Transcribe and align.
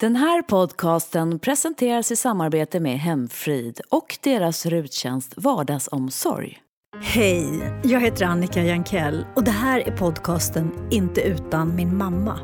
Den 0.00 0.16
här 0.16 0.42
podcasten 0.42 1.38
presenteras 1.38 2.12
i 2.12 2.16
samarbete 2.16 2.80
med 2.80 2.98
Hemfrid 2.98 3.80
och 3.88 4.18
deras 4.22 4.66
ruttjänst 4.66 5.34
Vardagsomsorg. 5.36 6.58
Hej, 7.02 7.72
jag 7.84 8.00
heter 8.00 8.24
Annika 8.24 8.62
Jankell 8.62 9.26
och 9.36 9.44
det 9.44 9.50
här 9.50 9.80
är 9.80 9.96
podcasten 9.96 10.70
Inte 10.90 11.20
utan 11.20 11.76
min 11.76 11.96
mamma. 11.96 12.40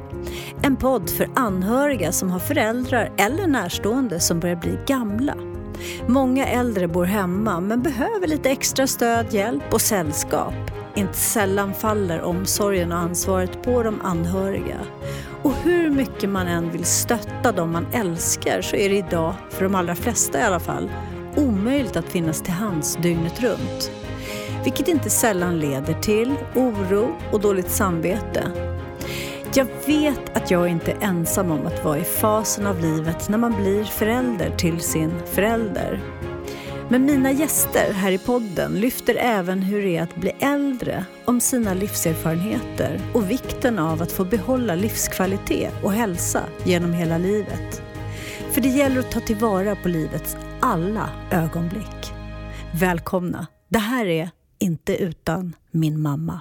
En 0.62 0.76
podd 0.76 1.10
för 1.10 1.30
anhöriga 1.34 2.12
som 2.12 2.30
har 2.30 2.38
föräldrar 2.38 3.12
eller 3.18 3.46
närstående 3.46 4.20
som 4.20 4.40
börjar 4.40 4.56
bli 4.56 4.78
gamla. 4.86 5.34
Många 6.08 6.46
äldre 6.46 6.88
bor 6.88 7.04
hemma 7.04 7.60
men 7.60 7.82
behöver 7.82 8.26
lite 8.26 8.50
extra 8.50 8.86
stöd, 8.86 9.34
hjälp 9.34 9.72
och 9.72 9.80
sällskap. 9.80 10.54
Inte 10.94 11.18
sällan 11.18 11.74
faller 11.74 12.22
omsorgen 12.22 12.92
och 12.92 12.98
ansvaret 12.98 13.62
på 13.62 13.82
de 13.82 14.00
anhöriga. 14.00 14.80
Och 15.44 15.54
hur 15.54 15.90
mycket 15.90 16.30
man 16.30 16.46
än 16.46 16.70
vill 16.70 16.84
stötta 16.84 17.52
de 17.52 17.72
man 17.72 17.86
älskar 17.92 18.62
så 18.62 18.76
är 18.76 18.88
det 18.88 18.96
idag, 18.96 19.34
för 19.50 19.64
de 19.64 19.74
allra 19.74 19.94
flesta 19.94 20.40
i 20.40 20.42
alla 20.42 20.60
fall, 20.60 20.90
omöjligt 21.36 21.96
att 21.96 22.04
finnas 22.04 22.42
till 22.42 22.52
hands 22.52 22.96
dygnet 22.96 23.42
runt. 23.42 23.90
Vilket 24.64 24.88
inte 24.88 25.10
sällan 25.10 25.58
leder 25.58 25.94
till 25.94 26.34
oro 26.54 27.16
och 27.32 27.40
dåligt 27.40 27.70
samvete. 27.70 28.50
Jag 29.54 29.66
vet 29.86 30.36
att 30.36 30.50
jag 30.50 30.68
inte 30.68 30.92
är 30.92 30.98
ensam 31.00 31.50
om 31.50 31.66
att 31.66 31.84
vara 31.84 31.98
i 31.98 32.04
fasen 32.04 32.66
av 32.66 32.80
livet 32.80 33.28
när 33.28 33.38
man 33.38 33.52
blir 33.52 33.84
förälder 33.84 34.50
till 34.50 34.80
sin 34.80 35.12
förälder. 35.26 36.00
Men 36.94 37.04
mina 37.04 37.32
gäster 37.32 37.92
här 37.92 38.12
i 38.12 38.18
podden 38.18 38.72
lyfter 38.72 39.14
även 39.14 39.62
hur 39.62 39.82
det 39.82 39.96
är 39.96 40.02
att 40.02 40.16
bli 40.16 40.30
äldre, 40.40 41.04
om 41.24 41.40
sina 41.40 41.74
livserfarenheter 41.74 43.00
och 43.14 43.30
vikten 43.30 43.78
av 43.78 44.02
att 44.02 44.12
få 44.12 44.24
behålla 44.24 44.74
livskvalitet 44.74 45.72
och 45.82 45.92
hälsa 45.92 46.42
genom 46.64 46.92
hela 46.92 47.18
livet. 47.18 47.82
För 48.50 48.60
det 48.60 48.68
gäller 48.68 49.00
att 49.00 49.10
ta 49.10 49.20
tillvara 49.20 49.76
på 49.76 49.88
livets 49.88 50.36
alla 50.60 51.10
ögonblick. 51.30 52.12
Välkomna! 52.74 53.46
Det 53.68 53.78
här 53.78 54.06
är 54.06 54.30
Inte 54.58 54.96
utan 54.96 55.56
min 55.70 56.00
mamma. 56.00 56.40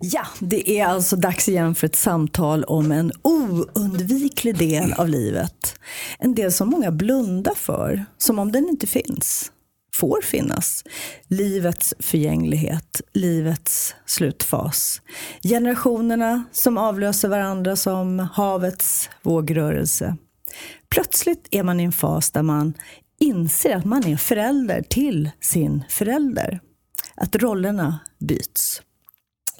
Ja, 0.00 0.26
det 0.40 0.70
är 0.70 0.86
alltså 0.86 1.16
dags 1.16 1.48
igen 1.48 1.74
för 1.74 1.86
ett 1.86 1.96
samtal 1.96 2.64
om 2.64 2.92
en 2.92 3.12
oundviklig 3.22 4.58
del 4.58 4.92
av 4.92 5.08
livet. 5.08 5.78
En 6.18 6.34
del 6.34 6.52
som 6.52 6.68
många 6.68 6.90
blundar 6.90 7.54
för, 7.54 8.04
som 8.18 8.38
om 8.38 8.52
den 8.52 8.68
inte 8.68 8.86
finns. 8.86 9.52
Får 9.94 10.20
finnas. 10.22 10.84
Livets 11.28 11.94
förgänglighet, 11.98 13.00
livets 13.12 13.94
slutfas. 14.06 15.02
Generationerna 15.42 16.44
som 16.52 16.78
avlöser 16.78 17.28
varandra 17.28 17.76
som 17.76 18.18
havets 18.18 19.10
vågrörelse. 19.22 20.16
Plötsligt 20.88 21.48
är 21.50 21.62
man 21.62 21.80
i 21.80 21.84
en 21.84 21.92
fas 21.92 22.30
där 22.30 22.42
man 22.42 22.74
inser 23.20 23.76
att 23.76 23.84
man 23.84 24.06
är 24.06 24.16
förälder 24.16 24.82
till 24.82 25.30
sin 25.40 25.82
förälder. 25.88 26.60
Att 27.14 27.36
rollerna 27.36 27.98
byts. 28.18 28.82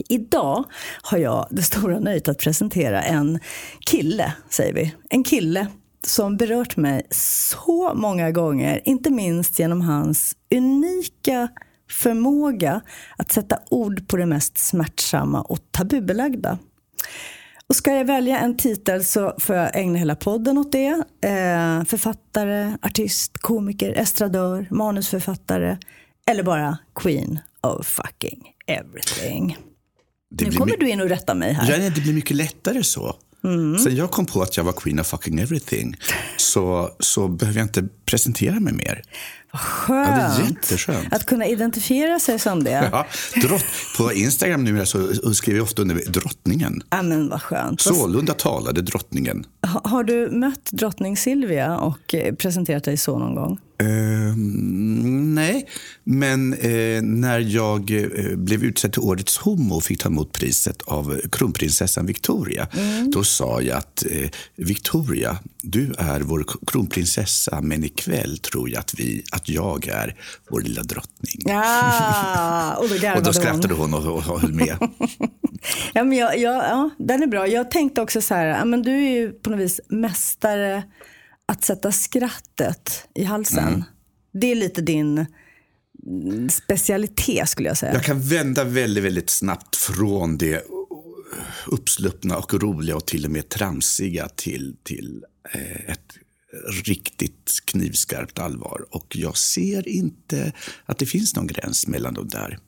Idag 0.08 0.64
har 1.02 1.19
jag 1.19 1.47
det 1.50 1.62
stora 1.62 1.98
nöjet 1.98 2.28
att 2.28 2.39
presentera 2.39 3.02
en 3.02 3.39
kille, 3.80 4.33
säger 4.50 4.72
vi. 4.72 4.94
En 5.08 5.25
kille 5.25 5.66
som 6.06 6.36
berört 6.36 6.77
mig 6.77 7.06
så 7.11 7.94
många 7.94 8.30
gånger, 8.30 8.83
inte 8.84 9.11
minst 9.11 9.58
genom 9.58 9.80
hans 9.80 10.36
unika 10.55 11.48
förmåga 11.91 12.80
att 13.17 13.33
sätta 13.33 13.58
ord 13.70 14.08
på 14.08 14.17
det 14.17 14.27
mest 14.27 14.58
smärtsamma 14.58 15.42
och 15.42 15.58
tabubelagda. 15.70 16.58
Och 17.68 17.77
ska 17.77 17.92
jag 17.95 18.05
välja 18.05 18.39
en 18.39 18.56
titel 18.56 19.05
så 19.05 19.35
får 19.39 19.56
jag 19.56 19.77
ägna 19.77 19.98
hela 19.98 20.17
podden 20.17 20.58
åt 20.58 20.73
det. 20.73 20.89
Eh, 21.20 21.85
författare, 21.85 22.77
artist, 22.83 23.39
komiker, 23.39 23.92
estradör, 23.92 24.67
manusförfattare 24.70 25.79
eller 26.30 26.42
bara 26.42 26.79
Queen 26.95 27.40
of 27.61 27.86
fucking 27.86 28.52
everything. 28.67 29.56
Nu 30.41 30.52
kommer 30.52 30.77
du 30.77 30.89
in 30.89 31.01
och 31.01 31.08
rättar 31.08 31.35
mig 31.35 31.52
här. 31.52 31.70
Ja, 31.70 31.91
det 31.91 32.01
blir 32.01 32.13
mycket 32.13 32.36
lättare 32.36 32.83
så. 32.83 33.17
Mm. 33.45 33.79
Sen 33.79 33.97
jag 33.97 34.11
kom 34.11 34.27
på 34.27 34.42
att 34.42 34.57
jag 34.57 34.64
var 34.64 34.73
queen 34.73 35.01
of 35.01 35.07
fucking 35.07 35.39
everything 35.39 35.97
så, 36.36 36.91
så 37.01 37.29
behöver 37.29 37.58
jag 37.58 37.64
inte 37.64 37.89
presentera 38.05 38.61
mig 38.61 38.73
mer. 38.73 39.02
Skönt. 39.56 40.08
Ja, 40.08 40.14
det 40.14 40.42
är 40.42 40.48
jätteskönt. 40.48 41.12
Att 41.12 41.27
kunna 41.27 41.46
identifiera 41.46 42.18
sig 42.20 42.39
som 42.39 42.64
det. 42.64 42.89
Ja, 42.92 43.06
drott, 43.42 43.64
på 43.98 44.12
Instagram 44.12 44.64
nu 44.64 44.86
så 44.86 45.34
skriver 45.34 45.58
jag 45.58 45.64
ofta 45.64 45.83
under 45.83 45.94
drottningen. 45.94 46.83
Ja, 46.90 47.02
men 47.02 47.28
vad 47.28 47.42
skönt. 47.42 47.80
Sålunda 47.80 48.33
talade 48.33 48.83
drottningen. 48.83 49.46
Ha, 49.67 49.80
har 49.84 50.05
du 50.05 50.30
mött 50.30 50.70
drottning 50.72 51.17
Silvia 51.17 51.77
och 51.78 52.14
eh, 52.14 52.34
presenterat 52.34 52.84
dig 52.84 52.96
så 52.96 53.18
någon 53.18 53.34
gång? 53.34 53.58
Uh, 53.83 54.36
nej, 55.34 55.68
men 56.05 56.55
uh, 56.55 57.02
när 57.02 57.38
jag 57.38 57.90
uh, 57.90 58.36
blev 58.36 58.64
utsedd 58.64 58.92
till 58.92 59.02
Årets 59.02 59.38
homo 59.38 59.74
och 59.74 59.84
fick 59.84 60.02
ta 60.02 60.08
emot 60.08 60.33
priset 60.33 60.83
av 60.83 61.20
kronprinsessan 61.33 62.06
Victoria, 62.06 62.68
mm. 62.73 63.11
då 63.11 63.24
sa 63.24 63.61
jag 63.61 63.78
att 63.78 64.05
Victoria, 64.56 65.38
du 65.62 65.94
är 65.98 66.20
vår 66.20 66.46
kronprinsessa, 66.67 67.61
men 67.62 67.84
ikväll 67.84 68.38
tror 68.38 68.70
jag 68.70 68.80
att, 68.80 68.94
vi, 68.96 69.24
att 69.33 69.45
jag 69.48 69.89
är 69.89 70.17
vår 70.51 70.61
lilla 70.61 70.83
drottning. 70.83 71.42
Ja, 71.45 72.74
och, 72.79 72.89
då 72.89 73.12
och 73.17 73.23
då 73.23 73.33
skrattade 73.33 73.74
hon 73.74 73.95
och, 73.95 74.07
och, 74.07 74.17
och 74.17 74.40
höll 74.40 74.52
med. 74.52 74.79
ja, 75.95 76.05
men 76.05 76.12
jag, 76.12 76.39
jag, 76.39 76.55
ja, 76.55 76.90
den 76.98 77.23
är 77.23 77.27
bra. 77.27 77.46
Jag 77.46 77.70
tänkte 77.70 78.02
också 78.02 78.20
så 78.20 78.35
här, 78.35 78.64
men 78.64 78.83
du 78.83 78.90
är 78.90 79.11
ju 79.11 79.33
på 79.33 79.51
något 79.51 79.61
vis 79.61 79.80
mästare 79.89 80.83
att 81.46 81.64
sätta 81.64 81.92
skrattet 81.92 83.08
i 83.14 83.24
halsen. 83.24 83.68
Mm. 83.68 83.85
Det 84.33 84.46
är 84.46 84.55
lite 84.55 84.80
din 84.80 85.27
specialitet 86.51 87.48
skulle 87.48 87.68
jag 87.68 87.77
säga. 87.77 87.92
Jag 87.92 88.05
kan 88.05 88.20
vända 88.20 88.64
väldigt, 88.64 89.05
väldigt 89.05 89.30
snabbt 89.30 89.77
från 89.77 90.39
det 90.39 90.67
uppsluppna 91.67 92.36
och 92.36 92.55
roliga 92.55 92.96
och 92.96 93.06
till 93.06 93.24
och 93.24 93.30
med 93.30 93.48
tramsiga 93.48 94.29
till, 94.29 94.77
till 94.83 95.24
eh, 95.52 95.90
ett 95.90 96.17
riktigt 96.84 97.50
knivskarpt 97.64 98.39
allvar. 98.39 98.84
Och 98.90 99.17
jag 99.17 99.36
ser 99.36 99.89
inte 99.89 100.52
att 100.84 100.98
det 100.98 101.06
finns 101.06 101.36
någon 101.36 101.46
gräns 101.46 101.86
mellan 101.86 102.14
de 102.14 102.28
där. 102.28 102.58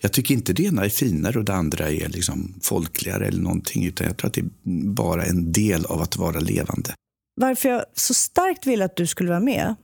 Jag 0.00 0.12
tycker 0.12 0.34
inte 0.34 0.52
det 0.52 0.62
ena 0.62 0.84
är 0.84 0.88
finare 0.88 1.38
och 1.38 1.44
det 1.44 1.54
andra 1.54 1.90
är 1.90 2.08
liksom 2.08 2.54
folkligare 2.62 3.26
eller 3.26 3.42
någonting. 3.42 3.86
Utan 3.86 4.06
jag 4.06 4.16
tror 4.16 4.28
att 4.28 4.34
det 4.34 4.40
är 4.40 4.50
bara 4.86 5.24
en 5.24 5.52
del 5.52 5.84
av 5.84 6.02
att 6.02 6.16
vara 6.16 6.40
levande 6.40 6.94
varför 7.40 7.68
jag 7.68 7.84
så 7.94 8.14
starkt 8.14 8.66
ville 8.66 8.84
att 8.84 8.96
du 8.96 9.06
skulle 9.06 9.30
vara 9.30 9.40
med 9.40 9.74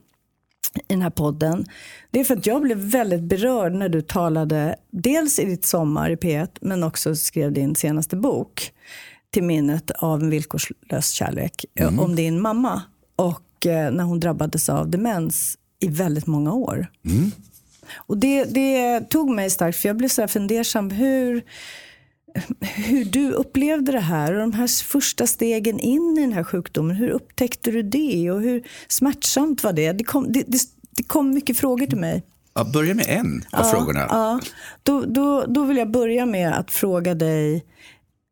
i 0.75 0.93
den 0.93 1.01
här 1.01 1.09
podden, 1.09 1.65
det 2.11 2.19
är 2.19 2.23
för 2.23 2.37
att 2.37 2.45
jag 2.45 2.61
blev 2.61 2.77
väldigt 2.77 3.23
berörd 3.23 3.73
när 3.73 3.89
du 3.89 4.01
talade, 4.01 4.75
dels 4.91 5.39
i 5.39 5.45
ditt 5.45 5.65
sommar 5.65 6.09
i 6.09 6.15
P1, 6.15 6.49
men 6.61 6.83
också 6.83 7.15
skrev 7.15 7.53
din 7.53 7.75
senaste 7.75 8.15
bok, 8.15 8.71
till 9.29 9.43
minnet 9.43 9.91
av 9.91 10.21
en 10.21 10.29
villkorslös 10.29 11.09
kärlek, 11.09 11.65
mm. 11.79 11.99
om 11.99 12.15
din 12.15 12.41
mamma. 12.41 12.81
Och 13.17 13.65
eh, 13.65 13.91
när 13.91 14.03
hon 14.03 14.19
drabbades 14.19 14.69
av 14.69 14.89
demens 14.89 15.57
i 15.79 15.87
väldigt 15.87 16.27
många 16.27 16.53
år. 16.53 16.87
Mm. 17.05 17.31
Och 17.95 18.17
det, 18.17 18.43
det, 18.43 18.99
tog 19.09 19.29
mig 19.29 19.49
starkt, 19.49 19.77
för 19.77 19.89
jag 19.89 19.97
blev 19.97 20.09
så 20.09 20.27
fundersam. 20.27 20.91
Hur, 20.91 21.43
hur 22.61 23.05
du 23.05 23.31
upplevde 23.31 23.91
det 23.91 23.99
här 23.99 24.33
och 24.33 24.39
de 24.39 24.53
här 24.53 24.83
första 24.83 25.27
stegen 25.27 25.79
in 25.79 26.17
i 26.17 26.21
den 26.21 26.33
här 26.33 26.43
sjukdomen. 26.43 26.95
Hur 26.95 27.09
upptäckte 27.09 27.71
du 27.71 27.83
det 27.83 28.31
och 28.31 28.41
hur 28.41 28.67
smärtsamt 28.87 29.63
var 29.63 29.73
det? 29.73 29.91
Det 29.91 30.03
kom, 30.03 30.31
det, 30.31 30.43
det, 30.47 30.59
det 30.91 31.03
kom 31.03 31.31
mycket 31.31 31.57
frågor 31.57 31.85
till 31.85 31.97
mig. 31.97 32.23
Ja, 32.53 32.63
börja 32.63 32.93
med 32.93 33.05
en 33.09 33.45
av 33.51 33.65
ja, 33.65 33.71
frågorna. 33.71 34.05
Ja. 34.09 34.39
Då, 34.83 35.01
då, 35.01 35.45
då 35.45 35.63
vill 35.63 35.77
jag 35.77 35.91
börja 35.91 36.25
med 36.25 36.59
att 36.59 36.71
fråga 36.71 37.15
dig 37.15 37.65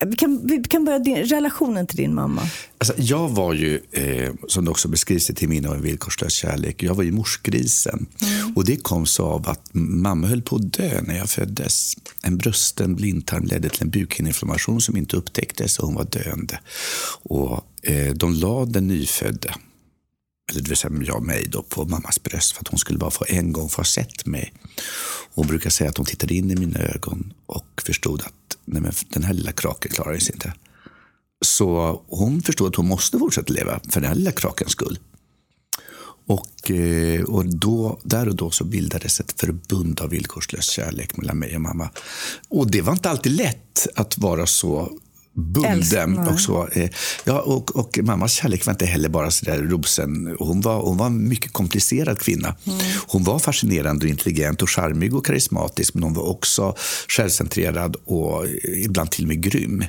vi 0.05 0.15
kan, 0.15 0.47
vi 0.47 0.63
kan 0.63 0.85
börja 0.85 0.99
din, 0.99 1.17
relationen 1.17 1.87
till 1.87 1.97
din 1.97 2.13
mamma. 2.13 2.41
Alltså, 2.77 2.93
jag 2.97 3.29
var 3.29 3.53
ju, 3.53 3.81
eh, 3.91 4.33
som 4.47 4.65
det 4.65 4.71
också 4.71 4.87
beskrivs 4.87 5.29
i 5.29 5.33
Till 5.33 5.49
min 5.49 5.65
av 5.65 5.75
en 5.75 5.81
villkorslös 5.81 6.33
kärlek, 6.33 6.83
jag 6.83 6.95
var 6.95 7.03
ju 7.03 7.11
morsgrisen. 7.11 8.05
Mm. 8.21 8.53
Och 8.55 8.65
det 8.65 8.75
kom 8.75 9.05
så 9.05 9.25
av 9.25 9.49
att 9.49 9.69
mamma 9.73 10.27
höll 10.27 10.41
på 10.41 10.55
att 10.55 10.73
dö 10.73 11.01
när 11.01 11.17
jag 11.17 11.29
föddes. 11.29 11.93
En 12.23 12.37
brusten 12.37 12.95
blindtarm 12.95 13.45
ledde 13.45 13.69
till 13.69 13.81
en 13.81 13.89
bukhinneinflammation 13.89 14.81
som 14.81 14.97
inte 14.97 15.17
upptäcktes 15.17 15.79
och 15.79 15.87
hon 15.87 15.95
var 15.95 16.03
döende. 16.03 16.59
Och, 17.23 17.65
eh, 17.81 18.13
de 18.13 18.33
la 18.33 18.65
den 18.65 18.87
nyfödde, 18.87 19.55
eller 20.49 20.61
det 20.61 20.69
vill 20.69 20.77
säga 20.77 20.93
jag 21.01 21.15
och 21.15 21.23
mig, 21.23 21.47
då, 21.49 21.63
på 21.63 21.85
mammas 21.85 22.23
bröst 22.23 22.51
för 22.51 22.61
att 22.61 22.67
hon 22.67 22.79
skulle 22.79 22.99
bara 22.99 23.11
få 23.11 23.25
en 23.27 23.51
gång 23.51 23.69
få 23.69 23.79
ha 23.79 23.85
sett 23.85 24.25
mig. 24.25 24.53
Hon 25.33 25.47
brukar 25.47 25.69
säga 25.69 25.89
att 25.89 25.97
hon 25.97 26.05
tittade 26.05 26.33
in 26.33 26.51
i 26.51 26.55
mina 26.55 26.79
ögon 26.79 27.33
och 27.45 27.81
förstod 27.85 28.21
att 28.21 28.57
nej 28.65 28.81
men 28.81 28.91
den 29.09 29.23
här 29.23 29.33
lilla 29.33 29.51
kraken 29.51 29.91
klarar 29.91 30.17
sig 30.17 30.33
inte. 30.33 30.53
Så 31.45 32.01
hon 32.07 32.41
förstod 32.41 32.67
att 32.67 32.75
hon 32.75 32.87
måste 32.87 33.19
fortsätta 33.19 33.53
leva 33.53 33.79
för 33.89 34.01
den 34.01 34.07
här 34.07 34.15
lilla 34.15 34.31
krakens 34.31 34.71
skull. 34.71 34.99
Och, 36.27 36.71
eh, 36.71 37.23
och 37.23 37.45
då, 37.45 37.99
där 38.03 38.27
och 38.29 38.35
då 38.35 38.51
så 38.51 38.63
bildades 38.63 39.19
ett 39.19 39.39
förbund 39.39 40.01
av 40.01 40.09
villkorslös 40.09 40.69
kärlek 40.69 41.17
mellan 41.17 41.37
mig 41.37 41.55
och 41.55 41.61
mamma. 41.61 41.89
Och 42.49 42.71
det 42.71 42.81
var 42.81 42.93
inte 42.93 43.09
alltid 43.09 43.31
lätt 43.31 43.87
att 43.95 44.17
vara 44.17 44.45
så 44.45 44.99
bunden. 45.35 46.17
Och, 46.17 46.39
så. 46.39 46.67
Eh, 46.67 46.89
ja, 47.23 47.41
och, 47.41 47.75
och, 47.75 47.99
mammas 48.03 48.33
kärlek 48.33 48.65
var 48.65 48.73
inte 48.73 48.85
heller 48.85 49.09
bara 49.09 49.31
så 49.31 49.45
där 49.45 49.57
rosen. 49.57 50.35
Hon 50.39 50.61
var, 50.61 50.81
hon 50.81 50.97
var 50.97 51.05
en 51.05 51.29
mycket 51.29 51.53
komplicerad 51.53 52.19
kvinna. 52.19 52.55
Mm. 52.65 52.79
Hon 53.07 53.23
var 53.23 53.39
fascinerande, 53.39 54.05
och 54.05 54.09
intelligent, 54.09 54.61
och 54.61 54.69
charmig 54.69 55.15
och 55.15 55.25
karismatisk 55.25 55.93
men 55.93 56.03
hon 56.03 56.13
var 56.13 56.29
också 56.29 56.75
självcentrerad 57.07 57.95
och 58.05 58.45
ibland 58.83 59.11
till 59.11 59.23
och 59.23 59.27
med 59.27 59.43
grym. 59.43 59.83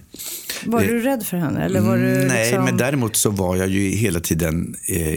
Var 0.64 0.80
du 0.80 1.00
rädd 1.00 1.26
för 1.26 1.36
henne? 1.36 1.64
Eller 1.64 1.80
var 1.80 1.96
du 1.96 2.26
Nej, 2.28 2.46
liksom... 2.46 2.64
men 2.64 2.76
däremot 2.76 3.16
så 3.16 3.30
var 3.30 3.56
jag 3.56 3.68
ju 3.68 3.88
hela 3.88 4.20
tiden 4.20 4.76
eh, 4.88 5.14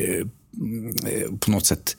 eh, 0.00 0.26
på 1.40 1.50
något 1.50 1.66
sätt 1.66 1.96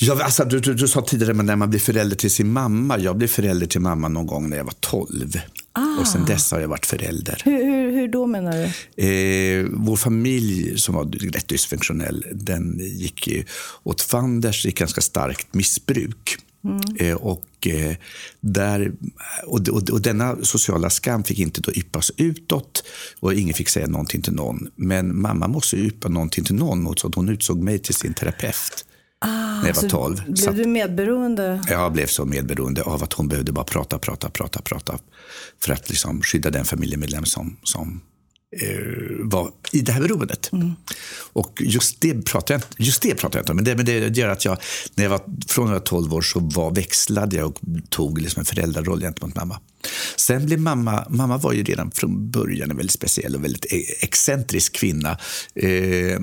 Ja, 0.00 0.24
alltså, 0.24 0.44
du, 0.44 0.60
du, 0.60 0.74
du, 0.74 0.88
sa 0.88 1.02
tidigare 1.02 1.34
men 1.34 1.46
när 1.46 1.56
man 1.56 1.70
blir 1.70 1.80
förälder 1.80 2.16
till 2.16 2.30
sin 2.30 2.52
mamma. 2.52 2.98
Jag 2.98 3.16
blev 3.16 3.28
förälder 3.28 3.66
till 3.66 3.80
mamma 3.80 4.08
någon 4.08 4.26
gång 4.26 4.50
när 4.50 4.56
jag 4.56 4.64
var 4.64 4.74
12. 4.80 5.32
Ah. 5.72 6.00
Och 6.00 6.06
sen 6.06 6.24
dess 6.24 6.50
har 6.50 6.60
jag 6.60 6.68
varit 6.68 6.86
förälder. 6.86 7.42
Hur, 7.44 7.64
hur, 7.64 7.92
hur 7.92 8.08
då 8.08 8.26
menar 8.26 8.52
du? 8.52 9.04
Eh, 9.06 9.66
vår 9.72 9.96
familj 9.96 10.78
som 10.78 10.94
var 10.94 11.04
rätt 11.04 11.48
dysfunktionell, 11.48 12.24
den 12.32 12.78
gick 12.78 13.28
åt 13.82 14.00
fanders 14.00 14.66
i 14.66 14.70
ganska 14.70 15.00
starkt 15.00 15.54
missbruk. 15.54 16.38
Mm. 16.64 16.80
Eh, 16.98 17.16
och, 17.16 17.66
eh, 17.66 17.96
där, 18.40 18.92
och, 19.46 19.68
och, 19.68 19.90
och, 19.90 20.02
denna 20.02 20.36
sociala 20.42 20.90
skam 20.90 21.24
fick 21.24 21.38
inte 21.38 21.60
då 21.60 21.72
yppas 21.72 22.12
utåt 22.16 22.84
och 23.20 23.34
ingen 23.34 23.54
fick 23.54 23.68
säga 23.68 23.86
någonting 23.86 24.22
till 24.22 24.32
någon. 24.32 24.70
Men 24.76 25.20
mamma 25.20 25.48
måste 25.48 25.76
yppa 25.76 26.08
någonting 26.08 26.44
till 26.44 26.54
någon 26.54 26.96
så 26.96 27.10
hon 27.14 27.28
utsåg 27.28 27.62
mig 27.62 27.78
till 27.78 27.94
sin 27.94 28.14
terapeut. 28.14 28.84
Ah, 29.22 29.60
när 29.60 29.66
jag 29.66 29.74
var 29.74 29.88
12. 29.88 30.22
Blev 30.26 30.36
så, 30.36 30.50
du 30.50 30.66
medberoende? 30.66 31.62
Jag 31.68 31.92
blev 31.92 32.06
så 32.06 32.24
medberoende 32.24 32.82
av 32.82 33.02
att 33.02 33.12
hon 33.12 33.28
behövde 33.28 33.52
bara 33.52 33.64
prata, 33.64 33.98
prata, 33.98 34.30
prata, 34.30 34.62
prata. 34.62 34.98
För 35.64 35.72
att 35.72 35.88
liksom 35.88 36.22
skydda 36.22 36.50
den 36.50 36.64
familjemedlem 36.64 37.24
som, 37.24 37.56
som 37.62 38.00
eh, 38.60 38.78
var 39.20 39.50
i 39.72 39.80
det 39.80 39.92
här 39.92 40.00
beroendet. 40.00 40.52
Mm. 40.52 40.72
Och 41.32 41.62
just 41.64 42.00
det 42.00 42.22
pratar 42.22 42.54
jag, 42.54 42.62
just 42.76 43.02
det 43.02 43.14
pratar 43.14 43.38
jag 43.38 43.42
inte 43.42 43.52
om. 43.52 43.56
Men 43.56 43.64
det, 43.64 43.76
men 43.76 43.84
det 43.84 44.16
gör 44.16 44.28
att 44.28 44.44
jag, 44.44 44.58
när 44.94 45.04
jag 45.04 45.10
var, 45.10 45.20
från 45.48 45.66
jag 45.66 45.72
var 45.72 45.80
12 45.80 46.14
år 46.14 46.22
så 46.22 46.40
var, 46.40 46.70
växlade 46.70 47.36
jag 47.36 47.46
och 47.46 47.58
tog 47.88 48.20
liksom 48.20 48.40
en 48.40 48.46
föräldraroll 48.46 49.00
gentemot 49.00 49.36
mamma. 49.36 49.60
Sen 50.16 50.46
blev 50.46 50.60
mamma, 50.60 51.06
mamma 51.10 51.36
var 51.36 51.52
ju 51.52 51.64
redan 51.64 51.90
från 51.90 52.30
början 52.30 52.70
en 52.70 52.76
väldigt 52.76 52.92
speciell 52.92 53.34
och 53.34 53.44
väldigt 53.44 53.72
e- 53.72 53.84
excentrisk 54.00 54.72
kvinna. 54.72 55.18
Eh, 55.54 56.18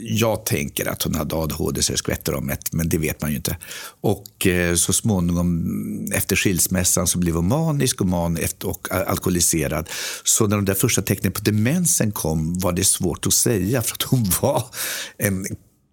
jag 0.00 0.46
tänker 0.46 0.86
att 0.86 1.02
hon 1.02 1.14
hade 1.14 1.36
ADHD 1.36 1.82
så 1.82 1.92
det 1.92 1.98
skvätter 1.98 2.34
om 2.34 2.50
ett, 2.50 2.72
men 2.72 2.88
det 2.88 2.98
vet 2.98 3.22
man 3.22 3.30
ju 3.30 3.36
inte. 3.36 3.56
Och 4.00 4.46
eh, 4.46 4.74
så 4.74 4.92
småningom 4.92 6.12
efter 6.14 6.36
skilsmässan 6.36 7.06
så 7.06 7.18
blev 7.18 7.34
hon 7.34 7.48
manisk 7.48 8.00
och, 8.00 8.06
man 8.06 8.38
och 8.64 8.92
alkoholiserad. 8.92 9.88
Så 10.24 10.46
när 10.46 10.56
de 10.56 10.64
där 10.64 10.74
första 10.74 11.02
tecknen 11.02 11.32
på 11.32 11.40
demensen 11.40 12.12
kom 12.12 12.58
var 12.58 12.72
det 12.72 12.84
svårt 12.84 13.26
att 13.26 13.34
säga 13.34 13.82
för 13.82 13.94
att 13.94 14.02
hon 14.02 14.30
var 14.42 14.64
en 15.18 15.46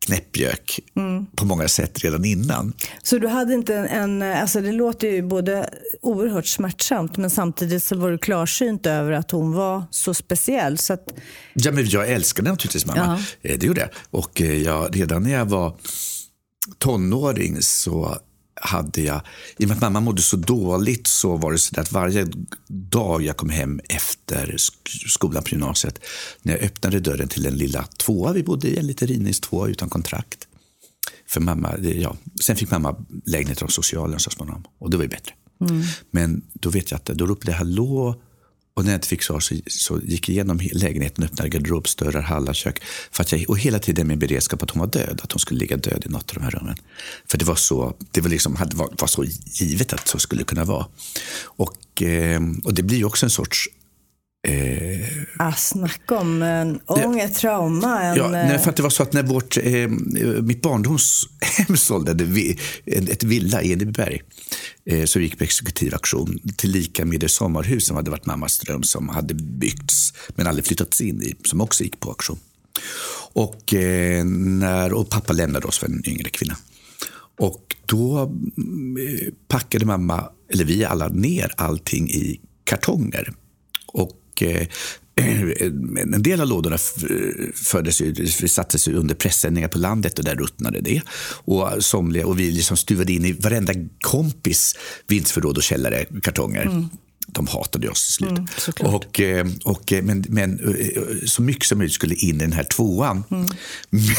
knäppjök 0.06 0.80
mm. 0.96 1.26
på 1.26 1.46
många 1.46 1.68
sätt 1.68 2.04
redan 2.04 2.26
innan. 2.26 2.74
Så 3.04 3.18
du 3.18 3.28
hade 3.28 3.54
inte 3.54 3.76
en, 3.76 4.22
alltså 4.22 4.62
det 4.62 4.72
låter 4.72 5.08
ju 5.08 5.22
både 5.22 5.70
oerhört 6.02 6.48
smärtsamt 6.48 7.18
men 7.18 7.30
samtidigt 7.30 7.84
så 7.84 7.96
var 7.96 8.12
du 8.12 8.18
klarsynt 8.18 8.86
över 8.86 9.12
att 9.12 9.32
hon 9.32 9.54
var 9.54 9.84
så 9.92 10.14
speciell. 10.14 10.78
Så 10.78 10.94
att... 10.94 11.08
Ja, 11.54 11.72
men 11.72 11.90
jag 11.90 12.10
älskade 12.10 12.50
naturligtvis 12.50 12.86
mamma, 12.86 13.16
uh 13.16 13.22
eh, 13.42 13.60
det 13.60 13.66
gjorde 13.66 13.82
jag. 13.82 13.90
Och 14.12 14.42
eh, 14.42 14.62
jag, 14.62 14.96
redan 15.00 15.24
när 15.24 15.34
jag 15.34 15.46
var 15.46 15.78
tonåring 16.78 17.62
så 17.62 18.18
hade 18.62 19.02
jag, 19.02 19.22
i 19.58 19.66
och 19.66 19.68
med 19.68 19.76
att 19.76 19.82
mamma 19.82 20.00
mådde 20.00 20.22
så 20.22 20.38
dåligt 20.38 21.08
så 21.08 21.38
var 21.38 21.52
det 21.52 21.58
så 21.58 21.82
att 21.82 21.92
varje 21.92 22.28
dag 22.68 23.24
jag 23.24 23.38
kom 23.38 23.50
hem 23.50 23.80
efter 23.90 24.56
skolan 25.08 25.44
på 25.44 25.50
gymnasiet, 25.50 26.00
när 26.42 26.54
jag 26.54 26.64
öppnade 26.64 27.00
dörren 27.00 27.28
till 27.28 27.44
den 27.44 27.56
lilla 27.56 27.84
tvåa 27.84 28.34
vi 28.34 28.44
bodde 28.44 28.68
i, 28.68 28.78
en 28.78 28.88
liten 28.88 29.08
rivningstvåa 29.08 29.68
utan 29.68 29.90
kontrakt. 29.90 30.48
För 31.28 31.42
mamma, 31.42 31.78
ja. 31.78 32.16
Sen 32.42 32.56
fick 32.56 32.72
mamma 32.72 32.96
lägenhet 33.26 33.62
av 33.62 33.68
socialen 33.68 34.20
så 34.20 34.30
småningom 34.30 34.64
och 34.80 34.90
det 34.90 34.98
var 34.98 35.04
ju 35.04 35.10
bättre. 35.10 35.34
Mm. 35.62 35.84
Men 36.12 36.42
då 36.54 36.70
vet 36.70 36.92
jag 36.92 36.98
att 36.98 37.06
då 37.06 37.26
ropade 37.26 37.52
jag 37.52 37.58
hallå 37.58 38.22
och 38.78 38.86
när 38.86 38.92
jag 38.92 38.98
inte 38.98 39.08
fick 39.08 39.24
svar 39.24 39.40
så, 39.40 39.56
så 39.68 40.00
gick 40.04 40.30
jag 40.30 40.34
igenom 40.34 40.60
lägenheten, 40.72 41.24
öppnade 41.24 41.50
garderobsdörrar, 41.50 42.22
hallar, 42.22 42.54
kök. 42.54 42.84
För 43.12 43.24
att 43.24 43.32
jag, 43.32 43.50
och 43.50 43.60
hela 43.60 43.80
tiden 43.80 44.08
med 44.08 44.18
beredskap 44.18 44.64
att 44.64 44.70
hon 44.70 44.80
var 44.80 44.88
död, 44.88 45.20
att 45.24 45.32
hon 45.32 45.40
skulle 45.40 45.60
ligga 45.60 45.78
död 45.78 46.04
i 46.06 46.10
något 46.10 46.30
av 46.30 46.36
de 46.36 46.44
här 46.44 46.52
rummen. 46.52 46.76
För 47.28 47.38
det 47.38 47.46
var 47.46 47.56
så, 47.56 47.96
det 48.12 48.22
var 48.22 48.30
liksom, 48.30 48.58
var, 48.74 48.90
var 49.00 49.08
så 49.08 49.24
givet 49.46 49.94
att 49.94 50.08
så 50.08 50.20
skulle 50.20 50.44
kunna 50.44 50.64
vara. 50.64 50.86
Och, 51.44 52.02
eh, 52.02 52.42
och 52.64 52.74
det 52.74 52.84
blir 52.84 53.06
också 53.06 53.26
en 53.26 53.30
sorts 53.30 53.70
Eh, 54.48 55.08
ah, 55.38 55.54
snacka 55.54 56.18
om 56.18 56.42
en 56.42 56.80
ångest, 56.86 57.36
trauma. 57.36 58.04
En, 58.04 58.18
ja, 58.18 58.28
nej, 58.28 58.60
för 58.60 58.70
att 58.70 58.76
det 58.76 58.84
var 58.84 58.90
så 58.90 59.04
att 59.04 59.14
när 59.14 59.24
vårt, 59.24 59.58
eh, 59.58 59.88
mitt 60.42 60.62
barndomshem 60.62 61.78
sålde 61.78 62.12
ett 62.86 63.24
villa 63.24 63.62
i 63.62 63.74
Enebyberg 63.74 64.22
eh, 64.86 65.06
så 65.06 65.20
gick 65.20 65.38
på 65.38 65.44
exekutiv 65.44 65.94
auktion 65.94 66.40
tillika 66.58 67.06
med 67.06 67.20
det 67.20 67.30
sommarhus 67.30 67.88
som 67.88 67.96
hade 67.96 68.12
varit 68.12 68.26
mammas 68.26 68.60
dröm 68.60 68.84
som 68.84 69.10
hade 69.10 69.34
byggts 69.34 70.14
men 70.36 70.48
aldrig 70.48 70.66
flyttats 70.66 71.02
in 71.02 71.22
i, 71.22 71.36
som 71.46 71.62
också 71.62 71.84
gick 71.84 72.00
på 72.00 72.10
auktion. 72.10 72.40
Och, 73.34 73.74
eh, 73.74 74.26
när, 74.26 74.94
och 74.94 75.10
pappa 75.10 75.34
lämnade 75.34 75.68
oss 75.68 75.78
för 75.78 75.88
en 75.88 76.10
yngre 76.10 76.30
kvinna. 76.30 76.58
Och 77.40 77.76
då 77.86 78.22
eh, 78.22 79.34
packade 79.48 79.86
mamma, 79.86 80.30
eller 80.54 80.66
vi 80.66 80.86
alla, 80.86 81.08
ner 81.08 81.52
allting 81.58 82.10
i 82.10 82.40
kartonger. 82.64 83.34
Och 83.88 84.12
Eh, 84.42 84.68
en 86.14 86.24
del 86.24 86.42
av 86.42 86.48
lådorna 86.48 86.78
fördes 87.54 88.02
sattes 88.54 88.88
under 88.88 89.16
pressändningar 89.16 89.68
på 89.68 89.78
landet 89.78 90.20
och 90.20 90.26
där 90.26 90.36
ruttnade 90.36 90.82
det. 90.82 91.02
Och, 91.46 91.84
somliga, 91.84 92.28
och 92.28 92.40
vi 92.40 92.52
liksom 92.52 92.78
stuvade 92.78 93.14
in 93.14 93.26
i 93.26 93.32
varenda 93.32 93.74
kompis 94.02 94.76
vindsförråd 95.08 95.58
och 95.58 95.64
källare 95.64 96.06
kartonger. 96.22 96.62
Mm 96.62 96.90
de 97.28 97.48
hatade 97.48 97.90
oss 97.90 98.06
till 98.06 98.14
slut. 98.14 98.32
Mm, 98.80 98.94
och, 98.94 99.20
eh, 99.20 99.48
och, 99.64 99.94
eh, 99.94 100.04
men, 100.04 100.26
men 100.30 100.60
eh, 100.60 101.02
så 101.26 101.42
mycket 101.42 101.64
som 101.64 101.78
möjligt 101.78 101.94
skulle 101.94 102.16
in 102.16 102.36
i 102.36 102.40
den 102.40 102.54
här 102.54 102.64
tvåan. 102.64 103.24
Mm. 103.32 103.48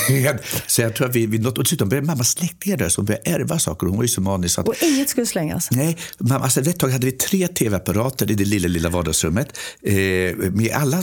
Med, 0.08 0.38
så 0.66 0.82
jag 0.82 0.94
tror 0.96 1.08
att 1.08 1.16
vi, 1.16 1.26
vi 1.26 1.38
något, 1.38 1.58
och 1.58 1.64
dessutom 1.64 1.88
började 1.88 2.06
mamma 2.06 2.24
släktingar 2.24 2.96
hon 2.96 3.04
började 3.04 3.30
ärva 3.30 3.58
saker. 3.58 3.86
Hon 3.86 3.96
var 3.96 4.04
ju 4.04 4.08
så 4.08 4.20
manisk. 4.20 4.58
Att, 4.58 4.68
och 4.68 4.74
inget 4.82 5.08
skulle 5.08 5.26
slängas? 5.26 5.70
Nej, 5.70 5.96
mamma, 6.18 6.44
alltså, 6.44 6.60
ett 6.60 6.78
tag 6.78 6.88
hade 6.88 7.06
vi 7.06 7.12
tre 7.12 7.48
tv-apparater 7.48 8.30
i 8.30 8.34
det 8.34 8.44
lilla, 8.44 8.68
lilla 8.68 8.88
vardagsrummet. 8.88 9.58
Eh, 9.82 9.94
med 10.36 10.70
alla, 10.74 11.02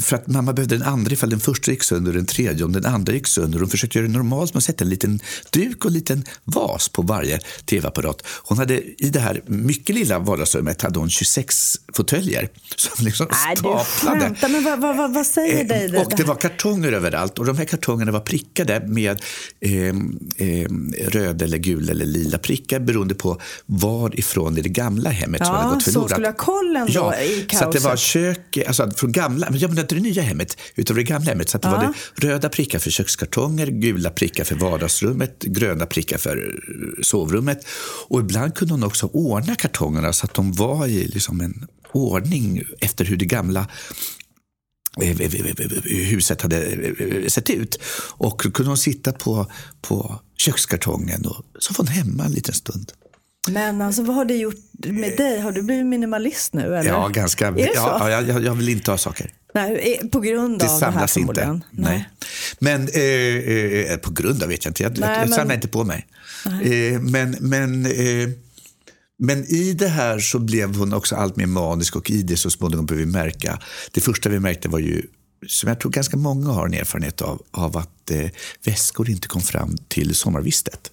för 0.00 0.14
att 0.14 0.26
mamma 0.26 0.52
behövde 0.52 0.76
den 0.76 0.86
andra 0.86 1.12
ifall 1.12 1.30
den 1.30 1.40
första 1.40 1.70
gick 1.70 1.82
sönder 1.82 2.12
den 2.12 2.26
tredje 2.26 2.64
om 2.64 2.72
den 2.72 2.86
andra 2.86 3.12
gick 3.12 3.26
sönder. 3.26 3.58
Hon 3.58 3.68
försökte 3.68 3.98
göra 3.98 4.08
det 4.08 4.12
normalt 4.12 4.54
med 4.54 4.58
att 4.58 4.64
sätta 4.64 4.84
en 4.84 4.90
liten 4.90 5.20
duk 5.50 5.84
och 5.84 5.90
en 5.90 5.94
liten 5.94 6.24
vas 6.44 6.88
på 6.88 7.02
varje 7.02 7.38
tv-apparat. 7.64 8.22
Hon 8.26 8.58
hade 8.58 8.82
i 9.02 9.10
det 9.10 9.20
här 9.20 9.42
mycket 9.46 9.94
lilla 9.94 10.18
vardagsrummet 10.18 10.82
hade 10.82 10.97
hon 10.98 11.10
26 11.10 11.76
fåtöljer 11.94 12.48
som 12.76 13.04
liksom 13.04 13.26
Nej, 13.30 13.56
staplade. 13.56 14.34
Du 14.40 14.48
men 14.48 14.80
vad, 14.80 14.96
vad, 14.96 15.14
vad 15.14 15.26
säger 15.26 15.64
dig 15.64 15.84
eh, 15.84 15.90
det? 15.90 15.98
Och 15.98 16.12
det 16.16 16.24
var 16.24 16.34
kartonger 16.34 16.92
överallt 16.92 17.38
och 17.38 17.46
de 17.46 17.58
här 17.58 17.64
kartongerna 17.64 18.12
var 18.12 18.20
prickade 18.20 18.80
med 18.86 19.22
eh, 19.60 19.72
eh, 19.82 20.68
röda 21.08 21.44
eller 21.44 21.58
gula 21.58 21.90
eller 21.90 22.06
lila 22.06 22.38
prickar 22.38 22.80
beroende 22.80 23.14
på 23.14 23.40
varifrån 23.66 24.58
i 24.58 24.60
det 24.60 24.68
gamla 24.68 25.10
hemmet 25.10 25.40
ja, 25.40 25.46
som 25.46 25.54
hade 25.54 25.74
gått 25.74 25.82
förlorat. 25.82 26.08
Så 26.08 26.14
skulle 26.14 26.26
ha 26.26 26.34
kollen 26.34 26.86
då 26.86 26.92
ja, 26.92 27.16
i 27.16 27.46
kaoset? 27.48 27.58
så 27.58 27.64
att 27.64 27.72
det 27.72 27.80
var 27.80 27.96
kök, 27.96 28.58
alltså 28.66 28.90
från 28.90 29.12
gamla, 29.12 29.50
men 29.50 29.58
jag 29.58 29.70
menar 29.70 29.82
inte 29.82 29.94
det 29.94 30.00
nya 30.00 30.22
hemmet, 30.22 30.56
utan 30.74 30.96
det 30.96 31.02
gamla 31.02 31.30
hemmet. 31.30 31.48
Så 31.48 31.56
att 31.56 31.62
det 31.62 31.68
ja. 31.68 31.76
var 31.76 31.94
det 32.16 32.28
röda 32.28 32.48
prickar 32.48 32.78
för 32.78 32.90
kökskartonger, 32.90 33.66
gula 33.66 34.10
prickar 34.10 34.44
för 34.44 34.54
vardagsrummet, 34.54 35.42
gröna 35.42 35.86
prickar 35.86 36.18
för 36.18 36.36
eh, 36.36 37.02
sovrummet. 37.02 37.66
Och 38.08 38.20
ibland 38.20 38.54
kunde 38.54 38.74
hon 38.74 38.84
också 38.84 39.06
ordna 39.12 39.54
kartongerna 39.54 40.12
så 40.12 40.26
att 40.26 40.34
de 40.34 40.52
var 40.52 40.86
i 40.88 41.06
liksom 41.06 41.40
en 41.40 41.66
ordning 41.92 42.62
efter 42.80 43.04
hur 43.04 43.16
det 43.16 43.24
gamla 43.24 43.66
eh, 45.02 45.20
eh, 45.20 45.34
eh, 45.34 45.70
huset 45.84 46.42
hade 46.42 47.30
sett 47.30 47.50
ut. 47.50 47.80
Och 48.16 48.40
då 48.44 48.50
kunde 48.50 48.70
hon 48.70 48.78
sitta 48.78 49.12
på, 49.12 49.46
på 49.80 50.20
kökskartongen 50.36 51.26
och 51.26 51.44
så 51.58 51.72
var 51.72 51.76
hon 51.76 51.86
hemma 51.86 52.24
en 52.24 52.32
liten 52.32 52.54
stund. 52.54 52.92
Men 53.48 53.82
alltså, 53.82 54.02
vad 54.02 54.16
har 54.16 54.24
det 54.24 54.36
gjort 54.36 54.54
med 54.86 55.16
dig? 55.16 55.40
Har 55.40 55.52
du 55.52 55.62
blivit 55.62 55.86
minimalist 55.86 56.54
nu? 56.54 56.76
Eller? 56.76 56.90
Ja, 56.90 57.08
ganska. 57.08 57.46
Är 57.46 57.52
det 57.52 57.70
ja, 57.74 58.10
jag, 58.10 58.44
jag, 58.44 58.54
vill 58.54 58.68
inte 58.68 58.90
ha 58.90 58.98
saker. 58.98 59.32
Nej, 59.54 60.00
på 60.12 60.20
grund 60.20 60.62
av 60.62 60.80
det, 60.80 60.86
det 60.86 60.92
här 60.92 61.06
förmodligen? 61.06 61.54
inte. 61.54 61.66
Nej. 61.70 62.08
Men 62.58 62.80
eh, 62.82 63.96
på 63.96 64.10
grund 64.10 64.42
av 64.42 64.48
vet 64.48 64.64
jag 64.64 64.70
inte. 64.70 64.82
Jag, 64.82 64.98
Nej, 64.98 65.10
jag, 65.10 65.22
jag 65.22 65.34
samlar 65.34 65.54
inte 65.54 65.68
på 65.68 65.84
mig. 65.84 66.06
Eh, 66.46 67.00
men 67.00 67.36
men 67.40 67.86
eh, 67.86 68.28
men 69.18 69.44
i 69.44 69.72
det 69.72 69.88
här 69.88 70.18
så 70.18 70.38
blev 70.38 70.76
hon 70.76 70.92
också 70.92 71.16
allt 71.16 71.36
mer 71.36 71.46
manisk 71.46 71.96
och 71.96 72.10
i 72.10 72.22
det 72.22 72.36
så 72.36 72.50
småningom 72.50 72.86
började 72.86 73.06
vi 73.06 73.12
märka, 73.12 73.60
det 73.92 74.00
första 74.00 74.28
vi 74.28 74.40
märkte 74.40 74.68
var 74.68 74.78
ju 74.78 75.02
som 75.46 75.68
jag 75.68 75.80
tror 75.80 75.90
ganska 75.90 76.16
många 76.16 76.50
har 76.50 76.66
en 76.66 76.74
erfarenhet 76.74 77.22
av, 77.22 77.42
av 77.50 77.76
att 77.76 78.10
eh, 78.10 78.30
väskor 78.64 79.10
inte 79.10 79.28
kom 79.28 79.42
fram 79.42 79.76
till 79.88 80.14
sommarvistet. 80.14 80.90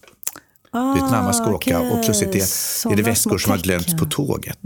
Ah, 0.72 0.94
vet, 0.94 1.02
mamma 1.02 1.34
ska 1.34 1.46
åka 1.46 1.56
okej. 1.56 1.92
och 1.92 2.06
plötsligt 2.06 2.36
är, 2.36 2.92
är 2.92 2.96
det 2.96 3.04
väskor 3.04 3.38
som 3.38 3.52
har 3.52 3.58
glömts 3.58 3.98
på 3.98 4.06
tåget. 4.06 4.60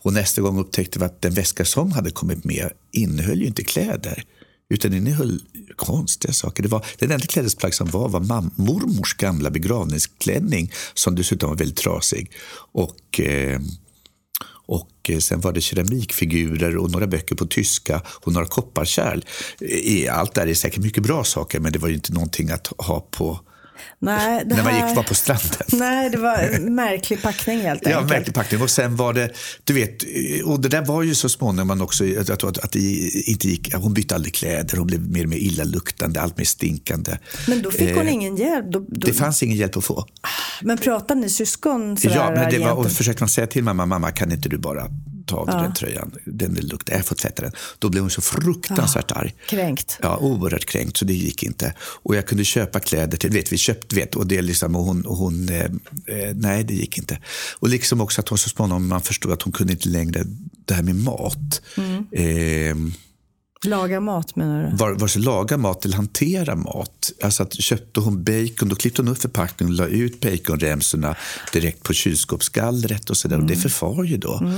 Och 0.00 0.12
nästa 0.12 0.42
gång 0.42 0.58
upptäckte 0.58 0.98
vi 0.98 1.04
att 1.04 1.22
den 1.22 1.34
väska 1.34 1.64
som 1.64 1.92
hade 1.92 2.10
kommit 2.10 2.44
med 2.44 2.70
innehöll 2.92 3.40
ju 3.40 3.46
inte 3.46 3.64
kläder. 3.64 4.24
Utan 4.70 4.94
innehöll 4.94 5.40
konstiga 5.76 6.32
saker. 6.32 6.62
Det 6.62 6.68
var, 6.68 6.86
den 6.98 7.10
enda 7.10 7.26
klädesplagg 7.26 7.74
som 7.74 7.90
var 7.90 8.08
var 8.08 8.20
mam- 8.20 8.50
mormors 8.54 9.14
gamla 9.14 9.50
begravningsklänning 9.50 10.72
som 10.94 11.14
dessutom 11.14 11.50
var 11.50 11.56
väldigt 11.56 11.76
trasig. 11.76 12.32
Och, 12.72 13.20
eh, 13.20 13.60
och 14.66 14.90
eh, 15.08 15.18
sen 15.18 15.40
var 15.40 15.52
det 15.52 15.60
keramikfigurer 15.60 16.76
och 16.76 16.90
några 16.90 17.06
böcker 17.06 17.34
på 17.34 17.46
tyska 17.46 18.02
och 18.06 18.32
några 18.32 18.46
kopparkärl. 18.46 19.24
Eh, 19.60 20.18
allt 20.18 20.34
där 20.34 20.46
är 20.46 20.54
säkert 20.54 20.82
mycket 20.82 21.02
bra 21.02 21.24
saker 21.24 21.60
men 21.60 21.72
det 21.72 21.78
var 21.78 21.88
ju 21.88 21.94
inte 21.94 22.12
någonting 22.12 22.50
att 22.50 22.66
ha 22.78 23.00
på 23.10 23.40
Nej, 23.98 24.42
det 24.46 24.54
när 24.56 24.64
man 24.64 24.74
gick 24.88 24.96
var 24.96 25.02
på 25.02 25.14
stranden. 25.14 25.50
Nej, 25.72 26.10
det 26.10 26.16
var 26.18 26.36
en 26.36 26.74
märklig 26.74 27.22
packning 27.22 27.60
helt 27.60 27.82
Ja, 27.84 27.90
enkelt. 27.90 28.10
märklig 28.10 28.34
packning. 28.34 28.62
Och 28.62 28.70
sen 28.70 28.96
var 28.96 29.12
det, 29.12 29.30
du 29.64 29.72
vet, 29.72 30.02
och 30.44 30.60
det 30.60 30.68
där 30.68 30.84
var 30.84 31.02
ju 31.02 31.14
så 31.14 31.28
småningom 31.28 31.68
man 31.68 31.80
också, 31.82 32.06
jag 32.06 32.38
tror 32.38 32.50
att, 32.50 32.58
att 32.58 32.72
det 32.72 32.78
inte 33.30 33.48
gick, 33.48 33.74
hon 33.74 33.94
bytte 33.94 34.14
aldrig 34.14 34.34
kläder, 34.34 34.76
hon 34.76 34.86
blev 34.86 35.00
mer 35.10 35.22
och 35.22 35.28
mer 35.28 35.36
illaluktande, 35.36 36.20
allt 36.20 36.38
mer 36.38 36.44
stinkande. 36.44 37.18
Men 37.48 37.62
då 37.62 37.70
fick 37.70 37.94
hon 37.96 38.06
Eh, 38.06 38.12
ingen 38.14 38.36
hjälp. 38.36 38.66
Då, 38.72 38.78
då... 38.78 38.86
Det 39.06 39.12
fanns 39.12 39.42
ingen 39.42 39.56
hjälp 39.56 39.76
att 39.76 39.84
få. 39.84 40.06
Men 40.62 40.78
pratar 40.78 41.14
ni 41.14 41.30
syskon 41.30 41.96
sådär? 41.96 42.14
Ja, 42.16 42.30
men 42.30 42.50
det 42.50 42.58
var, 42.58 42.72
och 42.72 42.92
försökte 42.92 43.22
man 43.22 43.28
säga 43.28 43.46
till 43.46 43.64
mamma, 43.64 43.86
mamma 43.86 44.10
kan 44.10 44.32
inte 44.32 44.48
du 44.48 44.58
bara 44.58 44.86
ta 45.30 45.36
av 45.36 45.46
dig 45.46 45.56
den 45.62 45.74
tröjan, 45.74 46.12
den 46.24 46.54
vill 46.54 46.68
lukta, 46.68 46.92
jag 46.92 47.06
får 47.06 47.16
tvätta 47.16 47.42
den. 47.42 47.52
Då 47.78 47.88
blev 47.88 48.02
hon 48.02 48.10
så 48.10 48.20
fruktansvärt 48.20 49.12
arg. 49.12 49.34
Kränkt. 49.48 49.98
Ja, 50.02 50.16
oerhört 50.16 50.66
kränkt, 50.66 50.96
så 50.96 51.04
det 51.04 51.14
gick 51.14 51.42
inte. 51.42 51.74
Och 51.80 52.16
jag 52.16 52.26
kunde 52.26 52.44
köpa 52.44 52.80
kläder 52.80 53.18
till, 53.18 53.30
vet, 53.30 53.52
vi 53.52 53.58
köpte, 53.58 53.96
vet, 53.96 54.14
och 54.14 54.26
det 54.26 54.42
liksom, 54.42 54.76
och 54.76 54.84
hon, 54.84 55.06
och 55.06 55.16
hon 55.16 55.48
eh, 55.48 55.64
eh, 56.06 56.34
nej 56.34 56.64
det 56.64 56.74
gick 56.74 56.98
inte. 56.98 57.18
Och 57.58 57.68
liksom 57.68 58.00
också 58.00 58.20
att 58.20 58.28
hon 58.28 58.38
så 58.38 58.48
småningom, 58.48 58.88
man 58.88 59.02
förstod 59.02 59.32
att 59.32 59.42
hon 59.42 59.52
kunde 59.52 59.72
inte 59.72 59.88
längre 59.88 60.24
det 60.64 60.74
här 60.74 60.82
med 60.82 60.96
mat. 60.96 61.62
Eh, 62.12 62.76
Laga 63.66 64.00
mat 64.00 64.36
menar 64.36 64.70
du? 64.70 64.76
var, 64.76 64.92
vare 64.94 65.08
sig 65.08 65.22
laga 65.22 65.56
mat 65.56 65.84
eller 65.84 65.96
hantera 65.96 66.56
mat. 66.56 67.12
Alltså 67.22 67.42
att 67.42 67.54
köpte 67.54 68.00
hon 68.00 68.24
bacon, 68.24 68.68
då 68.68 68.74
klippte 68.76 69.02
hon 69.02 69.08
upp 69.08 69.18
förpackningen 69.18 69.74
och 69.74 69.78
la 69.78 69.86
ut 69.86 70.20
baconremsorna 70.20 71.16
direkt 71.52 71.82
på 71.82 71.92
kylskåpsgallret 71.92 73.10
och 73.10 73.16
sådär. 73.16 73.38
Och 73.38 73.44
det 73.44 73.56
förfar 73.56 74.04
ju 74.04 74.16
då. 74.16 74.52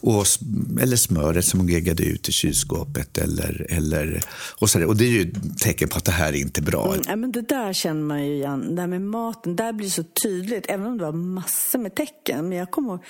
Och, 0.00 0.22
s- 0.22 0.38
eller 0.80 0.96
smöret 0.96 1.44
som 1.44 1.60
hon 1.60 1.68
geggade 1.68 2.02
ut 2.04 2.28
i 2.28 2.32
kylskåpet. 2.32 3.18
Eller, 3.18 3.66
eller, 3.70 4.22
och, 4.58 4.70
sådär. 4.70 4.86
och 4.86 4.96
det 4.96 5.04
är 5.04 5.10
ju 5.10 5.32
tecken 5.60 5.88
på 5.88 5.96
att 5.98 6.04
det 6.04 6.12
här 6.12 6.28
är 6.32 6.36
inte 6.40 6.62
bra. 6.62 6.86
Mm, 6.92 7.04
ja, 7.08 7.16
men 7.16 7.32
det 7.32 7.42
där 7.42 7.72
känner 7.72 8.02
man 8.02 8.26
ju 8.26 8.34
igen. 8.34 8.74
Det 8.74 8.80
här 8.80 8.88
med 8.88 9.02
maten, 9.02 9.56
där 9.56 9.72
blir 9.72 9.86
det 9.86 9.92
så 9.92 10.04
tydligt. 10.22 10.64
Även 10.68 10.86
om 10.86 10.98
det 10.98 11.04
var 11.04 11.12
massor 11.12 11.78
med 11.78 11.94
tecken. 11.94 12.48
Men 12.48 12.58
jag 12.58 12.70
kommer 12.70 12.88
ihåg, 12.88 12.98
var 12.98 13.04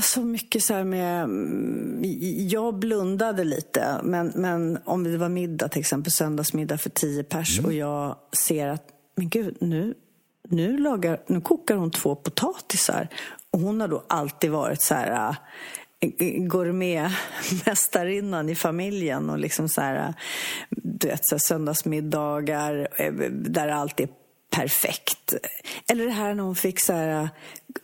så 0.00 0.20
mycket 0.20 0.62
så 0.62 0.74
här 0.74 0.84
med... 0.84 1.24
mm, 1.24 2.02
Jag 2.48 2.78
blundade 2.78 3.44
lite. 3.44 4.00
Men, 4.02 4.32
men 4.34 4.78
om 4.84 5.04
det 5.04 5.18
var 5.18 5.28
middag, 5.28 5.68
till 5.68 5.80
exempel 5.80 6.12
söndagsmiddag 6.12 6.78
för 6.78 6.90
tio 6.90 7.24
pers. 7.24 7.60
Och 7.60 7.72
jag 7.72 8.16
ser 8.46 8.68
att, 8.68 8.84
men 9.16 9.28
gud, 9.28 9.56
nu, 9.60 9.94
nu, 10.48 10.78
lagar, 10.78 11.20
nu 11.26 11.40
kokar 11.40 11.76
hon 11.76 11.90
två 11.90 12.16
potatisar. 12.16 13.08
Och 13.50 13.60
hon 13.60 13.80
har 13.80 13.88
då 13.88 14.04
alltid 14.08 14.50
varit 14.50 14.82
så 14.82 14.94
här... 14.94 15.10
äh, 15.20 15.34
gourmetmästarinnan 16.36 18.48
i 18.48 18.54
familjen 18.54 19.30
och 19.30 19.38
liksom 19.38 19.68
så 19.68 19.80
här, 19.80 20.14
du 20.70 21.08
vet, 21.08 21.26
så 21.26 21.34
här 21.34 21.40
söndagsmiddagar 21.40 22.88
eh, 22.98 23.12
där 23.30 23.68
allt 23.68 24.00
är 24.00 24.08
perfekt. 24.52 25.34
Eller 25.88 26.04
det 26.04 26.10
här 26.10 26.34
när 26.34 26.42
hon 26.42 26.54
fick 26.54 26.80
så 26.80 26.92
här 26.92 27.22
äh, 27.22 27.28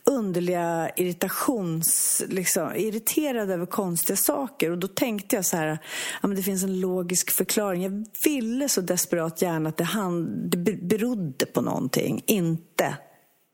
underliga 0.05 0.89
irritations... 0.95 2.21
Liksom, 2.27 2.75
irriterad 2.75 3.51
över 3.51 3.65
konstiga 3.65 4.17
saker. 4.17 4.71
Och 4.71 4.77
då 4.77 4.87
tänkte 4.87 5.35
jag 5.35 5.45
så 5.45 5.57
här, 5.57 5.67
äh, 5.67 5.77
ja, 6.21 6.27
men 6.27 6.37
det 6.37 6.43
finns 6.43 6.63
en 6.63 6.79
logisk 6.79 7.31
förklaring. 7.31 7.83
Jag 7.83 8.05
ville 8.25 8.69
så 8.69 8.81
desperat 8.81 9.41
gärna 9.41 9.69
att 9.69 9.77
det, 9.77 9.83
hand, 9.83 10.49
det 10.57 10.73
berodde 10.73 11.45
på 11.45 11.61
någonting, 11.61 12.23
inte 12.25 12.97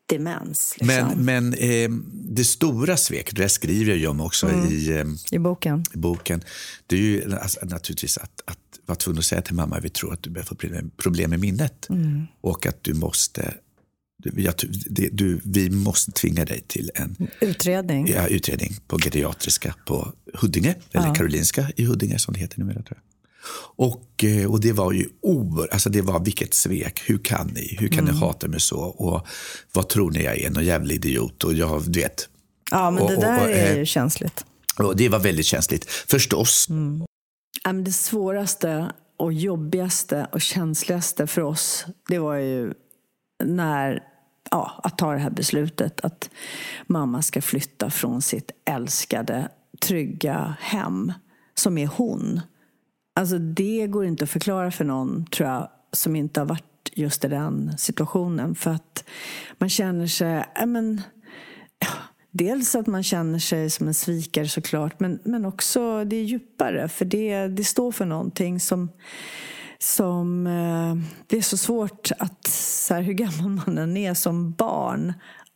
demens. 0.06 0.76
Liksom, 0.80 1.08
Men, 1.08 1.26
men 1.26 1.54
eh, 1.54 1.90
det 2.14 2.44
stora 2.46 2.98
sveket, 2.98 3.36
det 3.36 3.50
skriver 3.50 3.92
jag 3.92 3.98
ju 4.00 4.08
om 4.08 4.22
också 4.22 4.52
i, 4.72 4.92
eh, 5.00 5.06
I 5.32 5.40
boken. 5.40 5.84
i 5.94 5.98
boken, 5.98 6.42
det 6.88 6.96
är 6.96 7.00
ju 7.00 7.36
alltså, 7.36 7.60
naturligtvis 7.66 8.18
att, 8.18 8.42
att 8.46 8.58
vara 8.86 8.96
tvungen 8.96 9.20
att 9.20 9.26
säga 9.26 9.42
till 9.42 9.56
mamma, 9.56 9.80
vi 9.80 9.90
tror 9.90 10.14
att 10.14 10.24
du 10.24 10.30
börjar 10.30 10.46
få 10.46 10.56
problem- 10.98 11.30
med 11.30 11.40
minnet. 11.40 11.88
Och 12.42 12.66
att 12.66 12.84
du 12.84 12.94
måste, 12.94 13.54
jag, 14.24 14.54
det, 14.90 15.10
du, 15.12 15.40
vi 15.44 15.70
måste 15.70 16.12
tvinga 16.12 16.46
dig 16.46 16.64
till 16.68 16.92
en 16.96 17.16
Utredning. 17.42 18.08
ja, 18.08 18.28
utredning 18.28 18.76
på 18.88 18.98
geriatriska 19.00 19.76
på 19.86 20.14
Huddinge, 20.34 20.76
eller 20.92 21.16
Karolinska 21.16 21.72
i 21.76 21.86
Huddinge 21.86 22.20
som 22.20 22.34
det 22.34 22.40
heter 22.40 22.60
numera 22.60 22.82
tror 22.82 22.88
jag. 23.04 23.15
Och, 23.75 24.24
eh, 24.24 24.52
och 24.52 24.60
det 24.62 24.72
var 24.72 24.92
ju 24.92 25.10
oer, 25.22 25.74
alltså 25.74 25.90
det 25.90 26.02
var 26.02 26.20
vilket 26.20 26.54
svek. 26.54 27.02
Hur 27.06 27.18
kan 27.18 27.48
ni? 27.48 27.78
Hur 27.80 27.88
kan 27.88 28.06
ni 28.06 28.12
hata 28.12 28.48
mig 28.48 28.60
så? 28.60 28.80
Och 28.80 29.28
vad 29.74 29.90
tror 29.90 30.12
ni 30.12 30.24
jag 30.24 30.38
är? 30.38 30.50
Någon 30.50 30.66
jävla 30.66 30.94
idiot? 30.94 31.44
Och 31.44 31.54
jag 31.54 31.84
du 31.88 32.00
vet. 32.02 32.30
Ja, 32.72 32.92
men 32.92 33.04
Och- 33.04 33.10
det 33.10 33.16
och- 33.16 33.22
där 33.22 33.44
och, 33.44 33.50
är 33.52 33.72
eh, 33.74 33.78
ju 33.78 33.86
känsligt. 33.86 34.46
Och 34.78 34.96
det 34.96 35.10
var 35.10 35.20
väldigt 35.20 35.46
känsligt. 35.46 35.90
Förstås. 35.90 36.68
Ja, 37.64 37.74
men 37.74 37.84
Det 37.84 37.92
svåraste 37.94 38.92
och 39.18 39.34
jobbigaste 39.34 40.28
och 40.32 40.42
känsligaste 40.42 41.28
för 41.28 41.42
oss, 41.42 41.86
det 42.10 42.20
var 42.20 42.36
ju 42.36 42.74
när, 43.44 44.04
ja, 44.52 44.80
att 44.84 44.98
ta 44.98 45.12
det 45.14 45.20
här 45.20 45.30
beslutet 45.30 46.02
att 46.02 46.30
mamma 46.88 47.22
ska 47.22 47.42
flytta 47.42 47.90
från 47.90 48.22
sitt 48.22 48.52
älskade, 48.70 49.50
trygga 49.82 50.56
hem 50.60 51.14
som 51.56 51.78
är 51.78 51.88
hon. 51.88 52.42
Alltså 53.20 53.38
det 53.38 53.88
går 53.88 54.06
inte 54.06 54.24
att 54.24 54.30
förklara 54.30 54.72
för 54.72 54.86
någon, 54.86 55.26
tror 55.26 55.50
jag, 55.50 55.70
som 55.92 56.16
inte 56.16 56.40
har 56.40 56.46
varit 56.46 56.92
just 56.94 57.26
i 57.26 57.28
den 57.28 57.78
situationen. 57.78 58.56
För 58.56 58.72
att 58.72 59.04
man 59.58 59.70
känner 59.70 60.08
sig, 60.08 60.46
ja, 60.56 60.66
men, 60.66 61.02
dels 62.32 62.76
att 62.76 62.88
man 62.88 63.04
känner 63.04 63.40
sig 63.40 63.70
som 63.70 63.88
en 63.88 63.94
svikare 63.94 64.48
såklart, 64.48 65.00
men, 65.00 65.20
men 65.24 65.46
också 65.46 66.06
det 66.06 66.16
är 66.16 66.24
djupare. 66.24 66.88
För 66.88 67.06
det, 67.06 67.48
det 67.48 67.64
står 67.64 67.92
för 67.92 68.06
någonting 68.06 68.60
som, 68.60 68.90
som 69.80 70.48
eh, 70.48 70.96
det 71.28 71.38
är 71.38 71.42
så 71.42 71.58
svårt 71.58 72.12
att, 72.20 72.48
så 72.48 72.94
här, 72.94 73.02
hur 73.02 73.14
gammal 73.14 73.50
man 73.50 73.78
än 73.78 73.98
är 73.98 74.14
som 74.14 74.52
barn, 74.52 75.14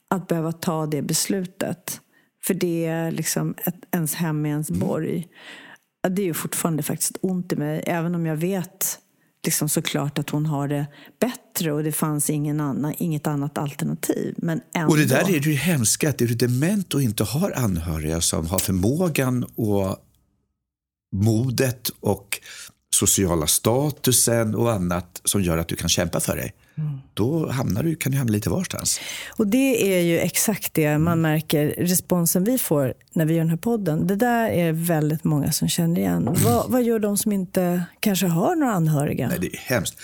att 0.09 0.27
behöva 0.27 0.51
ta 0.51 0.85
det 0.85 1.01
beslutet. 1.01 2.01
För 2.43 2.53
det 2.53 2.85
är 2.85 3.11
liksom 3.11 3.55
ett, 3.65 3.75
ens 3.91 4.15
hem 4.15 4.45
är 4.45 4.49
ens 4.49 4.71
borg. 4.71 5.27
Det 6.07 6.21
är 6.21 6.25
ju 6.25 6.33
fortfarande 6.33 6.83
faktiskt 6.83 7.17
ont 7.21 7.53
i 7.53 7.55
mig, 7.55 7.83
även 7.85 8.15
om 8.15 8.25
jag 8.25 8.35
vet 8.35 8.99
liksom 9.45 9.69
såklart 9.69 10.19
att 10.19 10.29
hon 10.29 10.45
har 10.45 10.67
det 10.67 10.87
bättre 11.19 11.71
och 11.71 11.83
det 11.83 11.91
fanns 11.91 12.29
ingen 12.29 12.61
annan, 12.61 12.93
inget 12.97 13.27
annat 13.27 13.57
alternativ. 13.57 14.35
Men 14.37 14.61
ändå. 14.73 14.91
Och 14.91 14.97
det 14.97 15.05
där 15.05 15.29
är 15.29 15.39
ju 15.39 15.53
hemska, 15.53 16.09
att 16.09 16.21
är 16.21 16.27
du 16.27 16.35
dement 16.35 16.93
och 16.93 17.01
inte 17.01 17.23
har 17.23 17.51
anhöriga 17.51 18.21
som 18.21 18.47
har 18.47 18.59
förmågan 18.59 19.43
och 19.55 19.97
modet 21.15 21.89
och 21.99 22.39
sociala 22.95 23.47
statusen 23.47 24.55
och 24.55 24.71
annat 24.71 25.21
som 25.23 25.41
gör 25.41 25.57
att 25.57 25.67
du 25.67 25.75
kan 25.75 25.89
kämpa 25.89 26.19
för 26.19 26.35
dig. 26.35 26.53
Då 27.13 27.49
hamnar 27.49 27.83
du, 27.83 27.95
kan 27.95 28.11
du 28.11 28.17
hamna 28.17 28.33
lite 28.33 28.49
varstans. 28.49 28.99
Och 29.37 29.47
det 29.47 29.97
är 29.97 30.01
ju 30.01 30.19
exakt 30.19 30.73
det 30.73 30.97
man 30.97 31.21
märker, 31.21 31.67
responsen 31.77 32.43
vi 32.43 32.57
får 32.57 32.93
när 33.13 33.25
vi 33.25 33.33
gör 33.33 33.41
den 33.41 33.49
här 33.49 33.57
podden. 33.57 34.07
Det 34.07 34.15
där 34.15 34.49
är 34.49 34.71
väldigt 34.71 35.23
många 35.23 35.51
som 35.51 35.67
känner 35.67 35.99
igen. 35.99 36.35
Vad, 36.45 36.71
vad 36.71 36.83
gör 36.83 36.99
de 36.99 37.17
som 37.17 37.31
inte 37.31 37.83
kanske 37.99 38.27
har 38.27 38.55
några 38.55 38.73
anhöriga? 38.73 39.27
Nej, 39.27 39.37
det 39.39 39.47
är 39.47 39.57
hemskt. 39.57 39.99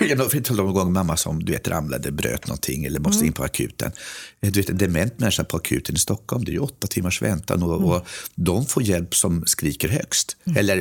Jag 0.00 0.42
tala 0.44 0.62
om 0.62 0.68
en 0.68 0.74
gång 0.74 0.92
mamma 0.92 1.16
som 1.16 1.44
du 1.44 1.52
vet, 1.52 1.68
ramlade, 1.68 2.10
bröt 2.12 2.46
någonting 2.46 2.84
eller 2.84 3.00
måste 3.00 3.26
in 3.26 3.32
på 3.32 3.44
akuten. 3.44 3.92
Eh, 4.40 4.50
Du 4.50 4.60
vet, 4.60 4.70
en 4.70 4.78
dement 4.78 5.18
människa 5.18 5.44
på 5.44 5.56
akuten 5.56 5.94
i 5.94 5.98
Stockholm, 5.98 6.44
det 6.44 6.50
är 6.50 6.52
ju 6.52 6.58
åtta 6.58 6.86
timmars 6.86 7.22
väntan 7.22 7.62
och, 7.62 7.94
och 7.94 8.06
de 8.34 8.66
får 8.66 8.82
hjälp 8.82 9.14
som 9.14 9.46
skriker 9.46 9.88
högst. 9.88 10.36
Eller 10.56 10.76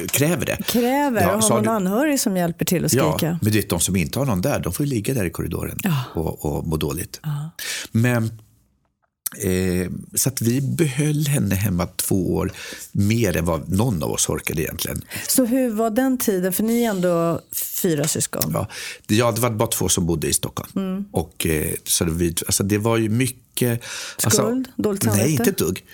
eh, 0.00 0.06
kräver 0.06 0.46
det. 0.46 0.56
Kräver 0.66 1.20
Ja, 1.22 1.36
och 1.36 1.42
har 1.42 1.56
någon 1.56 1.68
anhörig 1.68 2.20
som 2.20 2.36
hjälper 2.36 2.64
till 2.64 2.84
att 2.84 2.92
Ja, 2.92 3.12
skrika. 3.18 3.38
men 3.42 3.52
du 3.52 3.58
vet, 3.58 3.70
de 3.70 3.80
som 3.80 3.96
inte 3.96 4.18
har 4.18 4.26
någon 4.26 4.40
där, 4.40 4.60
de 4.60 4.72
får 4.72 4.86
ju 4.86 4.90
ligga 4.90 5.14
där 5.14 5.24
i 5.24 5.30
korridoren 5.30 5.78
Ja. 5.82 6.04
och, 6.14 6.44
och 6.44 6.66
må 6.66 6.76
dåligt. 6.76 7.20
Men 7.92 8.30
Eh, 9.36 9.90
så 10.14 10.28
att 10.28 10.40
vi 10.42 10.60
behöll 10.60 11.26
henne 11.26 11.54
hemma 11.54 11.86
två 11.96 12.34
år 12.34 12.52
mer 12.92 13.36
än 13.36 13.44
vad 13.44 13.68
någon 13.72 14.02
av 14.02 14.10
oss 14.10 14.28
orkade 14.28 14.62
egentligen. 14.62 15.04
Så 15.28 15.44
hur 15.44 15.70
var 15.70 15.90
den 15.90 16.18
tiden? 16.18 16.52
För 16.52 16.62
ni 16.62 16.82
är 16.84 16.90
ändå 16.90 17.40
fyra 17.82 18.08
syskon. 18.08 18.50
Ja, 18.54 18.68
det, 19.06 19.14
ja, 19.14 19.32
det 19.32 19.40
var 19.40 19.50
bara 19.50 19.68
två 19.68 19.88
som 19.88 20.06
bodde 20.06 20.28
i 20.28 20.32
Stockholm. 20.32 20.70
Mm. 20.76 21.04
Och, 21.12 21.46
eh, 21.46 21.72
så 21.84 22.04
det, 22.04 22.10
vi, 22.10 22.34
alltså, 22.46 22.62
det 22.62 22.78
var 22.78 22.96
ju 22.96 23.08
mycket... 23.08 23.82
Skuld? 24.18 24.68
Dåligt 24.76 25.04
Nej, 25.04 25.14
samvete? 25.14 25.30
inte 25.30 25.50
ett 25.50 25.58
dugg. 25.58 25.84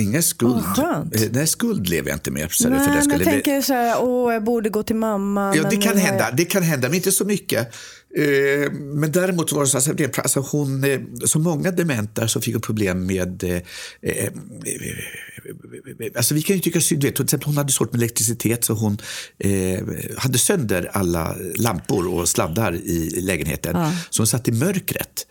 Ingen 0.00 0.22
skuld. 0.22 0.64
Eh, 0.78 1.30
Nej, 1.32 1.46
skuld 1.46 1.88
lever 1.88 2.08
jag 2.08 2.16
inte 2.16 2.30
med. 2.30 2.50
Så 2.50 2.68
Nej, 2.68 2.86
för 2.88 2.94
det 2.96 3.02
skulle 3.02 3.24
jag 3.24 3.32
tänker 3.32 3.62
så 3.62 3.72
här, 3.72 4.02
åh, 4.02 4.32
jag 4.34 4.44
borde 4.44 4.68
gå 4.68 4.82
till 4.82 4.96
mamma. 4.96 5.56
Ja, 5.56 5.62
det 5.70 5.76
kan 5.76 5.92
har 5.92 6.00
jag- 6.00 6.06
hända, 6.06 6.30
det 6.30 6.44
kan 6.44 6.62
hända, 6.62 6.88
men 6.88 6.94
inte 6.96 7.12
så 7.12 7.24
mycket. 7.24 7.74
Eh, 8.16 8.72
Men 8.72 9.12
däremot 9.12 9.52
var 9.52 9.60
det 9.60 9.68
så 9.68 9.78
att 9.78 10.18
alltså 10.18 10.40
hon, 10.40 10.84
eh, 10.84 11.00
som 11.24 11.42
många 11.42 11.70
dementa 11.70 12.28
så 12.28 12.40
fick 12.40 12.54
hon 12.54 12.60
problem 12.62 13.06
med... 13.06 13.44
eh, 13.44 13.56
eh, 14.02 14.32
Alltså 16.16 16.34
vi 16.34 16.42
kan 16.42 16.56
ju 16.56 16.62
tycka 16.62 16.80
synd, 16.80 17.02
vet, 17.04 17.14
till 17.16 17.24
exempel 17.24 17.46
hon 17.46 17.56
hade 17.56 17.72
svårt 17.72 17.92
med 17.92 17.98
elektricitet 17.98 18.64
så 18.64 18.72
hon 18.72 18.98
eh, 19.38 19.80
hade 20.16 20.38
sönder 20.38 20.90
alla 20.92 21.36
lampor 21.58 22.08
och 22.14 22.28
sladdar 22.28 22.74
i 22.74 23.20
lägenheten. 23.20 23.76
Så 24.10 24.20
hon 24.22 24.26
satt 24.26 24.48
i 24.48 24.52
mörkret. 24.52 25.26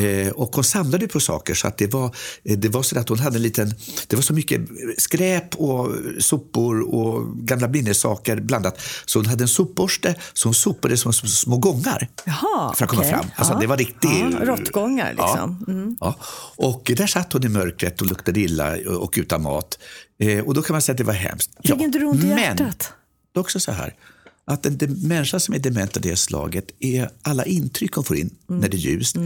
Eh, 0.00 0.32
och 0.32 0.54
hon 0.54 0.64
samlade 0.64 1.08
på 1.08 1.20
saker 1.20 1.54
så 1.54 1.68
att 1.68 1.78
det 1.78 1.92
var, 1.92 2.16
eh, 2.44 2.58
det 2.58 2.68
var 2.68 2.82
så 2.82 2.98
att 2.98 3.08
hon 3.08 3.18
hade 3.18 3.36
en 3.36 3.42
liten, 3.42 3.74
det 4.06 4.16
var 4.16 4.22
så 4.22 4.32
mycket 4.32 4.60
skräp 4.98 5.54
och 5.54 5.92
sopor 6.18 6.94
och 6.94 7.36
gamla 7.36 7.68
minnessaker 7.68 8.40
blandat. 8.40 8.80
Så 9.06 9.18
hon 9.18 9.26
hade 9.26 9.44
en 9.44 9.48
sopborste 9.48 10.14
så 10.32 10.48
hon 10.48 10.54
sopade 10.54 10.96
som 10.96 11.12
små, 11.12 11.56
gångar 11.56 12.08
Jaha, 12.24 12.74
för 12.74 12.84
att 12.84 12.90
komma 12.90 13.02
okej. 13.02 13.12
fram. 13.12 13.26
Alltså, 13.36 13.52
Ja. 13.56 13.60
Det 13.60 13.66
var 13.66 13.76
riktigt... 13.76 14.10
Ja, 14.32 14.44
råttgångar 14.44 15.08
liksom. 15.08 15.64
Ja. 15.66 15.94
Ja. 16.00 16.16
Och 16.56 16.92
där 16.96 17.06
satt 17.06 17.32
hon 17.32 17.44
i 17.44 17.48
mörkret 17.48 18.00
och 18.00 18.06
luktade 18.06 18.40
illa 18.40 18.76
och 18.98 19.14
utan 19.16 19.42
mat. 19.42 19.78
Eh, 20.20 20.44
och 20.44 20.54
då 20.54 20.62
kan 20.62 20.74
man 20.74 20.82
säga 20.82 20.92
att 20.92 20.98
det 20.98 21.04
var 21.04 21.12
hemskt. 21.12 21.50
Fick 21.62 21.80
inte 21.80 21.98
du 21.98 22.04
ont 22.04 22.24
i 22.24 22.26
men 22.26 22.38
hjärtat? 22.38 22.92
är 23.34 23.40
också 23.40 23.60
så 23.60 23.72
här 23.72 23.94
att 24.50 24.66
en 24.66 24.76
människa 25.02 25.40
som 25.40 25.54
är 25.54 25.58
dement 25.58 25.96
av 25.96 26.02
det 26.02 26.16
slaget 26.16 26.64
är 26.80 27.10
alla 27.22 27.44
intryck 27.44 27.92
hon 27.94 28.04
får 28.04 28.16
in 28.16 28.30
Mm. 28.48 28.60
när 28.60 28.68
det 28.68 28.76
är 28.76 28.78
ljust 28.78 29.16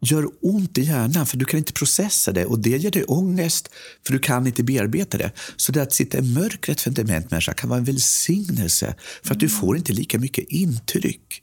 gör 0.00 0.26
ont 0.42 0.78
i 0.78 0.82
hjärnan 0.82 1.26
för 1.26 1.36
du 1.36 1.44
kan 1.44 1.58
inte 1.58 1.72
processa 1.72 2.32
det 2.32 2.44
och 2.44 2.58
det 2.58 2.70
ger 2.70 2.90
dig 2.90 3.04
ångest 3.04 3.68
för 4.06 4.12
du 4.12 4.18
kan 4.18 4.46
inte 4.46 4.62
bearbeta 4.62 5.18
det. 5.18 5.30
Så 5.56 5.72
det 5.72 5.82
att 5.82 5.92
sitta 5.92 6.18
i 6.18 6.22
mörkret 6.22 6.80
för 6.80 6.90
en 6.90 6.94
dement 6.94 7.30
människa 7.30 7.52
kan 7.54 7.68
vara 7.70 7.78
en 7.78 7.84
välsignelse 7.84 8.94
för 9.22 9.34
att 9.34 9.40
du 9.40 9.46
Mm. 9.46 9.58
får 9.60 9.76
inte 9.76 9.92
lika 9.92 10.18
mycket 10.18 10.44
intryck. 10.48 11.42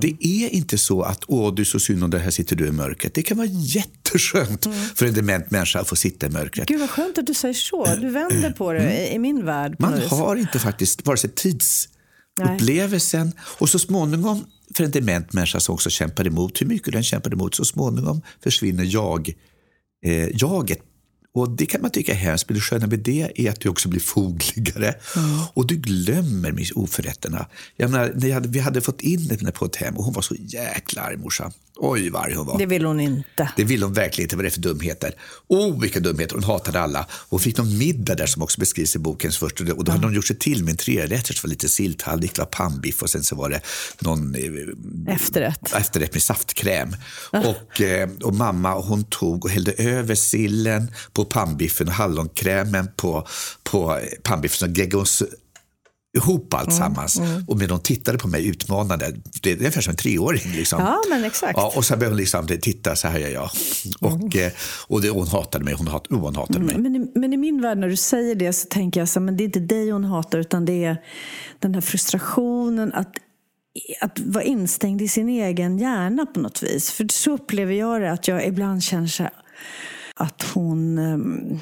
Det 0.00 0.16
är 0.26 0.48
inte 0.48 0.78
så 0.78 1.02
att 1.02 1.24
åh, 1.28 1.54
du 1.54 1.62
är 1.62 1.66
så 1.66 1.80
synd 1.80 2.04
om 2.04 2.10
det 2.10 2.18
här 2.18 2.30
sitter 2.30 2.56
du 2.56 2.66
i 2.66 2.72
mörkret. 2.72 3.14
Det 3.14 3.22
kan 3.22 3.36
vara 3.36 3.46
jätteskönt 3.50 4.66
Mm. 4.66 4.78
för 4.94 5.06
en 5.06 5.14
dement 5.14 5.50
människa 5.50 5.80
att 5.80 5.88
få 5.88 5.96
sitta 5.96 6.26
i 6.26 6.30
mörkret. 6.30 6.68
Gud 6.68 6.80
vad 6.80 6.90
skönt 6.90 7.18
att 7.18 7.26
du 7.26 7.34
säger 7.34 7.54
så. 7.54 7.94
Du 8.00 8.10
vänder 8.10 8.50
på 8.50 8.72
det 8.72 9.08
i, 9.10 9.14
i 9.14 9.18
min 9.18 9.44
värld. 9.44 9.76
Man 9.78 10.00
har 10.10 10.36
inte 10.36 10.58
faktiskt 10.58 11.06
vare 11.06 11.16
sig 11.16 11.30
tidsupplevelsen 12.36 13.32
och 13.40 13.68
så 13.68 13.78
småningom 13.78 14.44
för 14.74 14.84
en 14.84 14.90
dement 14.90 15.32
människa 15.32 15.60
som 15.60 15.74
också 15.74 15.90
kämpar 15.90 16.26
emot, 16.26 16.60
hur 16.60 16.66
mycket 16.66 16.92
den 16.92 17.04
kämpar 17.04 17.32
emot, 17.32 17.54
så 17.54 17.64
småningom 17.64 18.22
försvinner 18.42 18.84
jag, 18.84 19.34
eh, 20.04 20.28
jaget. 20.36 20.78
Och 21.34 21.50
Det 21.50 21.66
kan 21.66 21.82
man 21.82 21.90
tycka 21.90 22.12
är 22.12 22.16
hemskt, 22.16 22.48
men 22.48 22.54
det 22.54 22.60
sköna 22.60 22.86
med 22.86 22.98
det 22.98 23.32
är 23.34 23.50
att 23.50 23.60
du 23.60 23.68
också 23.68 23.88
blir 23.88 24.00
fogligare 24.00 24.94
och 25.54 25.66
du 25.66 25.76
glömmer 25.76 26.52
oförrätterna. 26.74 27.46
Jag 27.76 27.90
menar, 27.90 28.12
när 28.14 28.28
jag 28.28 28.34
hade, 28.34 28.48
vi 28.48 28.58
hade 28.58 28.80
fått 28.80 29.00
in 29.00 29.30
henne 29.30 29.52
på 29.52 29.64
ett 29.64 29.76
hem 29.76 29.96
och 29.96 30.04
hon 30.04 30.14
var 30.14 30.22
så 30.22 30.34
jäkla 30.34 31.02
arg 31.02 31.16
morsan. 31.16 31.52
Oj 31.78 32.10
vad 32.10 32.22
arg 32.22 32.34
hon 32.34 32.46
var. 32.46 32.58
Det 32.58 32.66
vill 32.66 32.84
hon 32.84 33.00
inte. 33.00 33.50
Det 33.56 33.64
ville 33.64 33.84
hon 33.84 33.92
verkligen 33.92 34.26
inte. 34.26 34.36
Vad 34.36 34.44
det 34.44 34.48
är 34.48 34.50
för 34.50 34.60
dumheter. 34.60 35.14
Oh, 35.48 35.80
vilka 35.80 36.00
dumheter. 36.00 36.34
Hon 36.34 36.44
hatade 36.44 36.80
alla. 36.80 37.06
Hon 37.28 37.40
fick 37.40 37.58
någon 37.58 37.78
middag 37.78 38.14
där 38.14 38.26
som 38.26 38.42
också 38.42 38.60
beskrivs 38.60 38.96
i 38.96 38.98
bokens 38.98 39.38
första. 39.38 39.74
Och 39.74 39.84
då 39.84 39.92
hade 39.92 40.06
hon 40.06 40.14
gjort 40.14 40.26
sig 40.26 40.36
till 40.38 40.64
med 40.64 40.70
en 40.70 40.76
trerätters. 40.76 41.40
Det 41.40 41.46
var 41.46 41.50
lite 41.50 41.68
silthallig, 41.68 42.30
det 42.34 42.38
var 42.38 42.46
pannbiff 42.46 43.02
och 43.02 43.10
sen 43.10 43.22
så 43.22 43.36
var 43.36 43.50
det 43.50 43.60
någon 44.00 44.34
eh, 44.34 45.14
Efterrätt. 45.14 45.74
efterrätt 45.74 46.12
med 46.12 46.22
saftkräm. 46.22 46.96
Och, 47.30 47.80
eh, 47.80 48.08
och 48.22 48.34
mamma 48.34 48.74
hon 48.74 49.04
tog 49.04 49.44
och 49.44 49.50
hällde 49.50 49.72
över 49.72 50.14
sillen 50.14 50.90
på 51.12 51.24
pannbiffen 51.24 51.88
och 51.88 51.94
hallonkrämen 51.94 52.88
på, 52.96 53.26
på 53.62 54.00
pannbiffen. 54.22 54.58
Så 54.58 54.66
geggade 54.80 54.96
hon 54.96 55.06
ihop 56.16 56.54
allt 56.54 56.72
sammans. 56.72 57.20
Och 57.46 57.58
medan 57.58 57.70
hon 57.70 57.82
tittade 57.82 58.18
på 58.18 58.28
mig 58.28 58.46
utmanande, 58.46 59.12
det 59.42 59.52
är 59.52 59.56
ungefär 59.56 59.80
som 59.80 59.90
en 59.90 59.96
treåring. 59.96 60.52
Liksom. 60.52 60.80
Ja, 60.80 61.02
men 61.10 61.24
exakt. 61.24 61.52
Ja, 61.56 61.72
och 61.76 61.84
så 61.84 61.96
började 61.96 62.12
hon 62.12 62.16
liksom, 62.16 62.46
titta, 62.46 62.96
så 62.96 63.08
här 63.08 63.18
gör 63.18 63.28
jag. 63.28 63.50
Och, 64.00 64.36
eh, 64.36 64.52
och 64.88 65.02
det, 65.02 65.10
hon 65.10 65.28
hatade 65.28 65.64
mig, 65.64 65.74
hon, 65.74 65.88
hat, 65.88 66.06
oh, 66.10 66.18
hon 66.18 66.36
hatade 66.36 66.58
mig. 66.58 66.78
Men 66.78 66.96
i, 66.96 67.10
men 67.14 67.32
i 67.32 67.36
min 67.36 67.62
värld 67.62 67.78
när 67.78 67.88
du 67.88 67.96
säger 67.96 68.34
det 68.34 68.52
så 68.52 68.66
tänker 68.66 69.00
jag 69.00 69.08
så 69.08 69.20
men 69.20 69.36
det 69.36 69.42
är 69.42 69.44
inte 69.44 69.60
dig 69.60 69.90
hon 69.90 70.04
hatar 70.04 70.38
utan 70.38 70.64
det 70.64 70.84
är 70.84 71.02
den 71.58 71.74
här 71.74 71.80
frustrationen 71.80 72.92
att, 72.92 73.12
att 74.00 74.18
vara 74.18 74.44
instängd 74.44 75.02
i 75.02 75.08
sin 75.08 75.28
egen 75.28 75.78
hjärna 75.78 76.26
på 76.26 76.40
något 76.40 76.62
vis. 76.62 76.90
För 76.90 77.06
så 77.12 77.32
upplever 77.32 77.74
jag 77.74 78.00
det, 78.00 78.12
att 78.12 78.28
jag 78.28 78.46
ibland 78.46 78.82
känner 78.82 79.06
så 79.06 79.22
här, 79.22 79.32
att 80.14 80.42
hon 80.54 80.98
um, 80.98 81.60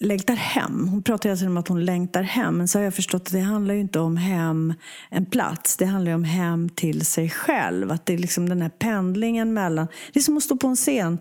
längtar 0.00 0.34
hem. 0.34 0.88
Hon 0.88 1.02
pratar 1.02 1.28
hela 1.28 1.36
tiden 1.36 1.52
om 1.52 1.56
att 1.56 1.68
hon 1.68 1.84
längtar 1.84 2.22
hem. 2.22 2.58
Men 2.58 2.68
så 2.68 2.78
har 2.78 2.84
jag 2.84 2.94
förstått 2.94 3.22
att 3.22 3.32
det 3.32 3.40
handlar 3.40 3.74
ju 3.74 3.80
inte 3.80 3.98
om 3.98 4.16
hem, 4.16 4.74
en 5.10 5.26
plats. 5.26 5.76
Det 5.76 5.84
handlar 5.84 6.10
ju 6.10 6.14
om 6.14 6.24
hem 6.24 6.68
till 6.68 7.06
sig 7.06 7.30
själv. 7.30 7.90
Att 7.90 8.06
det 8.06 8.14
är 8.14 8.18
liksom 8.18 8.48
den 8.48 8.62
här 8.62 8.68
pendlingen 8.68 9.54
mellan... 9.54 9.88
Det 10.12 10.18
är 10.18 10.22
som 10.22 10.36
att 10.36 10.42
stå 10.42 10.56
på 10.56 10.68
en 10.68 10.76
scen 10.76 11.18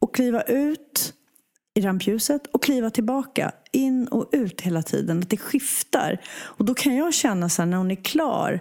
och 0.00 0.14
kliva 0.14 0.42
ut 0.42 1.14
i 1.74 1.80
rampljuset 1.80 2.46
och 2.46 2.62
kliva 2.62 2.90
tillbaka. 2.90 3.52
In 3.72 4.08
och 4.08 4.28
ut 4.32 4.60
hela 4.60 4.82
tiden. 4.82 5.18
Att 5.18 5.30
det 5.30 5.36
skiftar. 5.36 6.20
Och 6.40 6.64
då 6.64 6.74
kan 6.74 6.96
jag 6.96 7.14
känna 7.14 7.48
så 7.48 7.62
här, 7.62 7.66
när 7.66 7.76
hon 7.76 7.90
är 7.90 8.04
klar 8.04 8.60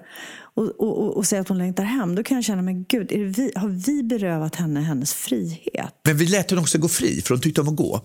och, 0.57 0.79
och, 0.79 1.17
och, 1.17 1.25
säger 1.25 1.41
att 1.41 1.47
hon 1.47 1.57
längtar 1.57 1.83
hem. 1.83 2.15
Då 2.15 2.23
kan 2.23 2.35
jag 2.37 2.43
känna, 2.43 2.61
men 2.61 2.83
gud, 2.83 3.11
vi, 3.11 3.51
har 3.55 3.69
vi 3.69 4.03
berövat 4.03 4.55
henne 4.55 4.79
hennes 4.81 5.13
frihet? 5.13 5.93
Men 6.05 6.17
vi 6.17 6.25
lät 6.25 6.49
henne 6.51 6.61
också 6.61 6.77
gå 6.77 6.87
fri, 6.87 7.21
för 7.21 7.33
hon 7.33 7.41
tyckte 7.41 7.61
om 7.61 7.67
att 7.67 7.75
gå. 7.75 8.01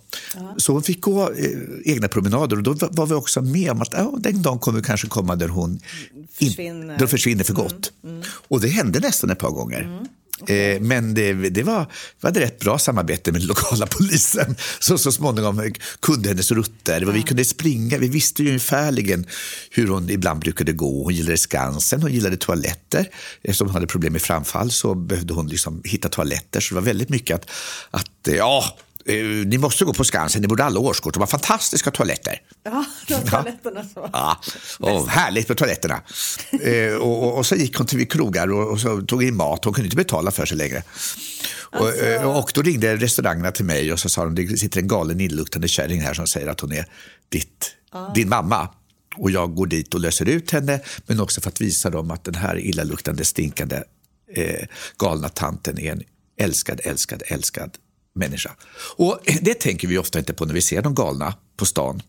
Så 0.57 0.73
hon 0.73 0.83
fick 0.83 1.01
gå 1.01 1.23
eh, 1.23 1.47
egna 1.85 2.09
promenader 2.09 2.57
och 2.57 2.63
då 2.63 2.75
var- 2.91 3.07
vi 3.07 3.15
också 3.15 3.43
med 3.43 3.71
om 3.71 3.83
att 3.83 3.93
ja, 3.93 4.15
den 4.19 4.43
dagen 4.43 4.59
kommer 4.59 4.81
kanske 4.83 5.07
komma 5.09 5.37
där 5.37 5.49
hon 5.49 5.71
in, 5.73 6.27
Försvinner. 6.49 6.87
där 6.93 6.99
hon 6.99 7.09
försvinner 7.09 7.45
för 7.45 7.55
gott. 7.55 7.93
Och 8.49 8.61
det 8.61 8.69
hände 8.69 9.01
nästan 9.01 9.31
ett 9.31 9.39
par 9.39 9.51
gånger. 9.51 10.01
Eh, 10.49 10.81
men 10.81 11.15
det, 11.15 11.33
det 11.33 11.63
var, 11.63 11.87
vi 12.21 12.29
hade 12.29 12.41
rätt 12.41 12.61
bra 12.61 12.79
samarbete 12.79 13.33
med 13.33 13.41
den 13.41 13.49
lokala 13.49 13.87
polisen 13.91 14.57
som 14.79 14.99
så 14.99 15.13
småningom 15.13 15.73
kunde 16.01 16.29
hennes 16.29 16.53
rutter. 16.53 17.01
Vi 17.01 17.23
kunde 17.23 17.45
springa, 17.45 17.99
vi 17.99 18.09
visste 18.09 18.43
ju 18.43 18.49
ungefärligen 18.49 19.27
hur 19.71 19.89
hon 19.89 20.11
ibland 20.11 20.41
brukade 20.41 20.73
gå. 20.73 21.05
Hon 21.05 21.15
gillade 21.15 21.37
Skansen, 21.39 22.03
hon 22.03 22.13
gillade 22.13 22.37
toaletter. 22.37 23.09
Eftersom 23.43 23.67
hon 23.67 23.75
hade 23.75 23.87
problem 23.87 24.13
med 24.13 24.23
framfall 24.23 24.71
så 24.71 24.95
behövde 24.95 25.35
hon 25.35 25.49
liksom 25.49 25.83
hitta 25.85 26.09
toaletter. 26.09 26.61
Så 26.61 26.75
det 26.75 26.81
var 26.81 26.87
väldigt 26.87 27.09
mycket 27.09 27.35
att, 27.35 27.51
att 27.91 28.35
ja, 28.37 28.65
eh, 29.07 29.25
ni 29.25 29.59
måste 29.59 29.85
gå 29.85 29.95
på 29.95 30.05
Skansen, 30.05 30.43
ni 30.43 30.49
borde 30.49 30.65
alla 30.65 30.81
årskort. 30.81 31.15
De 31.15 31.21
har 31.21 31.27
fantastiska 31.27 31.91
toaletter. 31.91 32.41
Ja, 32.63 32.85
de 33.09 33.15
toaletterna 33.31 33.85
så. 33.95 34.11
Ja, 34.13 34.41
och 34.79 35.09
härligt 35.09 35.49
med 35.49 35.59
toaletterna. 35.59 36.03
Eh, 36.61 36.95
och, 36.95 37.39
och, 37.39 37.47
så 37.47 37.55
gick 37.55 37.77
hon 37.77 37.87
till 37.87 38.09
krogar 38.09 38.53
och, 38.53 38.73
och 38.73 38.81
så 38.81 39.01
tog 39.01 39.23
in 39.23 39.37
mat. 39.37 39.65
Hon 39.65 39.75
kunde 39.75 39.87
inte 39.87 39.97
betala 39.97 40.31
för 40.31 40.47
sig 40.47 40.57
längre. 40.57 40.83
Och, 41.73 41.89
eh, 41.89 42.37
och 42.37 42.51
då 42.55 42.63
ringde 42.63 42.97
restaurangerna 42.97 43.51
till 43.51 43.65
mig 43.65 43.93
och 43.93 44.01
så 44.01 44.09
sa 44.09 44.25
de 44.25 44.35
det 44.35 44.57
sitter 44.59 44.81
en 44.81 44.89
galen 44.89 45.21
inluktande 45.21 45.69
kärring 45.69 46.01
här 46.01 46.15
som 46.15 46.27
säger 46.27 46.47
att 46.47 46.61
hon 46.61 46.73
är 46.73 46.87
ditt, 47.29 47.75
din 48.15 48.29
mamma. 48.29 48.69
Och 49.17 49.31
jag 49.31 49.55
går 49.55 49.67
dit 49.67 49.95
och 49.95 50.01
löser 50.01 50.29
ut 50.29 50.51
henne, 50.51 50.81
men 51.07 51.21
också 51.21 51.41
för 51.41 51.49
att 51.49 51.61
visa 51.61 51.91
dem 51.91 52.11
att 52.11 52.25
den 52.25 52.35
här 52.35 52.59
illaluktande, 52.59 53.25
stinkande, 53.25 53.83
eh, 54.35 54.67
galna 54.99 55.29
tanten 55.29 55.79
är 55.79 55.93
en 55.93 56.03
älskad, 56.39 56.81
älskad, 56.85 57.23
älskad 57.27 57.71
människa. 58.15 58.51
Och 58.97 59.19
det 59.43 59.55
tänker 59.55 59.89
vi 59.89 59.99
ofta 59.99 60.19
inte 60.19 60.35
på 60.35 60.45
när 60.45 60.55
vi 60.55 60.61
ser 60.61 60.83
de 60.83 60.95
galna 60.95 61.35
på 61.57 61.67
stan. 61.67 62.03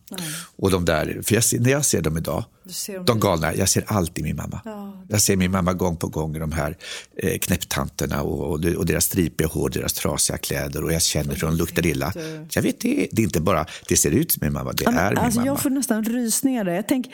Och 0.56 0.72
de 0.72 0.86
där, 0.86 1.22
för 1.24 1.36
jag 1.36 1.44
ser, 1.44 1.60
när 1.60 1.72
jag 1.72 1.86
ser 1.86 2.02
dem 2.02 2.18
idag, 2.18 2.44
ser 2.70 2.96
dem 2.96 3.06
de 3.06 3.20
galna, 3.20 3.56
jag 3.56 3.70
ser 3.70 3.84
alltid 3.88 4.24
min 4.24 4.36
mamma. 4.36 4.62
jag 5.10 5.22
ser 5.22 5.36
min 5.36 5.52
mamma 5.52 5.74
gång 5.74 5.98
på 5.98 6.08
gång 6.08 6.36
i 6.36 6.40
de 6.40 6.52
här 6.52 6.78
eh, 7.18 7.38
knäpptanterna 7.38 8.22
och, 8.22 8.40
och, 8.40 8.66
och 8.66 8.86
deras 8.86 9.06
stripiga 9.06 9.48
hår, 9.48 9.70
deras 9.70 9.94
trasiga 9.94 10.38
kläder 10.38 10.84
och 10.84 10.94
jag 10.94 11.02
känner 11.02 11.34
hur 11.34 11.42
de 11.42 11.56
luktar 11.56 11.86
illa. 11.86 12.14
Jag 12.52 12.62
vet, 12.62 12.80
det, 12.80 13.08
det 13.12 13.22
är 13.22 13.24
inte 13.24 13.42
bara, 13.42 13.66
det 13.88 13.98
ser 13.98 14.12
ut 14.12 14.32
som 14.32 14.40
min 14.44 14.54
mamma, 14.54 14.72
det 14.72 14.84
Ja, 14.84 14.92
är 14.92 15.10
min 15.10 15.18
alltså, 15.18 15.40
mamma. 15.40 15.48
Jag 15.48 15.62
får 15.62 15.70
nästan 15.70 16.04
rysningar 16.04 16.64
där. 16.64 16.74
Jag 16.74 16.88
tänker 16.88 17.14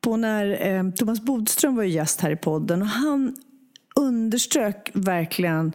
på 0.00 0.16
när 0.16 0.76
eh, 0.76 0.90
Thomas 0.90 1.20
Bodström 1.20 1.76
var 1.76 1.82
ju 1.82 1.90
gäst 1.90 2.20
här 2.20 2.30
i 2.30 2.36
podden 2.36 2.82
och 2.82 2.88
han 2.88 3.36
underströk 3.96 4.90
verkligen 4.94 5.72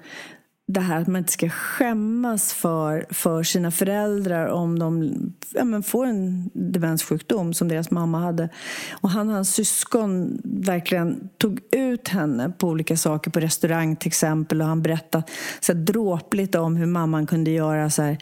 det 0.69 0.79
här 0.79 1.01
att 1.01 1.07
man 1.07 1.19
inte 1.19 1.31
ska 1.31 1.49
skämmas 1.49 2.53
för, 2.53 3.05
för 3.09 3.43
sina 3.43 3.71
föräldrar 3.71 4.47
om 4.47 4.79
de 4.79 5.13
ja, 5.53 5.63
men 5.63 5.83
får 5.83 6.05
en 6.05 6.49
demenssjukdom 6.53 7.53
som 7.53 7.67
deras 7.67 7.91
mamma 7.91 8.19
hade. 8.19 8.49
Och 8.91 9.09
han 9.09 9.29
och 9.29 9.35
hans 9.35 9.53
syskon 9.53 10.41
verkligen 10.43 11.29
tog 11.37 11.59
ut 11.71 12.07
henne 12.07 12.49
på 12.57 12.67
olika 12.67 12.97
saker, 12.97 13.31
på 13.31 13.39
restaurang 13.39 13.95
till 13.95 14.07
exempel. 14.07 14.61
Och 14.61 14.67
han 14.67 14.81
berättade 14.81 15.23
så 15.59 15.73
här, 15.73 15.79
dråpligt 15.79 16.55
om 16.55 16.75
hur 16.75 16.85
mamman 16.85 17.27
kunde 17.27 17.51
göra 17.51 17.89
så 17.89 18.01
här, 18.01 18.17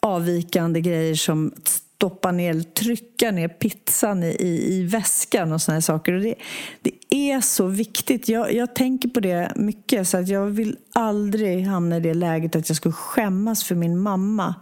avvikande 0.00 0.80
grejer 0.80 1.14
som 1.14 1.52
stoppa 1.98 2.32
ner, 2.32 2.60
trycka 2.60 3.30
ner 3.30 3.48
pizzan 3.48 4.22
i, 4.22 4.26
i, 4.26 4.74
i 4.74 4.82
väskan 4.82 5.52
och 5.52 5.62
sådana 5.62 5.80
saker. 5.80 6.12
Och 6.12 6.20
det, 6.20 6.34
det 6.82 7.14
är 7.14 7.40
så 7.40 7.66
viktigt. 7.66 8.28
Jag, 8.28 8.52
jag 8.54 8.74
tänker 8.74 9.08
på 9.08 9.20
det 9.20 9.52
mycket. 9.56 10.08
Så 10.08 10.16
att 10.16 10.28
jag 10.28 10.46
vill 10.46 10.76
aldrig 10.94 11.64
hamna 11.64 11.96
i 11.96 12.00
det 12.00 12.14
läget 12.14 12.56
att 12.56 12.68
jag 12.68 12.76
skulle 12.76 12.92
skämmas 12.92 13.64
för 13.64 13.74
min 13.74 13.98
mamma. 13.98 14.54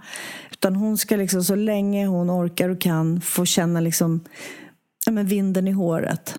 Utan 0.51 0.77
hon 0.77 0.99
ska 0.99 1.17
liksom 1.17 1.45
så 1.45 1.55
länge 1.55 2.07
hon 2.07 2.31
orkar 2.31 2.69
och 2.69 2.81
kan 2.81 3.21
få 3.21 3.45
känna 3.45 3.81
liksom, 3.81 4.25
ja, 5.07 5.13
men 5.13 5.27
vinden 5.27 5.69
i 5.69 5.73
håret. 5.73 6.37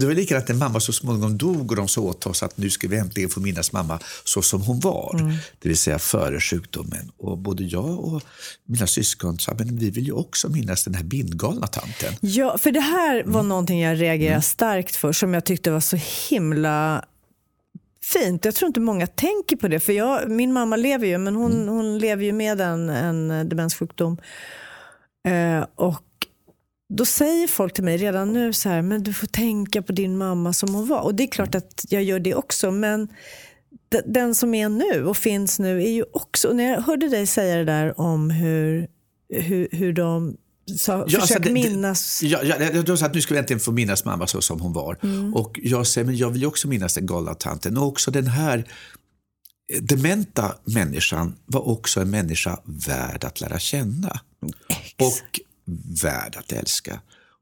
Det 0.00 0.06
var 0.06 0.14
likadant 0.14 0.48
när 0.48 0.54
mamma 0.54 0.80
så 0.80 0.92
småningom 0.92 1.38
dog 1.38 1.70
och 1.70 1.76
de 1.76 1.88
sa 1.88 2.00
åt 2.00 2.26
oss 2.26 2.42
att 2.42 2.56
nu 2.56 2.70
ska 2.70 2.88
vi 2.88 2.96
äntligen 2.96 3.30
få 3.30 3.40
minnas 3.40 3.72
mamma 3.72 3.98
så 4.24 4.42
som 4.42 4.62
hon 4.62 4.80
var. 4.80 5.16
Mm. 5.20 5.32
Det 5.58 5.68
vill 5.68 5.78
säga 5.78 5.98
före 5.98 6.40
sjukdomen. 6.40 7.10
Och 7.16 7.38
både 7.38 7.64
jag 7.64 8.04
och 8.04 8.22
mina 8.64 8.86
syskon 8.86 9.38
sa 9.38 9.54
men 9.58 9.78
vi 9.78 9.90
vill 9.90 10.06
ju 10.06 10.12
också 10.12 10.48
minnas 10.48 10.84
den 10.84 10.94
här 10.94 11.02
bindgalna 11.02 11.66
tanten. 11.66 12.14
Ja, 12.20 12.58
för 12.58 12.72
det 12.72 12.80
här 12.80 13.22
var 13.24 13.40
mm. 13.40 13.48
någonting 13.48 13.80
jag 13.80 14.00
reagerade 14.00 14.32
mm. 14.32 14.42
starkt 14.42 14.96
för 14.96 15.12
som 15.12 15.34
jag 15.34 15.44
tyckte 15.44 15.70
var 15.70 15.80
så 15.80 15.98
himla 16.30 17.04
fint. 18.02 18.44
Jag 18.44 18.54
tror 18.54 18.66
inte 18.66 18.80
många 18.80 19.06
tänker 19.06 19.56
på 19.56 19.68
det. 19.68 19.80
För 19.80 19.92
jag, 19.92 20.30
Min 20.30 20.52
mamma 20.52 20.76
lever 20.76 21.06
ju, 21.06 21.18
men 21.18 21.36
hon, 21.36 21.52
mm. 21.52 21.68
hon 21.68 21.98
lever 21.98 22.24
ju 22.24 22.32
med 22.32 22.60
en, 22.60 22.88
en 22.90 23.48
demenssjukdom. 23.48 24.16
Eh, 25.28 25.66
och 25.74 26.02
då 26.88 27.04
säger 27.04 27.46
folk 27.46 27.74
till 27.74 27.84
mig 27.84 27.96
redan 27.96 28.32
nu 28.32 28.52
så 28.52 28.68
här, 28.68 28.82
men 28.82 29.02
du 29.02 29.12
får 29.12 29.26
tänka 29.26 29.82
på 29.82 29.92
din 29.92 30.18
mamma 30.18 30.52
som 30.52 30.74
hon 30.74 30.86
var. 30.86 31.00
Och 31.00 31.14
det 31.14 31.22
är 31.22 31.26
klart 31.26 31.54
att 31.54 31.84
jag 31.88 32.02
gör 32.02 32.18
det 32.18 32.34
också, 32.34 32.70
men 32.70 33.08
den 34.04 34.34
som 34.34 34.54
är 34.54 34.68
nu 34.68 35.06
och 35.06 35.16
finns 35.16 35.58
nu 35.58 35.82
är 35.82 35.90
ju 35.90 36.04
också, 36.12 36.52
när 36.52 36.72
jag 36.72 36.80
hörde 36.80 37.08
dig 37.08 37.26
säga 37.26 37.56
det 37.56 37.64
där 37.64 38.00
om 38.00 38.30
hur, 38.30 38.88
hur, 39.28 39.68
hur 39.72 39.92
de 39.92 40.36
sa, 40.78 41.04
ja, 41.08 41.20
försök 41.20 41.36
alltså, 41.36 41.52
minnas. 41.52 42.22
Ja, 42.22 42.42
ja, 42.42 42.82
de 42.82 42.98
sa 42.98 43.06
att 43.06 43.14
nu 43.14 43.20
ska 43.20 43.34
vi 43.34 43.40
äntligen 43.40 43.60
få 43.60 43.72
minnas 43.72 44.04
mamma 44.04 44.26
så 44.26 44.40
som 44.40 44.60
hon 44.60 44.72
var. 44.72 44.98
Mm. 45.02 45.34
Och 45.34 45.60
jag 45.62 45.86
säger, 45.86 46.04
men 46.04 46.16
jag 46.16 46.30
vill 46.30 46.40
ju 46.40 46.46
också 46.46 46.68
minnas 46.68 46.94
den 46.94 47.06
galna 47.06 47.34
tanten. 47.34 47.76
Och 47.76 47.86
också 47.86 48.10
den 48.10 48.26
här 48.26 48.64
dementa 49.80 50.54
människan 50.64 51.36
var 51.46 51.68
också 51.68 52.00
en 52.00 52.10
människa 52.10 52.60
värd 52.64 53.24
att 53.24 53.40
lära 53.40 53.58
känna. 53.58 54.20
Ex. 54.68 54.94
Och 54.98 55.40
värd 56.02 56.36
att 56.36 56.52
älska. 56.52 57.00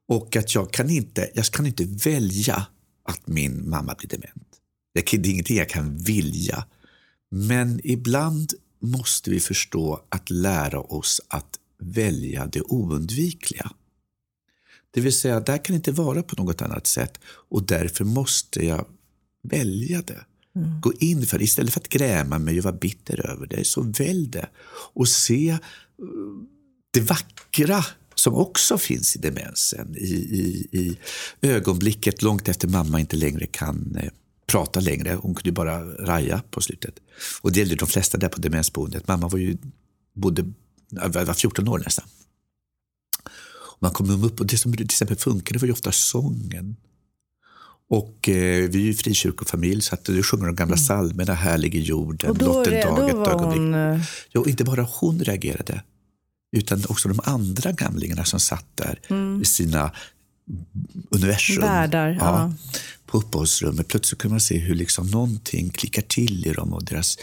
Och 0.09 0.37
att 0.37 0.55
jag 0.55 0.73
kan 0.73 0.91
inte, 0.91 1.31
jag 1.35 1.45
kan 1.45 1.67
inte 1.67 1.85
välja 1.85 2.67
att 3.05 3.27
min 3.27 3.71
mamma 3.71 3.95
blir 3.95 4.09
dement. 4.09 4.61
Det 4.95 5.15
är 5.15 5.27
ingenting 5.27 5.57
jag 5.57 5.69
kan 5.69 5.99
vilja. 5.99 6.65
Men 7.31 7.81
ibland 7.85 8.53
måste 8.81 9.31
vi 9.31 9.41
förstå 9.41 10.05
att 10.09 10.31
lära 10.31 10.81
oss 10.81 11.21
att 11.29 11.59
välja 11.79 12.47
det 12.47 12.63
oundvikliga. 12.63 13.71
Det 14.91 15.01
vill 15.01 15.13
säga, 15.13 15.41
det 15.41 15.59
kan 15.59 15.77
inte 15.77 15.93
vara 15.93 16.23
på 16.23 16.43
något 16.43 16.63
annat 16.63 16.87
sätt 16.87 17.21
och 17.27 17.63
därför 17.67 18.05
måste 18.05 18.67
jag 18.67 18.87
välja 19.43 20.03
det. 20.03 20.25
Mm. 20.57 20.81
Gå 20.81 20.93
in 20.93 21.27
för 21.27 21.39
det. 21.39 21.45
Istället 21.45 21.73
för 21.73 21.81
att 21.81 21.89
gräma 21.89 22.39
mig 22.39 22.59
och 22.59 22.65
vara 22.65 22.75
bitter 22.75 23.31
över 23.31 23.47
det, 23.47 23.67
så 23.67 23.83
välj 23.83 24.27
det. 24.27 24.49
Och 24.93 25.09
se 25.09 25.51
eh, 25.51 25.59
det 26.91 27.01
vackra 27.01 27.85
som 28.15 28.35
också 28.35 28.79
finns 28.79 29.17
i 29.17 29.19
demensen. 29.19 29.97
I, 29.97 30.15
i, 30.15 30.69
i 30.73 30.99
ögonblicket 31.43 32.23
långt 32.23 32.49
efter 32.49 32.69
mamma 32.69 33.01
inte 33.01 33.17
längre 33.17 33.47
kan 33.47 33.97
eh, 34.01 34.11
prata 34.47 34.81
längre. 34.81 35.19
Hon 35.21 35.35
kunde 35.35 35.53
bara 35.53 35.85
raja 35.85 36.43
på 36.51 36.61
slutet. 36.61 36.95
Och 37.41 37.53
det 37.53 37.59
gällde 37.59 37.75
de 37.75 37.89
flesta 37.89 38.19
där 38.19 38.29
på 38.29 38.41
demensboendet. 38.41 39.09
Mamma 39.09 39.29
var 39.29 39.39
ju, 39.39 39.57
bodde, 40.15 40.45
var 40.91 41.35
14 41.35 41.69
år 41.69 41.79
nästan. 41.79 42.05
Och 43.75 43.79
man 43.83 43.91
kom 43.91 44.25
upp 44.25 44.41
och 44.41 44.47
det 44.47 44.59
som 44.59 44.73
till 44.73 44.85
exempel 44.85 45.17
funkade 45.17 45.59
var 45.59 45.67
ju 45.67 45.73
ofta 45.73 45.93
sången. 45.93 46.77
Och 47.89 48.29
eh, 48.29 48.69
vi 48.71 48.79
är 48.79 48.85
ju 48.85 48.95
frikyrkofamilj 48.95 49.83
så 49.83 49.95
att 49.95 50.05
du 50.05 50.23
sjunger 50.23 50.47
de 50.47 50.57
gamla 50.57 50.75
mm. 50.75 50.85
psalmerna, 50.85 51.35
Härlig 51.35 51.75
i 51.75 51.81
jorden, 51.81 52.31
och 52.31 52.37
Blott 52.37 52.67
en 52.67 52.81
dag, 52.81 53.09
ett 53.09 53.29
ögonblick. 53.29 53.59
Hon... 53.59 53.75
Eh, 53.75 54.01
jo, 54.31 54.47
inte 54.47 54.65
bara 54.65 54.83
hon 54.83 55.21
reagerade 55.21 55.83
utan 56.55 56.83
också 56.89 57.09
de 57.09 57.21
andra 57.25 57.73
gamlingarna 57.73 58.25
som 58.25 58.41
satt 58.41 58.67
där 58.75 59.01
mm. 59.09 59.43
i 59.43 59.45
sina 59.45 59.93
universum. 61.11 61.61
Världar, 61.61 62.09
ja, 62.09 62.17
ja. 62.21 62.53
På 63.07 63.19
uppehållsrummet. 63.19 63.89
Plötsligt 63.89 64.21
kunde 64.21 64.33
man 64.33 64.41
se 64.41 64.59
hur 64.59 64.75
liksom 64.75 65.07
någonting 65.07 65.71
klickar 65.71 66.03
till 66.03 66.47
i 66.47 66.53
dem 66.53 66.73
och 66.73 66.85
deras 66.85 67.19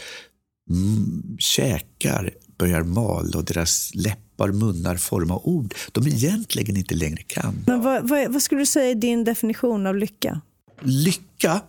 mm, 0.70 1.36
käkar 1.38 2.30
börjar 2.58 2.82
mala 2.82 3.38
och 3.38 3.44
deras 3.44 3.94
läppar, 3.94 4.52
munnar 4.52 4.96
forma 4.96 5.36
ord 5.36 5.74
de 5.92 6.06
egentligen 6.06 6.76
inte 6.76 6.94
längre 6.94 7.22
kan. 7.22 7.64
Men 7.66 7.82
vad, 7.82 8.08
vad, 8.08 8.32
vad 8.32 8.42
skulle 8.42 8.60
du 8.60 8.66
säga 8.66 8.90
är 8.90 8.94
din 8.94 9.24
definition 9.24 9.86
av 9.86 9.96
lycka? 9.96 10.40
Lycka 10.80 11.60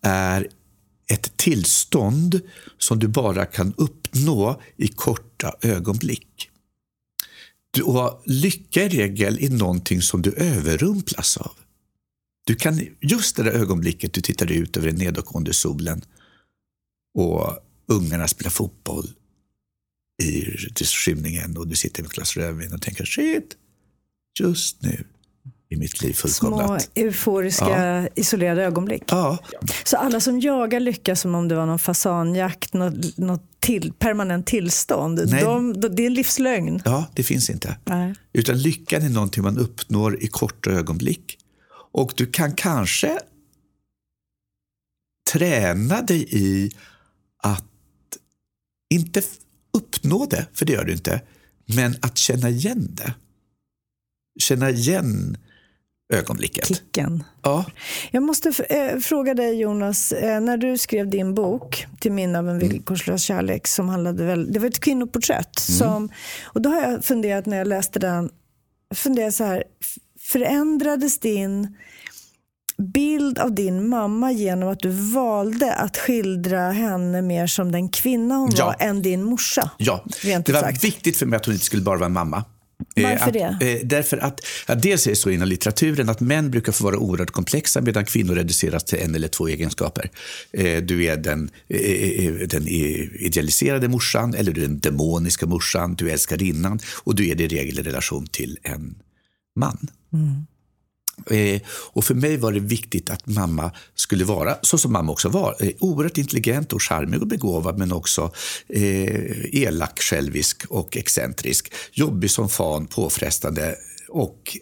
är 0.00 0.48
ett 1.12 1.36
tillstånd 1.36 2.40
som 2.78 2.98
du 2.98 3.08
bara 3.08 3.46
kan 3.46 3.74
uppnå 3.76 4.60
i 4.76 4.88
korta 4.88 5.54
ögonblick. 5.60 6.51
Och 7.80 8.22
lycka 8.26 8.84
i 8.84 8.88
regel 8.88 9.38
är 9.44 9.50
någonting 9.50 10.02
som 10.02 10.22
du 10.22 10.32
överrumplas 10.32 11.36
av. 11.36 11.52
Du 12.44 12.54
kan, 12.54 12.80
just 13.00 13.36
det 13.36 13.42
där 13.42 13.50
ögonblicket 13.50 14.12
du 14.12 14.20
tittar 14.20 14.52
ut 14.52 14.76
över 14.76 14.86
den 14.86 14.96
nedåtgående 14.96 15.52
solen 15.52 16.04
och 17.18 17.58
ungarna 17.86 18.28
spelar 18.28 18.50
fotboll 18.50 19.10
i 20.22 20.84
skymningen 20.84 21.56
och 21.56 21.68
du 21.68 21.76
sitter 21.76 22.02
med 22.02 22.08
ett 22.08 22.14
glas 22.14 22.36
rödvin 22.36 22.72
och 22.72 22.82
tänker 22.82 23.04
shit, 23.04 23.56
just 24.40 24.82
nu 24.82 25.04
i 25.68 25.76
mitt 25.76 26.02
liv 26.02 26.12
fullkomnat. 26.12 26.82
Små 26.82 26.90
euforiska 26.94 28.02
ja. 28.02 28.08
isolerade 28.14 28.64
ögonblick. 28.64 29.02
Ja. 29.06 29.38
Så 29.84 29.96
alla 29.96 30.20
som 30.20 30.40
jagar 30.40 30.80
lycka 30.80 31.16
som 31.16 31.34
om 31.34 31.48
det 31.48 31.54
var 31.54 31.66
någon 31.66 31.78
fasanjakt, 31.78 32.72
något, 32.72 33.18
något 33.18 33.51
till, 33.62 33.92
permanent 33.92 34.46
tillstånd, 34.46 35.16
de, 35.30 35.40
de, 35.40 35.72
det 35.96 36.02
är 36.02 36.06
en 36.06 36.14
livslögn. 36.14 36.82
Ja, 36.84 37.06
det 37.14 37.22
finns 37.22 37.50
inte. 37.50 37.76
Nej. 37.84 38.14
Utan 38.32 38.58
lyckan 38.58 39.02
är 39.02 39.08
någonting 39.08 39.42
man 39.42 39.58
uppnår 39.58 40.22
i 40.22 40.26
korta 40.26 40.70
ögonblick. 40.70 41.38
Och 41.92 42.12
du 42.16 42.26
kan 42.26 42.52
kanske 42.54 43.18
träna 45.32 46.02
dig 46.02 46.26
i 46.30 46.70
att 47.42 47.64
inte 48.90 49.22
uppnå 49.72 50.26
det, 50.26 50.46
för 50.52 50.66
det 50.66 50.72
gör 50.72 50.84
du 50.84 50.92
inte, 50.92 51.20
men 51.66 51.96
att 52.00 52.18
känna 52.18 52.50
igen 52.50 52.88
det. 52.94 53.14
Känna 54.40 54.70
igen 54.70 55.36
ögonblicket. 56.12 56.66
Kicken. 56.66 57.24
Ja. 57.42 57.64
Jag 58.10 58.22
måste 58.22 58.48
äh, 58.68 58.98
fråga 58.98 59.34
dig 59.34 59.60
Jonas, 59.60 60.12
äh, 60.12 60.40
när 60.40 60.56
du 60.56 60.78
skrev 60.78 61.10
din 61.10 61.34
bok 61.34 61.86
Till 62.00 62.12
minne 62.12 62.38
av 62.38 62.48
en 62.48 62.56
mm. 62.56 62.68
villkorslös 62.68 63.22
kärlek 63.22 63.66
som 63.66 63.88
handlade 63.88 64.24
väl, 64.24 64.52
det 64.52 64.58
var 64.58 64.66
ett 64.66 64.80
kvinnoporträtt. 64.80 65.68
Mm. 65.68 65.78
Som, 65.78 66.08
och 66.44 66.62
då 66.62 66.70
har 66.70 66.82
jag 66.82 67.04
funderat 67.04 67.46
när 67.46 67.56
jag 67.56 67.66
läste 67.66 67.98
den, 67.98 68.30
funderat 68.94 69.34
så 69.34 69.44
här, 69.44 69.64
förändrades 70.20 71.18
din 71.18 71.76
bild 72.78 73.38
av 73.38 73.54
din 73.54 73.88
mamma 73.88 74.32
genom 74.32 74.68
att 74.68 74.80
du 74.80 74.88
valde 74.88 75.74
att 75.74 75.96
skildra 75.96 76.70
henne 76.70 77.22
mer 77.22 77.46
som 77.46 77.72
den 77.72 77.88
kvinna 77.88 78.36
hon 78.36 78.50
ja. 78.56 78.66
var 78.66 78.76
än 78.78 79.02
din 79.02 79.22
morsa? 79.22 79.70
Ja, 79.76 80.04
det 80.22 80.48
var 80.48 80.60
sagt. 80.60 80.84
viktigt 80.84 81.16
för 81.16 81.26
mig 81.26 81.36
att 81.36 81.46
hon 81.46 81.54
inte 81.54 81.64
skulle 81.64 81.82
bara 81.82 81.98
vara 81.98 82.06
en 82.06 82.12
mamma. 82.12 82.44
Eh, 82.94 83.02
Varför 83.02 83.32
det? 83.32 83.48
Att, 83.48 83.62
eh, 83.62 83.74
därför 83.84 84.16
att, 84.16 84.40
ja, 84.68 84.74
dels 84.74 85.06
är 85.06 85.10
det 85.10 85.16
så 85.16 85.30
inom 85.30 85.48
litteraturen 85.48 86.08
att 86.08 86.20
män 86.20 86.50
brukar 86.50 86.72
få 86.72 86.84
vara 86.84 86.96
oerhört 86.98 87.30
komplexa 87.30 87.80
medan 87.80 88.04
kvinnor 88.04 88.34
reduceras 88.34 88.84
till 88.84 88.98
en 88.98 89.14
eller 89.14 89.28
två 89.28 89.48
egenskaper. 89.48 90.10
Eh, 90.52 90.82
du 90.82 91.04
är 91.04 91.16
den, 91.16 91.50
den 92.48 92.68
idealiserade 92.68 93.88
morsan 93.88 94.34
eller 94.34 94.52
du 94.52 94.64
är 94.64 94.68
den 94.68 94.80
demoniska 94.80 95.46
morsan, 95.46 95.94
du 95.94 96.08
är 96.08 96.12
älskarinnan 96.12 96.78
och 97.04 97.14
du 97.14 97.28
är 97.28 97.34
det 97.34 97.44
i 97.44 97.48
regel 97.48 97.78
i 97.78 97.82
relation 97.82 98.26
till 98.26 98.58
en 98.62 98.94
man. 99.56 99.88
Mm. 100.12 100.46
Eh, 101.30 101.60
och 101.68 102.04
för 102.04 102.14
mig 102.14 102.36
var 102.36 102.52
det 102.52 102.60
viktigt 102.60 103.10
att 103.10 103.26
mamma 103.26 103.70
skulle 103.94 104.24
vara, 104.24 104.56
så 104.62 104.78
som 104.78 104.92
mamma 104.92 105.12
också 105.12 105.28
var, 105.28 105.56
eh, 105.60 105.70
oerhört 105.78 106.18
intelligent 106.18 106.72
och 106.72 106.82
charmig 106.82 107.20
och 107.20 107.26
begåvad 107.26 107.78
men 107.78 107.92
också 107.92 108.32
eh, 108.68 109.54
elak, 109.54 110.00
självisk 110.00 110.64
och 110.68 110.96
excentrisk. 110.96 111.72
Jobbig 111.92 112.30
som 112.30 112.48
fan, 112.48 112.86
påfrestande 112.86 113.76
och 114.08 114.56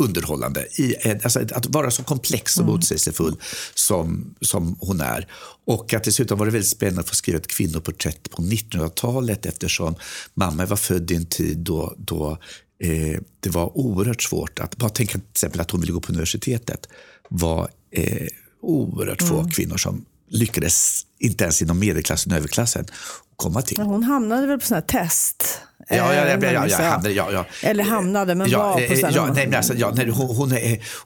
underhållande. 0.00 0.66
I, 0.80 0.94
alltså 1.24 1.40
att 1.40 1.66
vara 1.66 1.90
så 1.90 2.02
komplex 2.02 2.56
och 2.56 2.62
mm. 2.62 2.74
motsägelsefull 2.74 3.36
som, 3.74 4.34
som 4.40 4.76
hon 4.80 5.00
är. 5.00 5.26
Och 5.66 5.94
att 5.94 6.04
dessutom 6.04 6.38
var 6.38 6.46
det 6.46 6.52
väldigt 6.52 6.70
spännande 6.70 7.00
att 7.00 7.08
få 7.08 7.14
skriva 7.14 7.38
ett 7.38 7.46
kvinnoporträtt 7.46 8.30
på 8.30 8.42
1900-talet 8.42 9.46
eftersom 9.46 9.94
mamma 10.34 10.66
var 10.66 10.76
född 10.76 11.10
i 11.10 11.14
en 11.14 11.26
tid 11.26 11.58
då, 11.58 11.94
då 11.98 12.38
eh, 12.80 13.20
det 13.40 13.50
var 13.50 13.78
oerhört 13.78 14.22
svårt 14.22 14.58
att, 14.58 14.76
bara 14.76 14.90
tänka 14.90 15.12
till 15.12 15.22
exempel 15.30 15.60
att 15.60 15.70
hon 15.70 15.80
ville 15.80 15.92
gå 15.92 16.00
på 16.00 16.12
universitetet, 16.12 16.88
var 17.28 17.68
eh, 17.90 18.26
oerhört 18.62 19.22
få 19.22 19.38
mm. 19.38 19.50
kvinnor 19.50 19.76
som 19.76 20.04
lyckades, 20.28 21.06
inte 21.18 21.44
ens 21.44 21.62
inom 21.62 21.78
medelklassen 21.78 22.32
och 22.32 22.38
överklassen, 22.38 22.86
komma 23.36 23.62
till. 23.62 23.80
hon 23.80 24.04
hamnade 24.04 24.46
väl 24.46 24.60
på 24.60 24.66
sådana 24.66 24.84
här 24.92 25.02
test? 25.04 25.60
Ja, 25.88 25.96
ja, 25.96 26.14
ja, 26.14 26.38
ja, 26.52 26.66
ja, 26.68 26.76
hamnade, 26.76 27.12
ja, 27.12 27.32
ja. 27.32 27.46
Eller 27.62 27.84
hamnade, 27.84 28.34
men 28.34 28.50
ja, 28.50 28.58
var 28.58 28.88
på 28.88 28.96
sådana 28.96 29.16
ja, 29.16 29.32
nej, 29.32 29.54
alltså, 29.54 29.74
ja, 29.74 29.90
när 29.90 30.06
hon, 30.06 30.36
hon, 30.36 30.52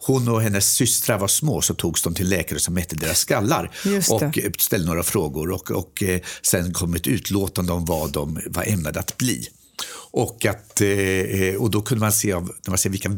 hon, 0.00 0.28
och 0.28 0.42
hennes 0.42 0.74
systrar 0.74 1.18
var 1.18 1.28
små 1.28 1.62
så 1.62 1.74
togs 1.74 2.02
de 2.02 2.14
till 2.14 2.28
läkare 2.28 2.58
som 2.58 2.74
mätte 2.74 2.96
deras 2.96 3.18
skallar 3.18 3.70
och 4.10 4.34
ställde 4.58 4.86
några 4.86 5.02
frågor 5.02 5.50
och, 5.50 5.70
och 5.70 6.02
sen 6.42 6.72
kom 6.72 6.94
ett 6.94 7.06
utlåtande 7.06 7.72
om 7.72 7.84
vad 7.84 8.12
de 8.12 8.40
var 8.46 8.64
ämnade 8.64 9.00
att 9.00 9.16
bli. 9.16 9.48
Och, 10.16 10.46
att, 10.46 10.80
eh, 10.80 11.54
och 11.58 11.70
då 11.70 11.82
kunde 11.82 12.00
man 12.00 12.12
se, 12.12 12.32
av, 12.32 12.42
när 12.42 12.70
man 12.70 12.78
ser 12.78 12.90
vilka 12.90 13.10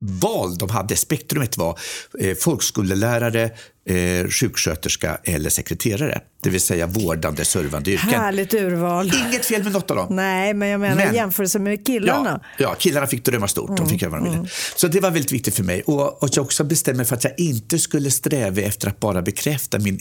val 0.00 0.58
de 0.58 0.70
hade. 0.70 0.96
Spektrumet 0.96 1.56
var 1.56 1.78
eh, 2.20 2.36
folkskolelärare, 2.36 3.50
eh, 3.88 4.28
sjuksköterska 4.28 5.18
eller 5.24 5.50
sekreterare. 5.50 6.20
Det 6.42 6.50
vill 6.50 6.60
säga 6.60 6.86
vårdande, 6.86 7.44
servande 7.44 7.90
yrken. 7.90 8.08
Härligt 8.08 8.54
urval. 8.54 9.12
Inget 9.28 9.46
fel 9.46 9.64
med 9.64 9.72
något 9.72 9.90
av 9.90 9.96
dem. 9.96 10.16
Nej, 10.16 10.54
men 10.54 10.68
jag 10.68 10.80
menar 10.80 10.96
men, 10.96 11.14
jämförelse 11.14 11.58
med 11.58 11.86
killarna. 11.86 12.40
Ja, 12.42 12.64
ja, 12.64 12.74
killarna 12.78 13.06
fick 13.06 13.24
drömma 13.24 13.48
stort. 13.48 13.68
Mm, 13.68 13.76
de 13.76 13.88
fick 13.88 14.02
göra 14.02 14.10
vad 14.10 14.20
de 14.20 14.24
ville. 14.24 14.36
Mm. 14.36 14.48
Så 14.76 14.88
det 14.88 15.00
var 15.00 15.10
väldigt 15.10 15.32
viktigt 15.32 15.54
för 15.54 15.64
mig. 15.64 15.82
Och, 15.82 16.22
och 16.22 16.28
jag 16.32 16.44
också 16.44 16.64
bestämde 16.64 16.96
mig 16.96 17.06
för 17.06 17.16
att 17.16 17.24
jag 17.24 17.34
inte 17.36 17.78
skulle 17.78 18.10
sträva 18.10 18.60
efter 18.60 18.88
att 18.88 19.00
bara 19.00 19.22
bekräfta 19.22 19.78
min, 19.78 20.00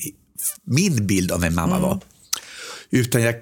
min 0.64 1.08
bild 1.08 1.32
av 1.32 1.42
vem 1.42 1.56
mamma 1.56 1.76
mm. 1.76 1.82
var. 1.90 2.00
Utan 2.90 3.22
jag 3.22 3.36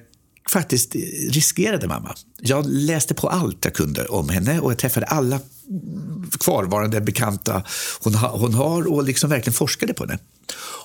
faktiskt 0.50 0.96
riskerade 1.30 1.88
mamma. 1.88 2.16
Jag 2.42 2.66
läste 2.70 3.14
på 3.14 3.30
allt 3.30 3.66
jag 3.66 3.74
kunde 3.74 4.06
om 4.06 4.30
henne 4.30 4.60
och 4.60 4.72
jag 4.72 4.78
träffade 4.78 5.06
alla 5.06 5.40
kvarvarande 6.40 7.02
bekanta 7.02 7.64
hon, 8.00 8.16
ha, 8.16 8.38
hon 8.38 8.54
har 8.54 8.94
och 8.94 9.04
liksom 9.04 9.30
verkligen 9.30 9.54
forskade 9.54 9.94
på 9.94 10.04
henne. 10.04 10.20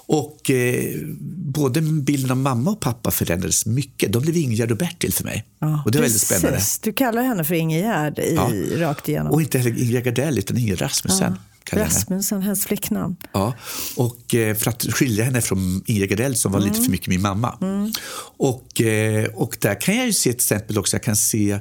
Och 0.07 0.51
eh, 0.51 0.97
både 1.37 1.81
bilden 1.81 2.31
av 2.31 2.37
mamma 2.37 2.71
och 2.71 2.81
pappa 2.81 3.11
förändrades 3.11 3.67
mycket. 3.67 4.13
De 4.13 4.23
blev 4.23 4.37
Ingegärd 4.37 4.71
och 4.71 4.77
Bertil 4.77 5.13
för 5.13 5.25
mig. 5.25 5.45
Ja, 5.59 5.83
och 5.85 5.91
det 5.91 5.99
var 5.99 6.03
väldigt 6.03 6.21
spännande. 6.21 6.61
Du 6.83 6.93
kallar 6.93 7.23
henne 7.23 7.45
för 7.45 7.55
Ingegärd 7.55 8.19
i, 8.19 8.35
ja. 8.35 8.51
rakt 8.87 9.09
igenom. 9.09 9.33
Och 9.33 9.43
inte 9.43 9.59
heller 9.59 9.83
Ingegärd 9.83 10.05
Gardell 10.05 10.39
utan 10.39 10.59
Ingegärd 10.59 10.81
Rasmussen. 10.81 11.37
Ja. 11.37 11.50
Rasmussen, 11.71 12.43
hennes 12.43 12.65
flicknamn. 12.65 13.17
Ja, 13.33 13.55
och 13.97 14.35
eh, 14.35 14.57
för 14.57 14.71
att 14.71 14.83
skilja 14.83 15.25
henne 15.25 15.41
från 15.41 15.83
Ingrid 15.87 16.11
Gardell 16.11 16.37
som 16.37 16.53
var 16.53 16.61
mm. 16.61 16.73
lite 16.73 16.85
för 16.85 16.91
mycket 16.91 17.09
min 17.09 17.21
mamma. 17.21 17.59
Mm. 17.61 17.93
Och, 18.37 18.81
eh, 18.81 19.25
och 19.35 19.57
där 19.61 19.81
kan 19.81 19.97
jag 19.97 20.07
ju 20.07 20.13
se 20.13 20.31
ett 20.31 20.37
exempel 20.37 20.79
också. 20.79 20.97
Jag 20.97 21.03
kan 21.03 21.17
se 21.17 21.61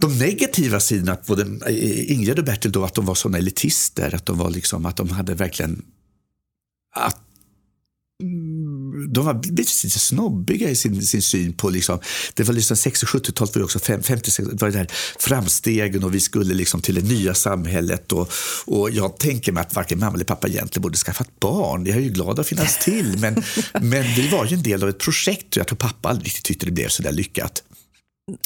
de 0.00 0.18
negativa 0.18 0.80
sidorna, 0.80 1.12
att 1.12 1.26
både 1.26 1.42
eh, 1.42 2.12
Ingrid 2.12 2.38
och 2.38 2.44
Bertil, 2.44 2.72
då, 2.72 2.84
att 2.84 2.94
de 2.94 3.06
var 3.06 3.14
såna 3.14 3.38
elitister. 3.38 4.14
Att 4.14 4.26
de 4.26 4.38
var 4.38 4.50
liksom, 4.50 4.86
att 4.86 4.96
de 4.96 5.10
hade 5.10 5.34
verkligen 5.34 5.84
att 6.94 7.27
de 9.08 9.24
var 9.24 9.42
lite 9.50 9.98
snobbiga 9.98 10.70
i 10.70 10.76
sin, 10.76 11.02
sin 11.02 11.22
syn 11.22 11.52
på... 11.52 11.70
Liksom, 11.70 11.98
det 12.34 12.42
var 12.42 12.54
liksom 12.54 12.76
60 12.76 13.06
och 13.06 13.08
70-talet 13.08 13.56
var 13.56 13.62
också 13.62 13.78
50 13.78 14.42
var 14.42 14.70
det 14.70 14.78
där 14.78 14.86
framstegen 15.18 16.04
och 16.04 16.14
vi 16.14 16.20
skulle 16.20 16.54
liksom 16.54 16.80
till 16.80 16.94
det 16.94 17.08
nya 17.08 17.34
samhället. 17.34 18.12
Och, 18.12 18.32
och 18.66 18.90
jag 18.90 19.18
tänker 19.18 19.52
mig 19.52 19.60
att 19.60 19.74
varken 19.74 19.98
mamma 19.98 20.14
eller 20.14 20.24
pappa 20.24 20.48
egentligen 20.48 20.82
borde 20.82 20.96
skaffat 20.96 21.40
barn. 21.40 21.86
Jag 21.86 21.96
är 21.96 22.00
ju 22.00 22.10
glad 22.10 22.40
att 22.40 22.46
finnas 22.46 22.78
till. 22.78 23.18
Men, 23.18 23.34
men 23.80 24.02
vi 24.02 24.28
var 24.28 24.46
ju 24.46 24.54
en 24.54 24.62
del 24.62 24.82
av 24.82 24.88
ett 24.88 24.98
projekt 24.98 25.46
och 25.50 25.56
jag 25.56 25.66
tror 25.66 25.76
pappa 25.76 26.08
aldrig 26.08 26.26
riktigt 26.26 26.44
tyckte 26.44 26.66
det 26.66 26.72
blev 26.72 26.88
så 26.88 27.02
där 27.02 27.12
lyckat. 27.12 27.62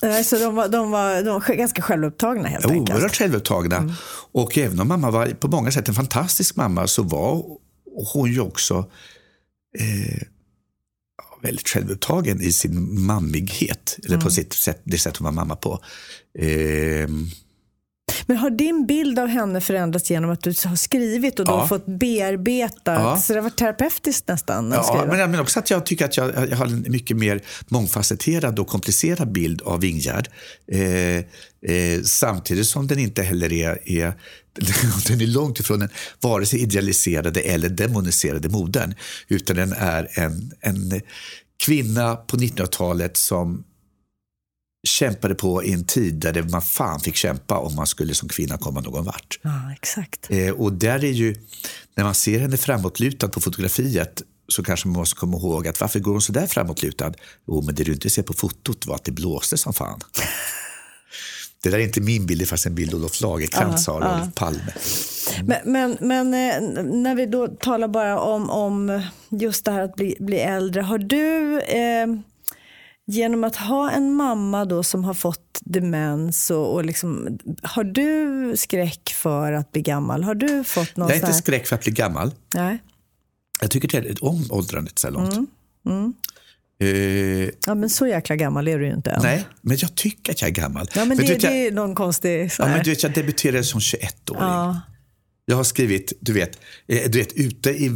Nej, 0.02 0.24
så 0.24 0.38
de 0.38 0.54
var, 0.54 0.68
de, 0.68 0.90
var, 0.90 1.22
de 1.22 1.28
var 1.28 1.54
ganska 1.54 1.82
självupptagna 1.82 2.48
helt 2.48 2.66
enkelt? 2.66 2.98
Oerhört 2.98 3.16
självupptagna. 3.16 3.76
Mm. 3.76 3.92
Och 4.32 4.58
även 4.58 4.80
om 4.80 4.88
mamma 4.88 5.10
var 5.10 5.26
på 5.26 5.48
många 5.48 5.70
sätt 5.70 5.88
en 5.88 5.94
fantastisk 5.94 6.56
mamma 6.56 6.86
så 6.86 7.02
var 7.02 7.44
hon 8.12 8.32
ju 8.32 8.40
också 8.40 8.90
eh, 9.78 10.22
väldigt 11.42 11.68
självupptagen 11.68 12.40
i 12.40 12.52
sin 12.52 13.04
mammighet. 13.04 13.98
Eller 14.04 14.16
på 14.16 14.22
mm. 14.22 14.30
sitt 14.30 14.52
sätt, 14.52 14.80
det 14.84 14.98
sätt 14.98 15.16
hon 15.16 15.24
var 15.24 15.32
mamma 15.32 15.56
på. 15.56 15.80
Eh, 16.38 17.08
men 18.26 18.36
har 18.36 18.50
din 18.50 18.86
bild 18.86 19.18
av 19.18 19.28
henne 19.28 19.60
förändrats 19.60 20.10
genom 20.10 20.30
att 20.30 20.42
du 20.42 20.54
har 20.64 20.76
skrivit 20.76 21.40
och 21.40 21.46
då 21.46 21.52
ja. 21.52 21.68
fått 21.68 21.86
bearbeta? 21.86 22.92
Ja. 22.92 23.16
Så 23.16 23.32
det 23.32 23.38
har 23.38 23.42
varit 23.42 23.56
terapeutiskt 23.56 24.28
nästan? 24.28 24.72
Ja, 24.72 25.04
men, 25.08 25.30
men 25.30 25.40
också 25.40 25.58
att 25.58 25.70
jag 25.70 25.86
tycker 25.86 26.04
att 26.04 26.16
jag, 26.16 26.50
jag 26.50 26.56
har 26.56 26.66
en 26.66 26.86
mycket 26.88 27.16
mer 27.16 27.40
mångfacetterad 27.68 28.58
och 28.58 28.66
komplicerad 28.66 29.32
bild 29.32 29.62
av 29.62 29.84
Ingegärd. 29.84 30.28
Eh, 30.72 31.16
eh, 31.76 32.02
samtidigt 32.04 32.66
som 32.66 32.86
den 32.86 32.98
inte 32.98 33.22
heller 33.22 33.52
är, 33.52 33.88
är 33.88 34.14
den 35.08 35.20
är 35.20 35.26
långt 35.26 35.60
ifrån 35.60 35.80
den 35.80 35.88
vare 36.20 36.46
sig 36.46 36.60
idealiserade 36.62 37.40
eller 37.40 37.68
demoniserade 37.68 38.48
modern. 38.48 38.94
Utan 39.28 39.56
den 39.56 39.72
är 39.72 40.08
en, 40.10 40.52
en 40.60 41.00
kvinna 41.64 42.16
på 42.16 42.36
1900-talet 42.36 43.16
som 43.16 43.64
kämpade 44.88 45.34
på 45.34 45.64
i 45.64 45.72
en 45.72 45.84
tid 45.84 46.14
där 46.14 46.42
man 46.42 46.62
fan 46.62 47.00
fick 47.00 47.16
kämpa 47.16 47.58
om 47.58 47.74
man 47.74 47.86
skulle 47.86 48.14
som 48.14 48.28
kvinna 48.28 48.58
komma 48.58 48.80
någon 48.80 49.04
vart. 49.04 49.38
Ja, 49.42 49.72
exakt. 49.72 50.26
Eh, 50.30 50.50
och 50.50 50.72
där 50.72 51.04
är 51.04 51.12
ju, 51.12 51.34
när 51.94 52.04
man 52.04 52.14
ser 52.14 52.40
henne 52.40 52.56
framåtlutad 52.56 53.28
på 53.28 53.40
fotografiet 53.40 54.22
så 54.48 54.62
kanske 54.62 54.88
man 54.88 54.96
måste 54.96 55.16
komma 55.16 55.36
ihåg 55.36 55.68
att 55.68 55.80
varför 55.80 55.98
går 55.98 56.12
hon 56.12 56.20
så 56.20 56.32
där 56.32 56.46
framåtlutad? 56.46 57.12
Jo, 57.46 57.62
men 57.62 57.74
det 57.74 57.84
du 57.84 57.92
inte 57.92 58.10
ser 58.10 58.22
på 58.22 58.32
fotot 58.32 58.86
var 58.86 58.94
att 58.94 59.04
det 59.04 59.12
blåste 59.12 59.56
som 59.56 59.72
fan. 59.72 60.00
Det 61.62 61.70
där 61.70 61.78
är 61.78 61.82
inte 61.82 62.00
min 62.00 62.26
bild, 62.26 62.40
det 62.40 62.46
faktiskt 62.46 62.66
en 62.66 62.74
bild 62.74 62.94
Olof 62.94 63.20
Lagercrantz 63.20 63.86
har 63.86 64.00
av 64.00 64.30
Palme. 64.30 64.72
Men, 65.44 65.72
men, 65.72 65.96
men, 66.00 66.34
eh, 66.34 66.84
när 66.84 67.14
vi 67.14 67.26
då 67.26 67.48
talar 67.48 67.88
bara 67.88 68.20
om, 68.20 68.50
om 68.50 69.02
just 69.30 69.64
det 69.64 69.70
här 69.70 69.82
att 69.82 69.94
bli, 69.96 70.16
bli 70.20 70.38
äldre. 70.38 70.82
Har 70.82 70.98
du 70.98 71.60
eh, 71.60 72.06
genom 73.06 73.44
att 73.44 73.56
ha 73.56 73.90
en 73.90 74.14
mamma 74.14 74.64
då 74.64 74.82
som 74.82 75.04
har 75.04 75.14
fått 75.14 75.58
demens, 75.60 76.50
och, 76.50 76.74
och 76.74 76.84
liksom, 76.84 77.38
har 77.62 77.84
du 77.84 78.56
skräck 78.56 79.12
för 79.14 79.52
att 79.52 79.72
bli 79.72 79.82
gammal? 79.82 80.24
Har 80.24 80.34
du 80.34 80.64
fått 80.64 80.96
någon 80.96 81.08
Jag 81.08 81.16
är 81.16 81.20
inte 81.20 81.32
skräck 81.32 81.66
för 81.66 81.76
att 81.76 81.82
bli 81.82 81.92
gammal. 81.92 82.34
Nej. 82.54 82.78
Jag 83.60 83.70
tycker 83.70 84.24
om 84.24 84.46
åldrandet 84.50 84.98
så 84.98 85.10
långt. 85.10 85.32
Mm. 85.32 85.46
Mm. 85.86 86.12
Uh, 86.82 87.50
ja, 87.66 87.74
men 87.74 87.90
så 87.90 88.06
jäkla 88.06 88.36
gammal 88.36 88.68
är 88.68 88.78
du 88.78 88.86
ju 88.86 88.92
inte 88.92 89.10
än. 89.10 89.22
Nej, 89.22 89.44
men 89.60 89.76
jag 89.80 89.94
tycker 89.94 90.32
att 90.32 90.40
jag 90.40 90.50
är 90.50 90.54
gammal. 90.54 90.88
Ja, 90.94 91.04
men, 91.04 91.16
men 91.16 91.26
det, 91.26 91.34
det 91.34 91.66
är 91.66 91.72
någon 91.72 91.94
konstig... 91.94 92.50
Ja, 92.58 92.66
men 92.66 92.82
du 92.82 92.90
vet, 92.90 93.02
jag 93.02 93.12
debuterade 93.12 93.64
som 93.64 93.80
21-åring. 93.80 94.42
Ja. 94.42 94.80
Jag 95.44 95.56
har 95.56 95.64
skrivit, 95.64 96.12
du 96.20 96.32
vet, 96.32 96.58
eh, 96.86 97.10
du 97.10 97.18
vet 97.18 97.32
ute 97.32 97.70
i 97.70 97.90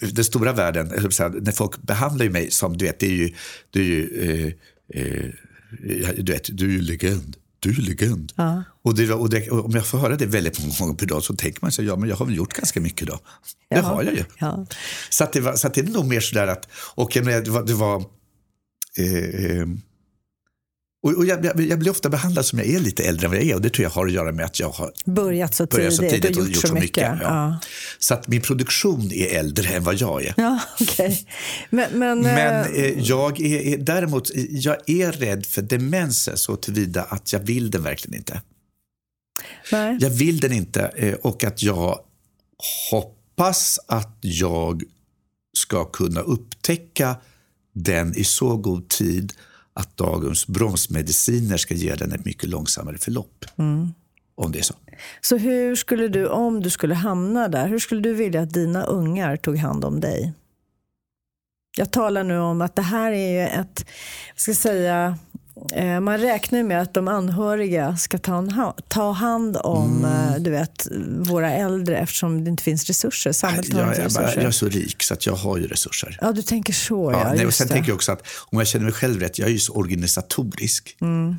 den 0.00 0.24
stora 0.24 0.52
världen, 0.52 0.86
när 0.86 1.52
folk 1.52 1.82
behandlar 1.82 2.28
mig 2.28 2.50
som, 2.50 2.76
du 2.76 2.84
vet, 2.84 2.98
det 2.98 3.06
är 3.06 3.10
ju, 3.10 3.34
det 3.70 3.80
är 3.80 3.84
ju 3.84 4.08
eh, 4.20 5.02
eh, 5.02 5.30
du 6.16 6.32
vet, 6.32 6.56
du 6.58 6.64
är 6.64 6.70
ju 6.70 6.80
legend. 6.80 7.36
Du 7.60 7.70
är 7.70 7.82
legend. 7.82 8.32
Ja. 8.36 8.64
Och, 8.82 8.94
det, 8.94 9.12
och, 9.12 9.30
det, 9.30 9.50
och, 9.50 9.64
om 9.64 9.72
jag 9.72 9.86
får 9.86 9.98
höra 9.98 10.16
det 10.16 10.26
väldigt 10.26 10.60
många 10.60 10.74
gånger 10.78 10.94
per 10.94 11.06
dag 11.06 11.22
så 11.22 11.34
tänker 11.34 11.58
man 11.62 11.72
sig, 11.72 11.84
ja 11.84 11.96
men 11.96 12.08
jag 12.08 12.16
har 12.16 12.26
väl 12.26 12.36
gjort 12.36 12.52
ganska 12.52 12.80
mycket 12.80 13.08
då. 13.08 13.20
Det 13.70 13.80
har 13.80 14.02
jag 14.02 14.14
ju. 14.14 14.24
Ja. 14.38 14.66
Så, 15.10 15.24
att 15.24 15.32
det 15.32 15.40
var, 15.40 15.56
så 15.56 15.66
att 15.66 15.74
det 15.74 15.80
är 15.80 15.84
nog 15.84 16.06
mer 16.06 16.20
sådär 16.20 16.46
att, 16.46 16.68
och 16.94 17.10
det 17.14 17.50
var, 17.50 17.62
det 17.62 17.74
var 17.74 17.96
eh, 18.98 19.66
och, 21.04 21.12
och 21.12 21.26
jag, 21.26 21.44
jag, 21.44 21.60
jag, 21.60 21.78
blir 21.78 21.90
ofta 21.90 22.08
behandlad 22.08 22.46
som 22.46 22.58
jag 22.58 22.68
är 22.68 22.80
lite 22.80 23.02
äldre 23.02 23.26
än 23.26 23.30
vad 23.30 23.40
jag 23.40 23.48
är 23.48 23.54
och 23.54 23.60
det 23.60 23.70
tror 23.70 23.82
jag 23.82 23.90
har 23.90 24.06
att 24.06 24.12
göra 24.12 24.32
med 24.32 24.44
att 24.44 24.60
jag 24.60 24.70
har 24.70 24.92
börjat 25.04 25.54
så 25.54 25.66
tidigt, 25.66 25.76
börjat 25.76 25.94
så 25.94 26.02
tidigt 26.02 26.36
och, 26.36 26.48
gjort, 26.48 26.56
så 26.56 26.74
mycket. 26.74 26.82
mycket 26.82 27.02
ja. 27.02 27.16
Ja. 27.22 27.58
Så 27.98 28.14
att 28.14 28.28
min 28.28 28.40
produktion 28.40 29.12
är 29.12 29.38
äldre 29.38 29.68
än 29.68 29.84
vad 29.84 29.94
jag 29.94 30.24
är. 30.24 30.34
Ja, 30.36 30.60
okay. 30.80 31.16
Men, 31.70 31.98
men, 31.98 32.20
men 32.20 32.64
eh, 32.64 32.82
eh 32.82 33.00
jag 33.00 33.40
är, 33.40 33.60
är, 33.60 33.78
däremot 33.78 34.30
jag 34.50 34.76
är 34.86 35.12
rädd 35.12 35.46
för 35.46 35.62
demenser 35.62 36.36
så 36.36 36.56
tillvida 36.56 37.02
att 37.02 37.32
jag 37.32 37.40
vill 37.40 37.70
den 37.70 37.82
verkligen 37.82 38.18
inte. 38.18 38.42
Nej. 39.72 39.98
Jag 40.00 40.10
vill 40.10 40.40
den 40.40 40.52
inte 40.52 40.82
eh, 40.96 41.14
och 41.14 41.44
att 41.44 41.62
jag 41.62 41.98
hoppas 42.90 43.80
att 43.86 44.18
jag 44.20 44.82
ska 45.56 45.84
kunna 45.84 46.20
upptäcka 46.20 47.16
den 47.74 48.14
i 48.16 48.24
så 48.24 48.56
god 48.56 48.88
tid 48.88 49.32
att 49.74 49.96
dagens 49.96 50.46
bromsmediciner 50.46 51.56
ska 51.56 51.74
ge 51.74 51.94
den 51.94 52.12
ett 52.12 52.24
mycket 52.24 52.48
långsammare 52.48 52.98
förlopp. 52.98 53.44
Mm. 53.56 53.94
Om 54.36 54.52
det 54.52 54.58
är 54.58 54.62
så. 54.62 54.74
Så 55.20 55.36
hur 55.36 55.76
skulle 55.76 56.08
du, 56.08 56.28
om 56.28 56.62
du 56.62 56.70
skulle 56.70 56.94
hamna 56.94 57.48
där, 57.48 57.68
hur 57.68 57.78
skulle 57.78 58.00
du 58.00 58.14
vilja 58.14 58.40
att 58.40 58.50
dina 58.50 58.84
ungar 58.84 59.36
tog 59.36 59.56
hand 59.56 59.84
om 59.84 60.00
dig? 60.00 60.32
Jag 61.76 61.90
talar 61.90 62.24
nu 62.24 62.38
om 62.38 62.60
att 62.60 62.76
det 62.76 62.82
här 62.82 63.12
är 63.12 63.30
ju 63.30 63.46
ett, 63.46 63.86
jag 64.28 64.40
ska 64.40 64.54
säga, 64.54 65.18
man 66.00 66.18
räknar 66.18 66.62
med 66.62 66.82
att 66.82 66.94
de 66.94 67.08
anhöriga 67.08 67.96
ska 67.96 68.18
ta, 68.88 69.12
hand 69.12 69.56
om 69.56 70.04
mm. 70.04 70.34
Eh, 70.34 70.36
du 70.40 70.50
vet, 70.50 70.88
våra 71.18 71.52
äldre 71.52 71.96
eftersom 71.96 72.44
det 72.44 72.50
inte 72.50 72.62
finns 72.62 72.84
resurser. 72.84 73.32
Samhället 73.32 73.72
har 73.72 73.88
inte 73.88 74.04
resurser. 74.04 74.22
Jag, 74.22 74.36
jag 74.36 74.44
är 74.44 74.50
så 74.50 74.68
rik 74.68 75.02
så 75.02 75.14
att 75.14 75.26
jag 75.26 75.34
har 75.34 75.58
ju 75.58 75.66
resurser. 75.66 76.18
Ja, 76.20 76.32
du 76.32 76.42
tänker 76.42 76.72
så. 76.72 77.12
Ja, 77.12 77.20
ja 77.20 77.34
nej, 77.34 77.46
och 77.46 77.54
sen 77.54 77.66
det. 77.66 77.74
tänker 77.74 77.90
jag 77.90 77.96
också 77.96 78.12
att 78.12 78.22
om 78.50 78.58
jag 78.58 78.68
känner 78.68 78.84
mig 78.84 78.94
själv 78.94 79.20
rätt, 79.20 79.38
jag 79.38 79.48
är 79.48 79.52
ju 79.52 79.58
så 79.58 79.72
organisatorisk. 79.72 80.96
Mm. 81.00 81.36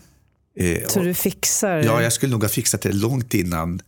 Eh, 0.60 0.88
så 0.88 1.00
du 1.00 1.14
fixar? 1.14 1.78
Ja, 1.78 2.02
jag 2.02 2.14
skulle 2.14 2.32
nog 2.32 2.42
ha 2.42 2.50
fixat 2.50 2.82
det 2.82 2.94
långt 2.94 3.34
innan, 3.34 3.82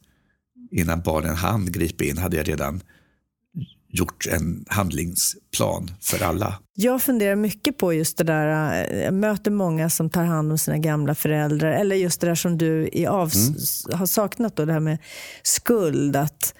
innan 0.71 1.01
barnen 1.01 1.35
hann 1.35 1.71
gripa 1.71 2.03
in. 2.03 2.17
hade 2.17 2.37
jag 2.37 2.47
redan 2.47 2.81
gjort 3.97 4.27
en 4.27 4.65
handlingsplan 4.67 5.91
för 6.01 6.23
alla. 6.23 6.59
Jag 6.73 7.01
funderar 7.01 7.35
mycket 7.35 7.77
på 7.77 7.93
just 7.93 8.17
det 8.17 8.23
där, 8.23 8.73
eh, 8.91 9.03
jag 9.03 9.13
möter 9.13 9.51
många 9.51 9.89
som 9.89 10.09
tar 10.09 10.23
hand 10.23 10.51
om 10.51 10.57
sina 10.57 10.77
gamla 10.77 11.15
föräldrar, 11.15 11.71
eller 11.71 11.95
just 11.95 12.21
det 12.21 12.27
där 12.27 12.35
som 12.35 12.57
du 12.57 12.89
i 12.93 13.05
av, 13.05 13.31
mm. 13.35 13.99
har 13.99 14.05
saknat, 14.05 14.55
då, 14.55 14.65
det 14.65 14.73
här 14.73 14.79
med 14.79 14.97
skuld. 15.43 16.15
Att 16.15 16.53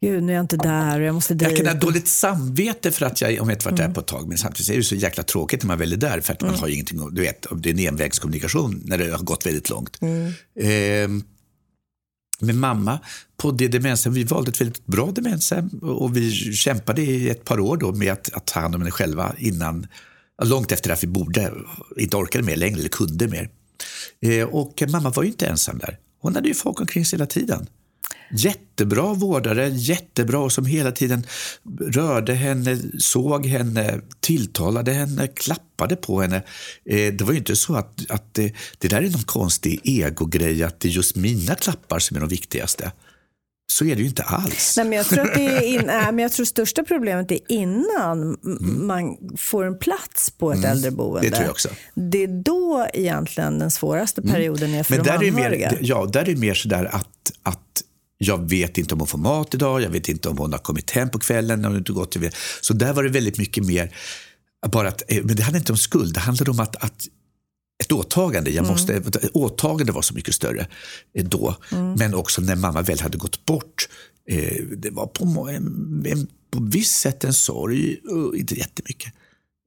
Gud, 0.00 0.22
nu 0.22 0.32
är 0.32 0.36
jag 0.36 0.44
inte 0.44 0.56
där 0.56 1.00
och 1.00 1.06
jag 1.06 1.14
måste 1.14 1.34
dit. 1.34 1.48
Jag 1.48 1.56
kan 1.56 1.66
ha 1.66 1.74
dåligt 1.74 2.08
samvete 2.08 2.92
för 2.92 3.06
att 3.06 3.20
jag, 3.20 3.40
om 3.40 3.48
jag 3.48 3.56
inte 3.56 3.64
varit 3.64 3.76
där 3.76 3.88
på 3.88 4.00
ett 4.00 4.06
tag, 4.06 4.28
men 4.28 4.38
samtidigt 4.38 4.70
är 4.70 4.76
det 4.76 4.82
så 4.82 4.94
jäkla 4.94 5.22
tråkigt 5.22 5.62
när 5.62 5.68
man 5.68 5.78
väl 5.78 5.92
är 5.92 5.96
där 5.96 6.20
för 6.20 6.32
att 6.32 6.40
man 6.40 6.54
har 6.54 6.68
ingenting, 6.68 7.14
du 7.14 7.22
vet, 7.22 7.46
det 7.56 7.68
är 7.68 7.72
en 7.74 7.78
envägskommunikation 7.78 8.82
när 8.84 8.98
det 8.98 9.10
har 9.10 9.24
gått 9.24 9.46
väldigt 9.46 9.70
långt. 9.70 9.98
Eh, 10.02 11.08
med 12.46 12.54
mamma 12.54 12.98
på 13.36 13.50
det 13.50 13.68
demenshem, 13.68 14.12
vi 14.12 14.24
valde 14.24 14.50
ett 14.50 14.60
väldigt 14.60 14.86
bra 14.86 15.10
demenshem 15.10 15.68
och 15.82 16.16
vi 16.16 16.32
kämpade 16.52 17.02
i 17.02 17.30
ett 17.30 17.44
par 17.44 17.60
år 17.60 17.76
då 17.76 17.92
med 17.92 18.12
att, 18.12 18.32
att 18.32 18.46
ta 18.46 18.60
hand 18.60 18.74
om 18.74 18.80
henne 18.80 18.90
själva 18.90 19.34
innan, 19.38 19.86
långt 20.42 20.72
efter 20.72 20.90
att 20.90 21.02
vi 21.02 21.06
borde, 21.06 21.52
inte 21.96 22.16
orkade 22.16 22.44
mer 22.44 22.56
längre 22.56 22.78
eller 22.78 22.88
kunde 22.88 23.28
mer. 23.28 23.50
Eh, 24.20 24.44
och 24.44 24.82
mamma 24.88 25.10
var 25.10 25.22
ju 25.22 25.28
inte 25.28 25.46
ensam 25.46 25.78
där. 25.78 25.98
Hon 26.20 26.34
hade 26.34 26.48
ju 26.48 26.54
folk 26.54 26.80
omkring 26.80 27.04
sig 27.04 27.16
hela 27.16 27.26
tiden. 27.26 27.66
Jättebra 28.36 29.14
vårdare, 29.14 29.68
jättebra 29.68 30.38
och 30.38 30.52
som 30.52 30.66
hela 30.66 30.92
tiden 30.92 31.26
rörde 31.80 32.34
henne, 32.34 32.78
såg 32.98 33.46
henne, 33.46 34.00
tilltalade 34.20 34.92
henne, 34.92 35.26
klappade 35.26 35.96
på 35.96 36.20
henne. 36.20 36.36
Eh, 36.84 37.12
det 37.12 37.22
var 37.22 37.32
ju 37.32 37.38
inte 37.38 37.56
så 37.56 37.74
att, 37.74 38.10
att 38.10 38.34
det, 38.34 38.54
det 38.78 38.88
där 38.88 39.02
är 39.02 39.10
någon 39.10 39.22
konstig 39.22 39.80
egogrej, 39.84 40.62
att 40.62 40.80
det 40.80 40.88
är 40.88 40.92
just 40.92 41.16
mina 41.16 41.54
klappar 41.54 41.98
som 41.98 42.16
är 42.16 42.20
de 42.20 42.28
viktigaste. 42.28 42.92
Så 43.72 43.84
är 43.84 43.96
det 43.96 44.02
ju 44.02 44.08
inte 44.08 44.22
alls. 44.22 44.74
Nej, 44.76 44.86
men 44.86 44.98
jag, 44.98 45.06
tror 45.06 45.20
att 45.20 45.34
det 45.34 45.46
är 45.46 45.62
in, 45.62 45.82
nej, 45.86 46.12
men 46.12 46.18
jag 46.18 46.32
tror 46.32 46.46
största 46.46 46.84
problemet 46.84 47.30
är 47.30 47.38
innan 47.48 48.38
mm. 48.44 48.86
man 48.86 49.16
får 49.38 49.64
en 49.64 49.78
plats 49.78 50.30
på 50.30 50.52
ett 50.52 50.58
mm. 50.58 50.70
äldreboende. 50.70 51.28
Det 51.28 51.30
tror 51.30 51.42
jag 51.42 51.50
också. 51.50 51.68
Det 51.94 52.22
är 52.22 52.42
då 52.42 52.86
egentligen 52.94 53.58
den 53.58 53.70
svåraste 53.70 54.22
perioden 54.22 54.68
mm. 54.68 54.80
är 54.80 54.82
för 54.82 54.94
men 54.96 55.04
de 55.04 55.10
där 55.10 55.16
anhöriga. 55.16 55.68
Är 55.68 55.72
mer, 55.72 55.78
ja, 55.82 56.06
där 56.12 56.20
är 56.20 56.24
det 56.24 56.36
mer 56.36 56.54
sådär 56.54 56.84
att, 56.92 57.32
att 57.42 57.84
jag 58.18 58.50
vet 58.50 58.78
inte 58.78 58.94
om 58.94 59.00
hon 59.00 59.06
får 59.06 59.18
mat 59.18 59.54
idag, 59.54 59.82
jag 59.82 59.90
vet 59.90 60.08
inte 60.08 60.28
om 60.28 60.38
hon 60.38 60.52
har 60.52 60.58
kommit 60.58 60.90
hem 60.90 61.10
på 61.10 61.18
kvällen. 61.18 61.64
Om 61.64 61.76
inte 61.76 61.92
gått 61.92 62.12
till... 62.12 62.30
Så 62.60 62.74
där 62.74 62.92
var 62.92 63.02
det 63.02 63.08
väldigt 63.08 63.38
mycket 63.38 63.64
mer, 63.64 63.94
bara 64.72 64.88
att, 64.88 65.02
eh, 65.08 65.24
men 65.24 65.36
det 65.36 65.42
handlade 65.42 65.58
inte 65.58 65.72
om 65.72 65.78
skuld, 65.78 66.14
det 66.14 66.20
handlade 66.20 66.50
om 66.50 66.60
att, 66.60 66.76
att 66.76 67.08
ett 67.84 67.92
åtagande. 67.92 68.50
Jag 68.50 68.66
måste, 68.66 68.92
mm. 68.92 69.10
Åtagande 69.32 69.92
var 69.92 70.02
så 70.02 70.14
mycket 70.14 70.34
större 70.34 70.66
eh, 71.14 71.24
då. 71.24 71.56
Mm. 71.72 71.92
Men 71.92 72.14
också 72.14 72.40
när 72.40 72.56
mamma 72.56 72.82
väl 72.82 73.00
hade 73.00 73.18
gått 73.18 73.46
bort. 73.46 73.88
Eh, 74.28 74.64
det 74.76 74.90
var 74.90 75.06
på, 75.06 75.48
en, 75.48 76.06
en, 76.06 76.26
på 76.50 76.62
visst 76.62 77.00
sätt 77.00 77.24
en 77.24 77.34
sorg, 77.34 78.00
inte 78.36 78.54
jättemycket. 78.54 79.12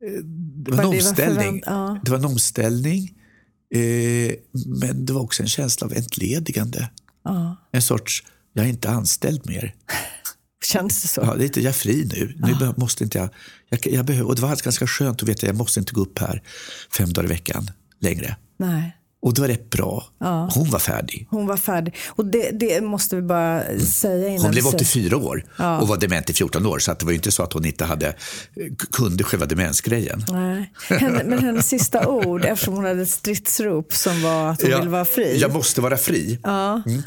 Eh, 0.06 0.24
det 0.24 0.72
var, 0.72 0.78
var 0.78 0.84
en 0.84 0.90
omställning. 0.90 1.64
Var 1.66 1.74
ja. 1.74 2.00
Det 2.04 2.12
var 2.12 2.18
en 2.18 2.26
omställning. 2.26 3.14
Eh, 3.74 4.34
men 4.66 5.06
det 5.06 5.14
var 5.14 5.22
också 5.22 5.44
en 5.44 5.50
känsla 5.50 5.88
av 5.88 5.94
entledigande. 5.94 6.90
Ja. 7.24 7.58
En 7.72 7.82
sorts, 7.82 8.24
jag 8.58 8.66
är 8.66 8.70
inte 8.70 8.90
anställd 8.90 9.50
mer. 9.50 9.76
Känns 10.66 11.02
det 11.02 11.08
så? 11.08 11.22
Ja, 11.22 11.34
lite, 11.34 11.62
jag 11.62 11.70
är 11.70 11.74
fri 11.74 12.10
nu. 12.16 12.34
nu 12.38 12.56
ja. 12.60 12.74
måste 12.78 13.04
inte 13.04 13.18
jag, 13.18 13.30
jag, 13.70 13.94
jag 13.94 14.06
behöver, 14.06 14.28
och 14.28 14.36
det 14.36 14.42
var 14.42 14.64
ganska 14.64 14.88
skönt 14.88 15.24
att 15.24 15.30
veta 15.30 15.40
att 15.40 15.48
jag 15.48 15.58
måste 15.58 15.80
inte 15.80 15.94
gå 15.94 16.02
upp 16.02 16.20
här 16.20 16.44
fem 16.98 17.14
dagar 17.14 17.26
i 17.26 17.30
veckan 17.30 17.72
längre. 18.00 18.36
Nej. 18.58 18.98
Och 19.22 19.34
det 19.34 19.42
var 19.42 19.48
rätt 19.48 19.70
bra. 19.70 20.06
Ja. 20.20 20.50
Hon 20.54 20.70
var 20.70 20.80
färdig. 20.80 21.28
Hon 21.30 21.48
var 21.48 21.58
färdig. 21.58 21.96
Och 22.08 22.26
det, 22.26 22.52
det 22.52 22.82
måste 22.82 23.16
vi 23.16 23.22
bara 23.22 23.64
mm. 23.64 23.86
säga 23.86 24.28
innan. 24.28 24.42
Hon 24.42 24.52
blev 24.52 24.68
84 24.68 25.18
år 25.18 25.46
ja. 25.58 25.80
och 25.80 25.88
var 25.88 25.98
dement 25.98 26.30
i 26.30 26.34
14 26.34 26.66
år. 26.66 26.80
Så 26.80 26.94
det 26.94 27.06
var 27.06 27.12
inte 27.12 27.32
så 27.32 27.44
att 27.44 27.54
hon 27.54 27.66
inte 27.66 27.86
hade, 27.86 28.16
kunde 28.92 29.24
själva 29.24 29.46
demensgrejen. 29.46 30.26
Nej. 30.30 30.74
Henne, 30.90 31.24
men 31.24 31.40
hennes 31.40 31.68
sista 31.68 32.08
ord, 32.08 32.46
eftersom 32.46 32.74
hon 32.74 32.86
hade 32.86 33.02
ett 33.02 33.10
stridsrop 33.10 33.94
som 33.94 34.22
var 34.22 34.50
att 34.50 34.62
hon 34.62 34.72
ja, 34.72 34.80
vill 34.80 34.90
vara 34.90 35.06
fri. 35.06 35.38
Jag 35.40 35.54
måste 35.54 35.82
vara 35.82 35.98
fri. 35.98 36.40
Ja. 36.44 36.82
Mm. 36.86 37.04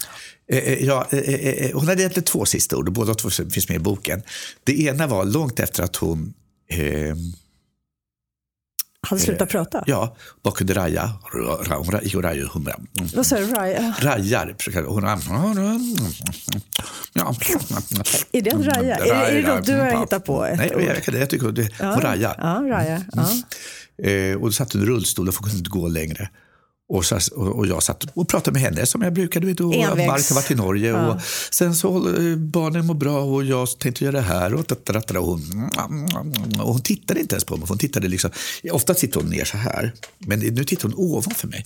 Eh, 0.50 0.58
eh, 0.58 0.84
ja, 0.84 1.06
eh, 1.10 1.70
hon 1.74 1.88
hade 1.88 2.02
egentligen 2.02 2.24
två 2.24 2.44
sista 2.44 2.76
ord 2.76 2.88
och 2.88 2.94
båda 2.94 3.14
två 3.14 3.30
finns 3.30 3.68
med 3.68 3.76
i 3.76 3.78
boken. 3.78 4.22
Det 4.64 4.80
ena 4.80 5.06
var 5.06 5.24
långt 5.24 5.60
efter 5.60 5.82
att 5.82 5.96
hon 5.96 6.34
eh, 6.68 7.16
hade 9.08 9.22
slutat 9.22 9.48
prata? 9.48 9.84
Ja, 9.86 10.16
bakade 10.42 10.74
raja. 10.74 11.12
Vad 13.14 13.26
sa 13.26 13.38
du? 13.38 13.46
Raja? 13.46 13.94
Rajar. 14.00 14.56
Är 18.32 18.42
det 18.42 18.50
en 18.50 18.64
raja? 18.64 18.96
Är 18.96 19.34
det 19.34 19.48
något 19.48 19.66
du 19.66 19.72
har 19.72 20.00
hittat 20.00 20.24
på? 20.24 20.42
Nej, 20.42 20.72
jag, 20.72 21.14
jag 21.20 21.30
tycker 21.30 21.52
det. 21.52 21.68
Hon 21.78 22.00
raja. 22.00 22.34
Ja, 22.38 22.64
raja. 22.68 23.04
Ja. 23.12 23.28
Mm. 24.02 24.40
och 24.40 24.46
då 24.46 24.52
satt 24.52 24.72
hon 24.72 24.82
i 24.82 24.86
rullstol 24.86 25.28
och 25.28 25.34
kunde 25.34 25.58
inte 25.58 25.70
gå 25.70 25.88
längre. 25.88 26.30
Och, 26.90 27.04
så, 27.04 27.18
och, 27.34 27.66
jag 27.66 27.82
satt 27.82 28.04
och 28.14 28.28
pratade 28.28 28.52
med 28.52 28.62
henne 28.62 28.86
som 28.86 29.02
jag 29.02 29.12
brukade. 29.12 29.46
Vet, 29.46 29.60
och 29.60 29.70
Mark 29.70 30.28
har 30.28 30.34
varit 30.34 30.50
i 30.50 30.54
Norge. 30.54 30.90
Ja. 30.90 31.14
Och 31.14 31.20
sen 31.50 31.74
så 31.74 32.16
eh, 32.16 32.36
barnen 32.36 32.86
mår 32.86 32.94
bra 32.94 33.20
och 33.20 33.44
jag 33.44 33.78
tänkte 33.78 34.04
göra 34.04 34.16
det 34.16 34.22
här. 34.22 34.54
Och, 34.54 34.72
och, 34.72 35.26
hon, 35.26 36.60
och 36.60 36.72
hon 36.72 36.82
tittade 36.82 37.20
inte 37.20 37.34
ens 37.34 37.44
på 37.44 37.56
mig. 37.56 37.66
Hon 37.68 37.78
tittade 37.78 38.08
liksom, 38.08 38.30
ofta 38.72 38.94
tittar 38.94 39.20
hon 39.20 39.30
ner 39.30 39.44
så 39.44 39.56
här, 39.56 39.92
men 40.18 40.38
nu 40.38 40.64
tittar 40.64 40.88
hon 40.88 40.94
ovanför 40.96 41.48
mig. 41.48 41.64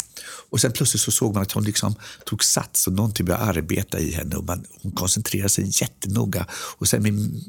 Och 0.51 0.61
sen 0.61 0.73
plötsligt 0.73 1.03
så 1.03 1.11
såg 1.11 1.35
man 1.35 1.43
att 1.43 1.53
hon 1.53 1.65
liksom 1.65 1.95
tog 2.25 2.45
sats 2.45 2.87
och 2.87 2.93
någonting 2.93 3.27
började 3.27 3.45
arbeta 3.45 3.99
i 3.99 4.13
henne. 4.13 4.37
Och 4.37 4.45
man, 4.45 4.65
hon 4.83 4.93
koncentrerade 4.93 5.49
sig 5.49 5.65
jättenoga. 5.83 6.47
Och 6.51 6.89
sen 6.89 7.03
med 7.03 7.43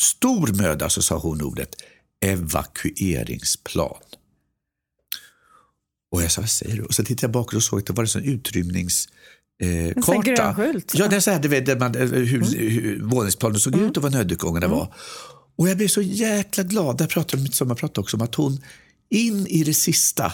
stor 0.00 0.46
möda 0.46 0.88
så 0.88 1.02
sa 1.02 1.18
hon 1.18 1.42
ordet 1.42 1.74
evakueringsplan. 2.20 3.96
Och 6.10 6.22
jag 6.22 6.30
sa, 6.30 6.40
vad 6.40 6.50
säger 6.50 6.76
du? 6.76 6.82
Och 6.82 6.94
så 6.94 7.04
tittade 7.04 7.24
jag 7.24 7.30
bakåt 7.30 7.54
och 7.54 7.62
såg 7.62 7.78
att 7.78 7.86
det 7.86 7.92
var 7.92 8.04
en 8.04 8.08
sån 8.08 8.24
utrymnings... 8.24 9.08
Eh, 9.62 10.02
karta. 10.02 10.22
Grönskylt? 10.22 10.92
Ja, 10.94 11.08
den 11.08 11.22
så 11.22 11.30
här, 11.30 11.38
det, 11.38 11.60
där 11.60 11.78
man, 11.78 11.94
eh, 11.94 12.08
hur, 12.08 12.42
mm. 12.42 12.70
hur 12.72 13.02
våningsplanen 13.02 13.60
såg 13.60 13.74
mm. 13.74 13.86
ut 13.86 13.96
och 13.96 14.02
var 14.02 14.10
nödutgångarna 14.10 14.66
mm. 14.66 14.78
var. 14.78 14.94
Och 15.56 15.68
jag 15.68 15.76
blev 15.76 15.88
så 15.88 16.02
jäkla 16.02 16.64
glad. 16.64 16.98
Där 16.98 17.06
pratade 17.06 17.42
mitt 17.42 17.54
sommarprat 17.54 17.98
också 17.98 18.16
om 18.16 18.22
att 18.22 18.34
hon 18.34 18.60
in 19.10 19.46
i 19.46 19.64
det 19.64 19.74
sista 19.74 20.32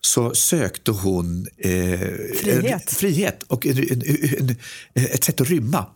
så 0.00 0.34
sökte 0.34 0.90
hon 0.90 1.46
eh, 1.56 1.70
frihet. 2.42 2.90
frihet 2.90 3.42
och 3.42 3.66
en, 3.66 3.78
en, 3.78 4.02
en, 4.38 4.56
ett 4.94 5.24
sätt 5.24 5.40
att 5.40 5.50
rymma 5.50 5.86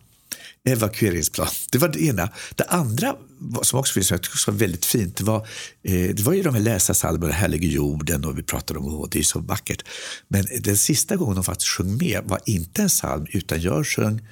evakueringsplan. 0.65 1.47
Det 1.71 1.77
var 1.77 1.87
det 1.87 2.03
ena. 2.03 2.29
Det 2.55 2.63
andra 2.63 3.15
som 3.61 3.79
också 3.79 3.93
finns 3.93 4.07
som 4.07 4.53
var 4.53 4.59
väldigt 4.59 4.85
fint, 4.85 5.17
det 5.17 5.23
var, 5.23 5.47
eh, 5.83 6.15
det 6.15 6.19
var 6.19 6.33
ju 6.33 6.43
de 6.43 6.53
här 6.53 6.61
läsarsalmerna, 6.61 7.33
Härlige 7.33 7.67
jorden 7.67 8.25
och 8.25 8.37
vi 8.37 8.43
pratade 8.43 8.79
om 8.79 9.03
att 9.03 9.11
det 9.11 9.19
är 9.19 9.23
så 9.23 9.39
vackert. 9.39 9.83
Men 10.27 10.45
den 10.59 10.77
sista 10.77 11.15
gången 11.15 11.35
de 11.35 11.43
faktiskt 11.43 11.69
sjöng 11.69 11.97
med 11.97 12.21
var 12.23 12.39
inte 12.45 12.81
en 12.81 12.87
psalm 12.87 13.25
utan 13.29 13.61
jag 13.61 13.87
sjöng 13.87 14.27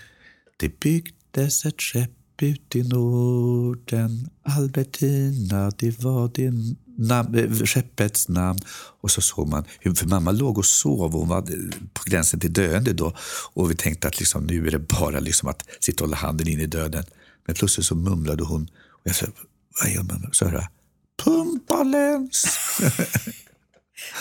Det 0.58 0.80
byggdes 0.80 1.66
ett 1.66 1.82
skepp 1.82 2.12
ut 2.42 2.76
i 2.76 2.84
Norden, 2.84 4.30
Albertina, 4.44 5.72
det 5.78 6.04
var 6.04 6.28
din 6.28 6.76
namn, 6.98 7.36
eh, 7.36 7.66
skeppets 7.66 8.30
namn. 8.30 8.60
Och 9.02 9.12
så 9.12 9.22
såg 9.22 9.48
man, 9.48 9.66
för 9.96 10.06
mamma 10.06 10.32
låg 10.32 10.58
och 10.58 10.66
sov 10.66 11.16
och 11.16 11.20
hon 11.20 11.30
var 11.30 11.42
på 11.94 12.04
gränsen 12.06 12.40
till 12.40 12.54
döende 12.54 12.94
då. 12.94 13.16
Och 13.54 13.72
vi 13.72 13.76
tänkte 13.76 14.08
att 14.08 14.20
liksom, 14.20 14.44
nu 14.44 14.68
är 14.68 14.72
det 14.72 14.80
bara 14.80 15.20
liksom 15.20 15.50
att 15.50 15.66
sitta 15.80 16.04
och 16.04 16.10
hålla 16.10 16.18
handen 16.18 16.48
in 16.48 16.60
i 16.60 16.66
döden. 16.66 17.04
Men 17.46 17.56
plötsligt 17.56 17.86
så 17.86 17.96
mumlade 17.96 18.44
hon. 18.44 18.64
Och 18.90 19.02
jag 19.04 19.16
sa, 19.16 19.26
vad 19.82 19.92
gör 19.92 20.04
man? 20.04 20.30
Så 20.32 20.46
hörde 20.46 20.58
jag, 20.58 20.68
pumpalens. 21.24 22.58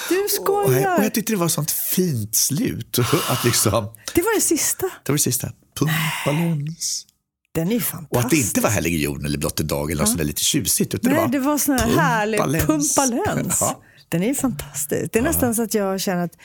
Du 0.08 0.26
skojar! 0.30 0.66
Och 0.66 0.82
jag, 0.82 0.98
och 0.98 1.04
jag 1.04 1.14
tyckte 1.14 1.32
det 1.32 1.37
var 1.37 1.46
ett 1.46 1.52
sånt 1.52 1.70
fint 1.70 2.35
slut. 2.35 2.98
Att 3.28 3.44
liksom, 3.44 3.88
det 4.14 4.22
var 4.22 4.35
det 4.35 4.40
sista? 4.40 4.90
Det 5.04 5.12
var 5.12 5.16
det 5.16 5.22
sista. 5.22 5.52
Pumpalens. 5.78 7.06
Den 7.54 7.72
är 7.72 7.80
fantastisk. 7.80 8.12
Och 8.12 8.20
att 8.20 8.30
det 8.30 8.36
inte 8.36 8.60
var 8.60 8.70
Härlige 8.70 8.98
jorden 8.98 9.26
eller 9.26 9.38
Blott 9.38 9.56
dag 9.56 9.90
eller 9.90 10.04
ja. 10.04 10.10
något 10.10 10.26
lite 10.26 10.44
tjusigt. 10.44 10.94
Utan 10.94 11.12
Nej, 11.12 11.20
det 11.20 11.26
var, 11.26 11.32
det 11.32 11.38
var 11.38 11.58
sån 11.58 11.78
här 11.78 12.00
härlig 12.00 12.40
pumpalens. 12.40 13.58
Ja. 13.60 13.82
Den 14.08 14.22
är 14.22 14.34
fantastisk. 14.34 15.12
Det 15.12 15.18
är 15.18 15.22
ja. 15.22 15.30
nästan 15.30 15.54
så 15.54 15.62
att 15.62 15.74
jag 15.74 16.00
känner 16.00 16.24
att, 16.24 16.36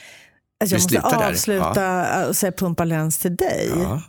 att 0.63 0.71
jag 0.71 0.81
måste 0.81 1.01
avsluta 1.01 1.81
ja. 1.81 2.25
och 2.25 2.35
säga 2.35 2.51
pumpalens 2.51 3.17
till 3.17 3.35
dig. 3.35 3.71
Ja. 3.75 4.01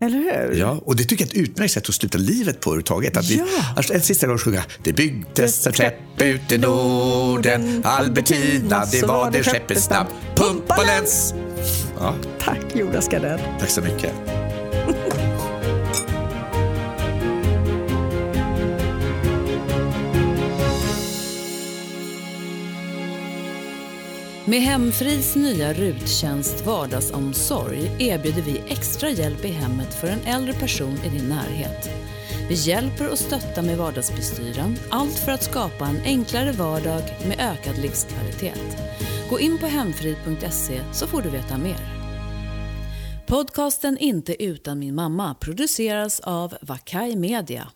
Eller 0.00 0.18
hur? 0.18 0.56
Ja, 0.60 0.80
och 0.84 0.96
det 0.96 1.04
tycker 1.04 1.24
jag 1.24 1.36
är 1.36 1.40
ett 1.40 1.48
utmärkt 1.48 1.72
sätt 1.72 1.88
att 1.88 1.94
sluta 1.94 2.18
livet 2.18 2.60
på 2.60 2.70
överhuvudtaget. 2.70 3.16
Att 3.16 3.30
vi, 3.30 3.42
alltså, 3.76 3.94
en 3.94 4.02
sista 4.02 4.26
gång 4.26 4.38
sjunga 4.38 4.64
Det 4.82 4.92
byggdes 4.92 5.66
ett 5.66 5.76
skepp 5.76 6.22
ut 6.22 6.52
i 6.52 6.58
Norden 6.58 7.82
Albertina, 7.84 8.84
det 8.84 9.02
var 9.02 9.30
det 9.30 9.42
skeppets 9.42 9.90
namn 9.90 10.10
Pumpalens! 10.36 11.34
Ja. 11.98 12.14
Tack 12.40 12.60
Jonas 12.74 13.08
Gardell. 13.08 13.40
Tack 13.60 13.70
så 13.70 13.80
mycket. 13.80 14.45
Med 24.48 24.60
Hemfrids 24.60 25.36
nya 25.36 25.72
ruttjänst 25.72 26.66
Vardagsomsorg 26.66 27.90
erbjuder 27.98 28.42
vi 28.42 28.62
extra 28.68 29.10
hjälp 29.10 29.44
i 29.44 29.48
hemmet 29.48 29.94
för 29.94 30.08
en 30.08 30.20
äldre 30.20 30.52
person 30.52 30.98
i 31.04 31.08
din 31.08 31.28
närhet. 31.28 31.90
Vi 32.48 32.54
hjälper 32.54 33.10
och 33.10 33.18
stöttar 33.18 33.62
med 33.62 33.78
vardagsbestyren, 33.78 34.76
allt 34.90 35.18
för 35.18 35.32
att 35.32 35.42
skapa 35.42 35.86
en 35.86 36.00
enklare 36.04 36.52
vardag 36.52 37.02
med 37.28 37.40
ökad 37.40 37.78
livskvalitet. 37.78 38.76
Gå 39.30 39.40
in 39.40 39.58
på 39.58 39.66
hemfrid.se 39.66 40.80
så 40.92 41.06
får 41.06 41.22
du 41.22 41.28
veta 41.28 41.58
mer. 41.58 41.80
Podcasten 43.26 43.98
Inte 43.98 44.44
utan 44.44 44.78
min 44.78 44.94
mamma 44.94 45.34
produceras 45.34 46.20
av 46.20 46.56
Vakai 46.60 47.16
Media. 47.16 47.68